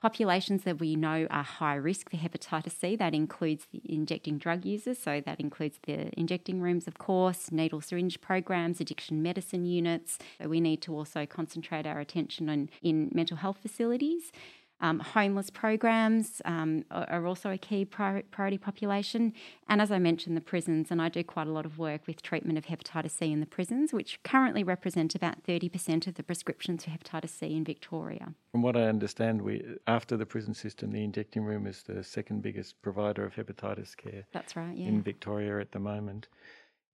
populations 0.00 0.62
that 0.62 0.78
we 0.78 0.96
know 0.96 1.26
are 1.30 1.42
high 1.42 1.74
risk 1.74 2.10
for 2.10 2.16
hepatitis 2.16 2.72
C. 2.72 2.96
That 2.96 3.14
includes 3.14 3.66
the 3.70 3.82
injecting 3.84 4.38
drug 4.38 4.64
users, 4.64 4.98
so 4.98 5.20
that 5.26 5.38
includes 5.38 5.78
the 5.86 6.10
injecting 6.18 6.62
rooms, 6.62 6.88
of 6.88 6.96
course, 6.96 7.52
needle 7.52 7.82
syringe 7.82 8.22
programs, 8.22 8.80
addiction 8.80 9.22
medicine 9.22 9.66
units. 9.66 10.18
So, 10.40 10.48
we 10.48 10.60
need 10.60 10.80
to 10.82 10.96
also 10.96 11.26
concentrate 11.26 11.86
our 11.86 12.00
attention 12.00 12.48
on 12.48 12.70
in 12.80 13.10
mental 13.12 13.36
health 13.36 13.58
facilities. 13.60 14.32
Um, 14.80 15.00
homeless 15.00 15.50
programs 15.50 16.40
um, 16.44 16.84
are 16.90 17.26
also 17.26 17.50
a 17.50 17.58
key 17.58 17.84
priority 17.84 18.58
population. 18.58 19.34
And 19.68 19.82
as 19.82 19.92
I 19.92 19.98
mentioned, 19.98 20.36
the 20.36 20.40
prisons, 20.40 20.90
and 20.90 21.02
I 21.02 21.08
do 21.08 21.22
quite 21.22 21.46
a 21.46 21.50
lot 21.50 21.66
of 21.66 21.78
work 21.78 22.06
with 22.06 22.22
treatment 22.22 22.56
of 22.56 22.66
hepatitis 22.66 23.10
C 23.10 23.30
in 23.30 23.40
the 23.40 23.46
prisons, 23.46 23.92
which 23.92 24.22
currently 24.22 24.64
represent 24.64 25.14
about 25.14 25.44
30% 25.44 26.06
of 26.06 26.14
the 26.14 26.22
prescriptions 26.22 26.84
for 26.84 26.90
hepatitis 26.90 27.30
C 27.30 27.54
in 27.54 27.64
Victoria. 27.64 28.34
From 28.52 28.62
what 28.62 28.76
I 28.76 28.84
understand, 28.84 29.42
we 29.42 29.64
after 29.86 30.16
the 30.16 30.26
prison 30.26 30.54
system, 30.54 30.90
the 30.92 31.04
injecting 31.04 31.44
room 31.44 31.66
is 31.66 31.82
the 31.82 32.02
second 32.02 32.42
biggest 32.42 32.80
provider 32.82 33.24
of 33.24 33.34
hepatitis 33.34 33.96
care. 33.96 34.24
That's 34.32 34.56
right, 34.56 34.76
yeah. 34.76 34.86
In 34.86 35.02
Victoria 35.02 35.60
at 35.60 35.72
the 35.72 35.78
moment. 35.78 36.28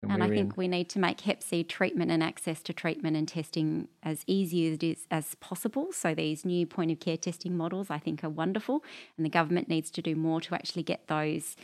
And, 0.03 0.13
and 0.13 0.25
I 0.25 0.29
think 0.29 0.53
in... 0.53 0.57
we 0.57 0.69
need 0.69 0.89
to 0.91 0.99
make 0.99 1.21
Hep 1.21 1.43
C 1.43 1.63
treatment 1.63 2.11
and 2.11 2.23
access 2.23 2.61
to 2.63 2.73
treatment 2.73 3.17
and 3.17 3.29
testing 3.29 3.89
as 4.03 4.25
easy 4.27 4.67
as 4.69 4.75
it 4.75 4.83
is 4.83 5.07
as 5.11 5.35
possible. 5.37 5.93
So 5.93 6.15
these 6.15 6.45
new 6.45 6.67
point 6.67 6.91
of 6.91 7.01
care 7.01 7.17
testing 7.17 7.57
models, 7.57 7.89
I 7.91 7.99
think, 7.99 8.25
are 8.25 8.29
wonderful, 8.29 8.83
and 9.17 9.25
the 9.25 9.31
government 9.31 9.69
needs 9.69 9.91
to 9.93 10.03
do 10.03 10.17
more 10.17 10.41
to 10.41 10.55
actually 10.55 10.83
get 10.83 11.07
those 11.07 11.57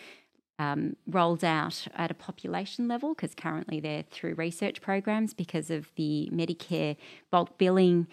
um, 0.59 0.97
rolled 1.07 1.45
out 1.45 1.87
at 1.95 2.11
a 2.11 2.15
population 2.15 2.89
level 2.89 3.15
because 3.15 3.35
currently 3.35 3.81
they're 3.81 4.05
through 4.11 4.35
research 4.35 4.81
programs 4.81 5.33
because 5.33 5.71
of 5.71 5.93
the 5.95 6.29
Medicare 6.33 6.97
bulk 7.31 7.59
billing 7.59 8.09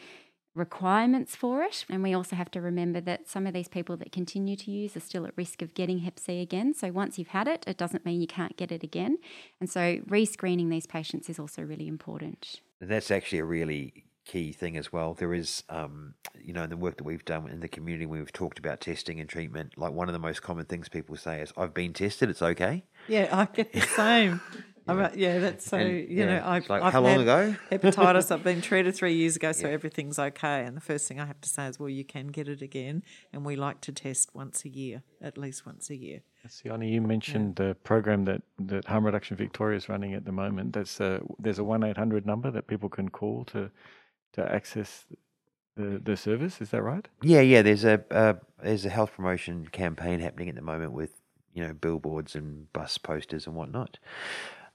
requirements 0.55 1.35
for 1.35 1.61
it. 1.61 1.85
And 1.89 2.01
we 2.01 2.13
also 2.13 2.35
have 2.35 2.49
to 2.51 2.61
remember 2.61 3.01
that 3.01 3.27
some 3.27 3.45
of 3.45 3.53
these 3.53 3.67
people 3.67 3.97
that 3.97 4.11
continue 4.11 4.55
to 4.55 4.71
use 4.71 4.95
are 4.95 5.01
still 5.01 5.25
at 5.25 5.33
risk 5.35 5.61
of 5.61 5.73
getting 5.73 5.99
Hep 5.99 6.17
C 6.17 6.41
again. 6.41 6.73
So 6.73 6.91
once 6.91 7.19
you've 7.19 7.29
had 7.29 7.47
it, 7.47 7.63
it 7.67 7.77
doesn't 7.77 8.05
mean 8.05 8.21
you 8.21 8.27
can't 8.27 8.57
get 8.57 8.71
it 8.71 8.83
again. 8.83 9.17
And 9.59 9.69
so 9.69 9.97
rescreening 10.07 10.69
these 10.69 10.87
patients 10.87 11.29
is 11.29 11.37
also 11.37 11.61
really 11.61 11.87
important. 11.87 12.61
That's 12.81 13.11
actually 13.11 13.39
a 13.39 13.45
really 13.45 14.05
key 14.25 14.51
thing 14.51 14.75
as 14.75 14.91
well. 14.91 15.13
There 15.13 15.33
is, 15.33 15.63
um, 15.69 16.15
you 16.41 16.51
know, 16.51 16.63
in 16.63 16.69
the 16.69 16.77
work 16.77 16.97
that 16.97 17.03
we've 17.03 17.23
done 17.25 17.47
in 17.47 17.59
the 17.59 17.67
community, 17.67 18.05
we've 18.05 18.33
talked 18.33 18.59
about 18.59 18.81
testing 18.81 19.19
and 19.19 19.29
treatment. 19.29 19.77
Like 19.77 19.93
one 19.93 20.09
of 20.09 20.13
the 20.13 20.19
most 20.19 20.41
common 20.41 20.65
things 20.65 20.89
people 20.89 21.15
say 21.15 21.41
is, 21.41 21.53
"I've 21.55 21.73
been 21.73 21.93
tested; 21.93 22.29
it's 22.29 22.41
okay." 22.41 22.83
Yeah, 23.07 23.29
I 23.31 23.45
get 23.45 23.71
the 23.71 23.81
same. 23.81 24.41
Yeah, 24.87 25.11
yeah 25.15 25.39
that's 25.39 25.65
so, 25.65 25.77
and, 25.77 25.89
you 25.97 26.05
yeah. 26.09 26.25
know, 26.25 26.43
I've, 26.45 26.69
like, 26.69 26.83
I've 26.83 26.93
how 26.93 27.01
long 27.01 27.21
ago? 27.21 27.55
hepatitis. 27.71 28.31
I've 28.31 28.43
been 28.43 28.61
treated 28.61 28.95
three 28.95 29.13
years 29.15 29.35
ago, 29.35 29.51
so 29.51 29.67
yeah. 29.67 29.73
everything's 29.73 30.19
okay. 30.19 30.63
And 30.63 30.77
the 30.77 30.81
first 30.81 31.07
thing 31.07 31.19
I 31.19 31.25
have 31.25 31.41
to 31.41 31.49
say 31.49 31.67
is, 31.67 31.79
well, 31.79 31.89
you 31.89 32.05
can 32.05 32.27
get 32.27 32.47
it 32.47 32.61
again. 32.61 33.03
And 33.33 33.45
we 33.45 33.55
like 33.55 33.81
to 33.81 33.91
test 33.91 34.33
once 34.33 34.63
a 34.65 34.69
year, 34.69 35.03
at 35.21 35.37
least 35.37 35.65
once 35.65 35.89
a 35.89 35.95
year. 35.95 36.21
Sione, 36.47 36.91
you 36.91 37.01
mentioned 37.01 37.55
the 37.55 37.75
program 37.83 38.25
that, 38.25 38.43
that 38.59 38.85
Harm 38.85 39.05
Reduction 39.05 39.35
Victoria 39.35 39.77
is 39.77 39.89
running 39.89 40.13
at 40.13 40.25
the 40.25 40.31
moment. 40.31 40.73
There's 40.73 40.99
a, 40.99 41.21
there's 41.39 41.57
a 41.57 41.63
1 41.63 41.83
800 41.83 42.25
number 42.25 42.51
that 42.51 42.67
people 42.67 42.89
can 42.89 43.09
call 43.09 43.45
to, 43.45 43.71
to 44.33 44.53
access 44.53 45.05
the, 45.75 45.99
the 46.03 46.15
service. 46.15 46.61
Is 46.61 46.69
that 46.69 46.83
right? 46.83 47.07
Yeah, 47.23 47.41
yeah. 47.41 47.61
There's 47.61 47.83
a 47.83 48.03
uh, 48.11 48.33
there's 48.61 48.85
a 48.85 48.89
health 48.89 49.13
promotion 49.15 49.67
campaign 49.67 50.19
happening 50.19 50.49
at 50.49 50.55
the 50.55 50.61
moment 50.61 50.93
with 50.93 51.11
you 51.53 51.65
know 51.65 51.73
billboards 51.73 52.35
and 52.35 52.71
bus 52.73 52.97
posters 52.97 53.47
and 53.47 53.55
whatnot 53.55 53.97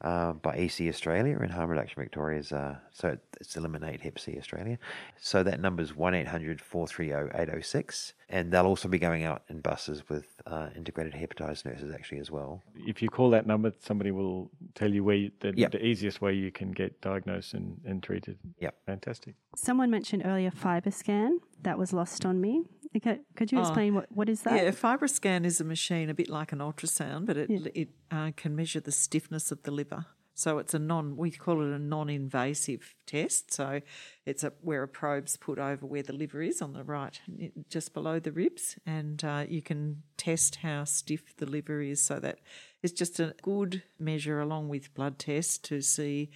uh, 0.02 0.32
by 0.32 0.56
EC 0.56 0.82
Australia 0.88 1.38
and 1.40 1.50
Harm 1.50 1.70
Reduction 1.70 2.02
Victoria's, 2.02 2.52
uh, 2.52 2.76
so 2.92 3.18
it's 3.40 3.56
Eliminate 3.56 4.00
Hep 4.00 4.18
C 4.18 4.36
Australia. 4.38 4.78
So 5.20 5.42
that 5.42 5.60
number 5.60 5.82
is 5.82 5.94
1 5.94 6.14
800 6.14 6.60
430 6.60 7.38
806. 7.38 8.14
And 8.28 8.52
they'll 8.52 8.66
also 8.66 8.88
be 8.88 8.98
going 8.98 9.24
out 9.24 9.42
in 9.48 9.60
buses 9.60 10.08
with 10.08 10.26
uh, 10.46 10.68
integrated 10.76 11.12
hepatitis 11.12 11.64
nurses 11.64 11.92
actually 11.92 12.20
as 12.20 12.30
well. 12.30 12.62
If 12.74 13.02
you 13.02 13.08
call 13.08 13.30
that 13.30 13.46
number, 13.46 13.72
somebody 13.80 14.12
will 14.12 14.50
tell 14.74 14.90
you 14.90 15.02
where 15.02 15.16
you, 15.16 15.32
the, 15.40 15.52
yep. 15.56 15.72
the 15.72 15.84
easiest 15.84 16.20
way 16.20 16.32
you 16.32 16.50
can 16.50 16.70
get 16.70 17.00
diagnosed 17.00 17.54
and, 17.54 17.80
and 17.84 18.02
treated. 18.02 18.38
Yep. 18.60 18.74
Fantastic. 18.86 19.34
Someone 19.56 19.90
mentioned 19.90 20.22
earlier 20.24 20.50
FibroScan. 20.50 21.38
That 21.62 21.76
was 21.76 21.92
lost 21.92 22.24
on 22.24 22.40
me. 22.40 22.62
Okay, 22.96 23.20
could 23.36 23.52
you 23.52 23.58
Oh, 23.58 23.62
explain 23.62 23.94
what, 23.94 24.10
what 24.10 24.28
is 24.28 24.42
that? 24.42 24.56
Yeah, 24.56 24.62
a 24.62 24.72
FibroScan 24.72 25.44
is 25.44 25.60
a 25.60 25.64
machine 25.64 26.10
a 26.10 26.14
bit 26.14 26.28
like 26.28 26.52
an 26.52 26.58
ultrasound, 26.58 27.26
but 27.26 27.36
it 27.36 27.50
Yeah. 27.50 27.60
it 27.74 27.88
uh, 28.10 28.32
can 28.36 28.56
measure 28.56 28.80
the 28.80 28.92
stiffness 28.92 29.52
of 29.52 29.62
the 29.62 29.70
liver. 29.70 30.06
So 30.34 30.58
it's 30.58 30.74
a 30.74 30.78
non 30.78 31.16
we 31.16 31.30
call 31.30 31.60
it 31.60 31.72
a 31.72 31.78
non-invasive 31.78 32.94
test. 33.06 33.52
So 33.52 33.80
it's 34.26 34.42
a 34.42 34.52
where 34.62 34.82
a 34.82 34.88
probe's 34.88 35.36
put 35.36 35.58
over 35.58 35.86
where 35.86 36.02
the 36.02 36.14
liver 36.14 36.42
is 36.42 36.62
on 36.62 36.72
the 36.72 36.82
right, 36.82 37.20
just 37.68 37.92
below 37.94 38.18
the 38.18 38.32
ribs, 38.32 38.76
and 38.86 39.22
uh, 39.22 39.44
you 39.48 39.62
can 39.62 40.02
test 40.16 40.56
how 40.56 40.84
stiff 40.84 41.36
the 41.36 41.46
liver 41.46 41.80
is. 41.82 42.02
So 42.02 42.18
that 42.20 42.38
it's 42.82 42.92
just 42.94 43.20
a 43.20 43.34
good 43.42 43.82
measure 43.98 44.40
along 44.40 44.68
with 44.68 44.94
blood 44.94 45.18
tests 45.18 45.58
to 45.58 45.80
see 45.82 46.30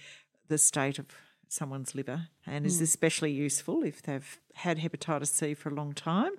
the 0.47 0.57
state 0.59 0.99
of 0.99 1.07
someone's 1.47 1.95
liver, 1.95 2.27
and 2.45 2.65
is 2.65 2.81
especially 2.81 3.31
useful 3.31 3.83
if 3.83 4.01
they've 4.01 4.39
had 4.55 4.79
hepatitis 4.79 5.27
C 5.27 5.53
for 5.53 5.69
a 5.69 5.73
long 5.73 5.93
time 5.93 6.33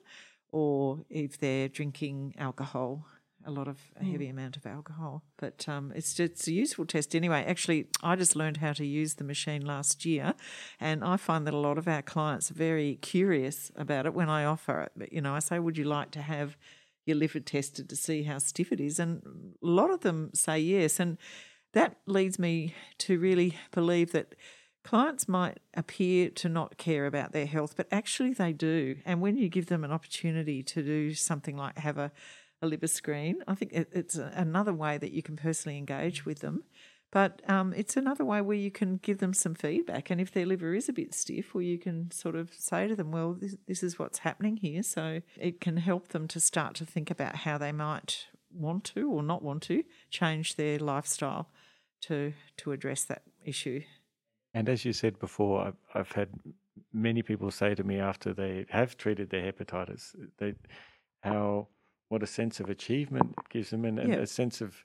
or 0.50 1.04
if 1.10 1.38
they're 1.38 1.68
drinking 1.68 2.34
alcohol, 2.38 3.06
a 3.44 3.50
lot 3.50 3.68
of 3.68 3.78
a 4.00 4.04
heavy 4.04 4.28
amount 4.28 4.56
of 4.56 4.66
alcohol. 4.66 5.22
But 5.36 5.68
um, 5.68 5.92
it's 5.94 6.18
it's 6.18 6.48
a 6.48 6.52
useful 6.52 6.86
test 6.86 7.14
anyway. 7.14 7.44
Actually, 7.46 7.88
I 8.02 8.16
just 8.16 8.34
learned 8.36 8.58
how 8.58 8.72
to 8.72 8.84
use 8.84 9.14
the 9.14 9.24
machine 9.24 9.64
last 9.64 10.04
year, 10.04 10.34
and 10.80 11.04
I 11.04 11.16
find 11.16 11.46
that 11.46 11.54
a 11.54 11.58
lot 11.58 11.78
of 11.78 11.86
our 11.86 12.02
clients 12.02 12.50
are 12.50 12.54
very 12.54 12.96
curious 12.96 13.70
about 13.76 14.06
it 14.06 14.14
when 14.14 14.28
I 14.28 14.44
offer 14.44 14.80
it. 14.80 14.92
But 14.96 15.12
you 15.12 15.20
know, 15.20 15.34
I 15.34 15.38
say, 15.40 15.58
would 15.58 15.78
you 15.78 15.84
like 15.84 16.10
to 16.12 16.22
have 16.22 16.56
your 17.04 17.16
liver 17.16 17.40
tested 17.40 17.88
to 17.88 17.96
see 17.96 18.24
how 18.24 18.38
stiff 18.38 18.72
it 18.72 18.80
is? 18.80 18.98
And 18.98 19.22
a 19.62 19.66
lot 19.66 19.90
of 19.90 20.00
them 20.00 20.30
say 20.34 20.58
yes, 20.58 20.98
and 20.98 21.18
that 21.72 21.98
leads 22.06 22.38
me 22.38 22.74
to 22.98 23.18
really 23.18 23.56
believe 23.70 24.12
that 24.12 24.34
clients 24.86 25.26
might 25.26 25.58
appear 25.74 26.30
to 26.30 26.48
not 26.48 26.78
care 26.78 27.06
about 27.06 27.32
their 27.32 27.46
health, 27.46 27.74
but 27.76 27.88
actually 27.90 28.32
they 28.32 28.52
do. 28.52 28.96
And 29.04 29.20
when 29.20 29.36
you 29.36 29.48
give 29.48 29.66
them 29.66 29.82
an 29.82 29.90
opportunity 29.90 30.62
to 30.62 30.82
do 30.82 31.12
something 31.12 31.56
like 31.56 31.76
have 31.78 31.98
a, 31.98 32.12
a 32.62 32.66
liver 32.68 32.86
screen, 32.86 33.42
I 33.48 33.56
think 33.56 33.72
it, 33.72 33.88
it's 33.92 34.16
a, 34.16 34.32
another 34.34 34.72
way 34.72 34.96
that 34.96 35.12
you 35.12 35.22
can 35.22 35.36
personally 35.36 35.76
engage 35.76 36.24
with 36.24 36.38
them. 36.38 36.62
But 37.10 37.42
um, 37.48 37.72
it's 37.76 37.96
another 37.96 38.24
way 38.24 38.40
where 38.40 38.56
you 38.56 38.70
can 38.70 38.98
give 38.98 39.18
them 39.18 39.32
some 39.32 39.54
feedback. 39.54 40.10
And 40.10 40.20
if 40.20 40.32
their 40.32 40.46
liver 40.46 40.74
is 40.74 40.88
a 40.88 40.92
bit 40.92 41.14
stiff, 41.14 41.54
well, 41.54 41.62
you 41.62 41.78
can 41.78 42.10
sort 42.10 42.36
of 42.36 42.52
say 42.52 42.86
to 42.86 42.94
them, 42.94 43.10
well, 43.10 43.32
this, 43.32 43.56
this 43.66 43.82
is 43.82 43.98
what's 43.98 44.18
happening 44.18 44.56
here. 44.56 44.82
So 44.82 45.22
it 45.36 45.60
can 45.60 45.78
help 45.78 46.08
them 46.08 46.28
to 46.28 46.40
start 46.40 46.74
to 46.76 46.86
think 46.86 47.10
about 47.10 47.36
how 47.36 47.58
they 47.58 47.72
might 47.72 48.26
want 48.52 48.84
to 48.84 49.10
or 49.10 49.22
not 49.22 49.42
want 49.42 49.62
to 49.64 49.82
change 50.10 50.56
their 50.56 50.78
lifestyle 50.78 51.48
to 52.02 52.32
to 52.58 52.72
address 52.72 53.04
that 53.04 53.22
issue. 53.44 53.82
And 54.56 54.70
as 54.70 54.86
you 54.86 54.94
said 54.94 55.18
before, 55.18 55.66
I've, 55.66 55.76
I've 55.94 56.12
had 56.12 56.30
many 56.90 57.20
people 57.20 57.50
say 57.50 57.74
to 57.74 57.84
me 57.84 57.98
after 58.00 58.32
they 58.32 58.64
have 58.70 58.96
treated 58.96 59.28
their 59.28 59.52
hepatitis, 59.52 60.14
they 60.38 60.54
how 61.20 61.68
what 62.08 62.22
a 62.22 62.26
sense 62.26 62.58
of 62.60 62.70
achievement 62.70 63.34
it 63.36 63.48
gives 63.50 63.68
them, 63.70 63.84
and, 63.84 63.98
and 63.98 64.12
Yeah. 64.14 64.20
a 64.20 64.26
sense 64.26 64.62
of 64.62 64.84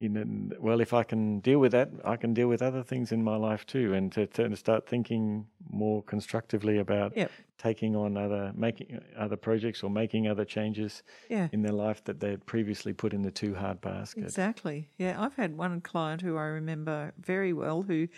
you 0.00 0.08
know, 0.10 0.24
well, 0.60 0.80
if 0.80 0.92
I 0.92 1.02
can 1.02 1.40
deal 1.40 1.58
with 1.60 1.72
that, 1.72 1.88
I 2.04 2.16
can 2.16 2.34
deal 2.34 2.48
with 2.48 2.62
other 2.62 2.82
things 2.82 3.10
in 3.10 3.24
my 3.24 3.36
life 3.36 3.64
too, 3.64 3.94
and 3.94 4.12
to, 4.12 4.26
to 4.26 4.54
start 4.56 4.86
thinking 4.86 5.46
more 5.68 6.02
constructively 6.02 6.78
about 6.78 7.16
Yep. 7.16 7.30
taking 7.58 7.96
on 7.96 8.16
other 8.16 8.52
making 8.54 9.00
other 9.16 9.36
projects 9.36 9.82
or 9.82 9.90
making 9.90 10.28
other 10.28 10.44
changes 10.44 11.02
Yeah. 11.28 11.48
in 11.52 11.62
their 11.62 11.72
life 11.72 12.04
that 12.04 12.20
they 12.20 12.30
had 12.30 12.46
previously 12.46 12.92
put 12.92 13.12
in 13.12 13.22
the 13.22 13.30
too 13.30 13.54
hard 13.54 13.80
basket. 13.80 14.24
Exactly. 14.24 14.90
Yeah, 14.98 15.20
I've 15.20 15.34
had 15.34 15.56
one 15.56 15.80
client 15.80 16.20
who 16.22 16.36
I 16.36 16.44
remember 16.44 17.12
very 17.18 17.52
well 17.52 17.82
who, 17.82 18.08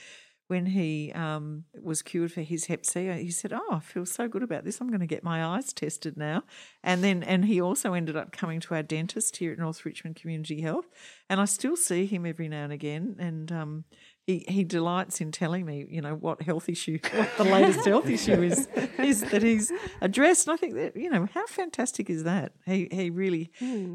when 0.48 0.66
he 0.66 1.12
um, 1.12 1.64
was 1.80 2.02
cured 2.02 2.32
for 2.32 2.42
his 2.42 2.66
Hep 2.66 2.86
C, 2.86 3.10
he 3.10 3.30
said, 3.30 3.52
"Oh, 3.52 3.66
I 3.70 3.80
feel 3.80 4.06
so 4.06 4.28
good 4.28 4.42
about 4.42 4.64
this. 4.64 4.80
I'm 4.80 4.88
going 4.88 5.00
to 5.00 5.06
get 5.06 5.24
my 5.24 5.44
eyes 5.44 5.72
tested 5.72 6.16
now." 6.16 6.44
And 6.84 7.02
then, 7.02 7.22
and 7.22 7.46
he 7.46 7.60
also 7.60 7.94
ended 7.94 8.16
up 8.16 8.30
coming 8.30 8.60
to 8.60 8.74
our 8.74 8.82
dentist 8.82 9.38
here 9.38 9.52
at 9.52 9.58
North 9.58 9.84
Richmond 9.84 10.16
Community 10.16 10.60
Health, 10.60 10.86
and 11.28 11.40
I 11.40 11.46
still 11.46 11.76
see 11.76 12.06
him 12.06 12.24
every 12.24 12.48
now 12.48 12.64
and 12.64 12.72
again, 12.72 13.16
and 13.18 13.50
um, 13.50 13.84
he 14.24 14.44
he 14.48 14.62
delights 14.62 15.20
in 15.20 15.32
telling 15.32 15.66
me, 15.66 15.84
you 15.88 16.00
know, 16.00 16.14
what 16.14 16.42
health 16.42 16.68
issue, 16.68 16.98
what 17.12 17.36
the 17.36 17.44
latest 17.44 17.84
health 17.84 18.08
issue 18.08 18.42
is 18.42 18.68
is 18.98 19.22
that 19.22 19.42
he's 19.42 19.72
addressed. 20.00 20.46
And 20.46 20.54
I 20.54 20.56
think 20.56 20.74
that 20.74 20.96
you 20.96 21.10
know 21.10 21.26
how 21.34 21.46
fantastic 21.46 22.08
is 22.08 22.22
that? 22.22 22.52
He 22.66 22.88
he 22.92 23.10
really 23.10 23.50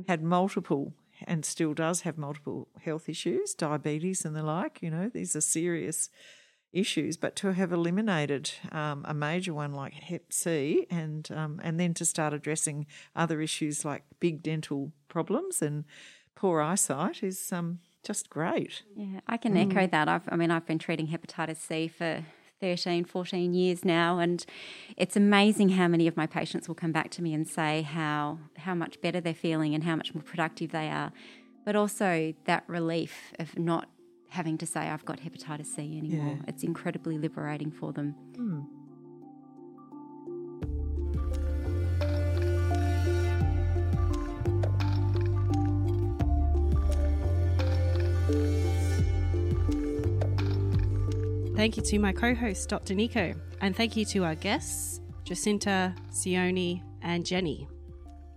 had 0.08 0.22
multiple 0.22 0.94
and 1.28 1.46
still 1.46 1.74
does 1.74 2.02
have 2.02 2.18
multiple 2.18 2.68
health 2.82 3.08
issues, 3.08 3.54
diabetes 3.54 4.26
and 4.26 4.36
the 4.36 4.44
like. 4.44 4.82
You 4.82 4.90
know, 4.90 5.10
these 5.10 5.36
are 5.36 5.42
serious 5.42 6.10
issues, 6.74 7.18
but 7.18 7.36
to 7.38 7.54
have 7.54 7.72
eliminated 7.72 8.52
um, 8.72 9.06
a 9.08 9.14
major 9.14 9.54
one 9.54 9.74
like 9.74 9.94
Hep 9.94 10.32
C 10.32 10.88
and 10.90 11.30
um, 11.32 11.60
and 11.64 11.80
then 11.80 11.94
to 11.96 12.06
start 12.06 12.34
addressing 12.34 12.86
other 13.16 13.42
issues 13.42 13.84
like 13.84 14.04
big 14.20 14.42
dental 14.42 14.92
problems 15.08 15.62
and 15.62 15.86
poor 16.36 16.62
eyesight 16.62 17.24
is 17.24 17.52
um, 17.52 17.80
just 18.04 18.30
great. 18.30 18.84
Yeah, 18.96 19.20
I 19.28 19.38
can 19.38 19.56
echo 19.56 19.86
that. 19.88 20.08
I've, 20.08 20.28
I 20.30 20.36
mean, 20.36 20.52
I've 20.52 20.66
been 20.66 20.80
treating 20.80 21.08
hepatitis 21.08 21.58
C 21.58 21.88
for 21.88 22.24
13, 22.62 23.06
14 23.06 23.54
years 23.54 23.84
now, 23.84 24.20
and 24.20 24.46
it's 24.96 25.16
amazing 25.16 25.70
how 25.70 25.88
many 25.88 26.08
of 26.08 26.16
my 26.16 26.28
patients 26.28 26.68
will 26.68 26.76
come 26.76 26.92
back 26.92 27.10
to 27.12 27.22
me 27.22 27.34
and 27.34 27.48
say 27.48 27.82
how 27.82 28.40
how 28.58 28.76
much 28.76 29.02
better 29.02 29.20
they're 29.20 29.34
feeling 29.34 29.76
and 29.76 29.84
how 29.84 29.96
much 29.96 30.14
more 30.14 30.24
productive 30.24 30.72
they 30.72 30.90
are, 30.90 31.12
but 31.66 31.76
also 31.76 32.34
that 32.46 32.64
relief 32.68 33.34
of 33.40 33.58
not 33.58 33.90
having 34.32 34.58
to 34.58 34.66
say 34.66 34.80
I've 34.80 35.04
got 35.04 35.20
hepatitis 35.20 35.66
C 35.66 35.98
anymore. 35.98 36.38
Yeah. 36.38 36.46
It's 36.48 36.64
incredibly 36.64 37.18
liberating 37.18 37.70
for 37.70 37.92
them. 37.92 38.16
Hmm. 38.38 38.62
Thank 51.58 51.76
you 51.76 51.84
to 51.84 52.00
my 52.00 52.14
co 52.14 52.34
host, 52.34 52.70
Dr. 52.70 52.96
Nico, 52.96 53.34
and 53.60 53.76
thank 53.76 53.98
you 53.98 54.06
to 54.06 54.24
our 54.24 54.36
guests, 54.36 55.02
Jacinta, 55.26 55.94
Sione, 56.10 56.82
and 57.02 57.26
Jenny. 57.26 57.68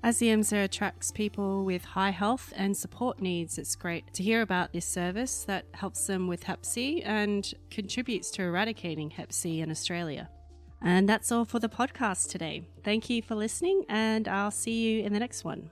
As 0.04 0.18
the 0.18 0.26
MSIR 0.26 0.64
attracts 0.64 1.10
people 1.10 1.64
with 1.64 1.82
high 1.82 2.10
health 2.10 2.52
and 2.56 2.76
support 2.76 3.22
needs, 3.22 3.56
it's 3.56 3.74
great 3.74 4.12
to 4.12 4.22
hear 4.22 4.42
about 4.42 4.70
this 4.70 4.84
service 4.84 5.44
that 5.44 5.64
helps 5.72 6.06
them 6.06 6.28
with 6.28 6.42
Hep 6.42 6.66
C 6.66 7.00
and 7.00 7.50
contributes 7.70 8.30
to 8.32 8.42
eradicating 8.42 9.08
Hep 9.08 9.32
C 9.32 9.62
in 9.62 9.70
Australia. 9.70 10.28
And 10.82 11.08
that's 11.08 11.32
all 11.32 11.46
for 11.46 11.58
the 11.58 11.70
podcast 11.70 12.28
today. 12.28 12.68
Thank 12.82 13.08
you 13.08 13.22
for 13.22 13.34
listening, 13.34 13.86
and 13.88 14.28
I'll 14.28 14.50
see 14.50 14.82
you 14.82 15.04
in 15.04 15.14
the 15.14 15.20
next 15.20 15.42
one. 15.42 15.70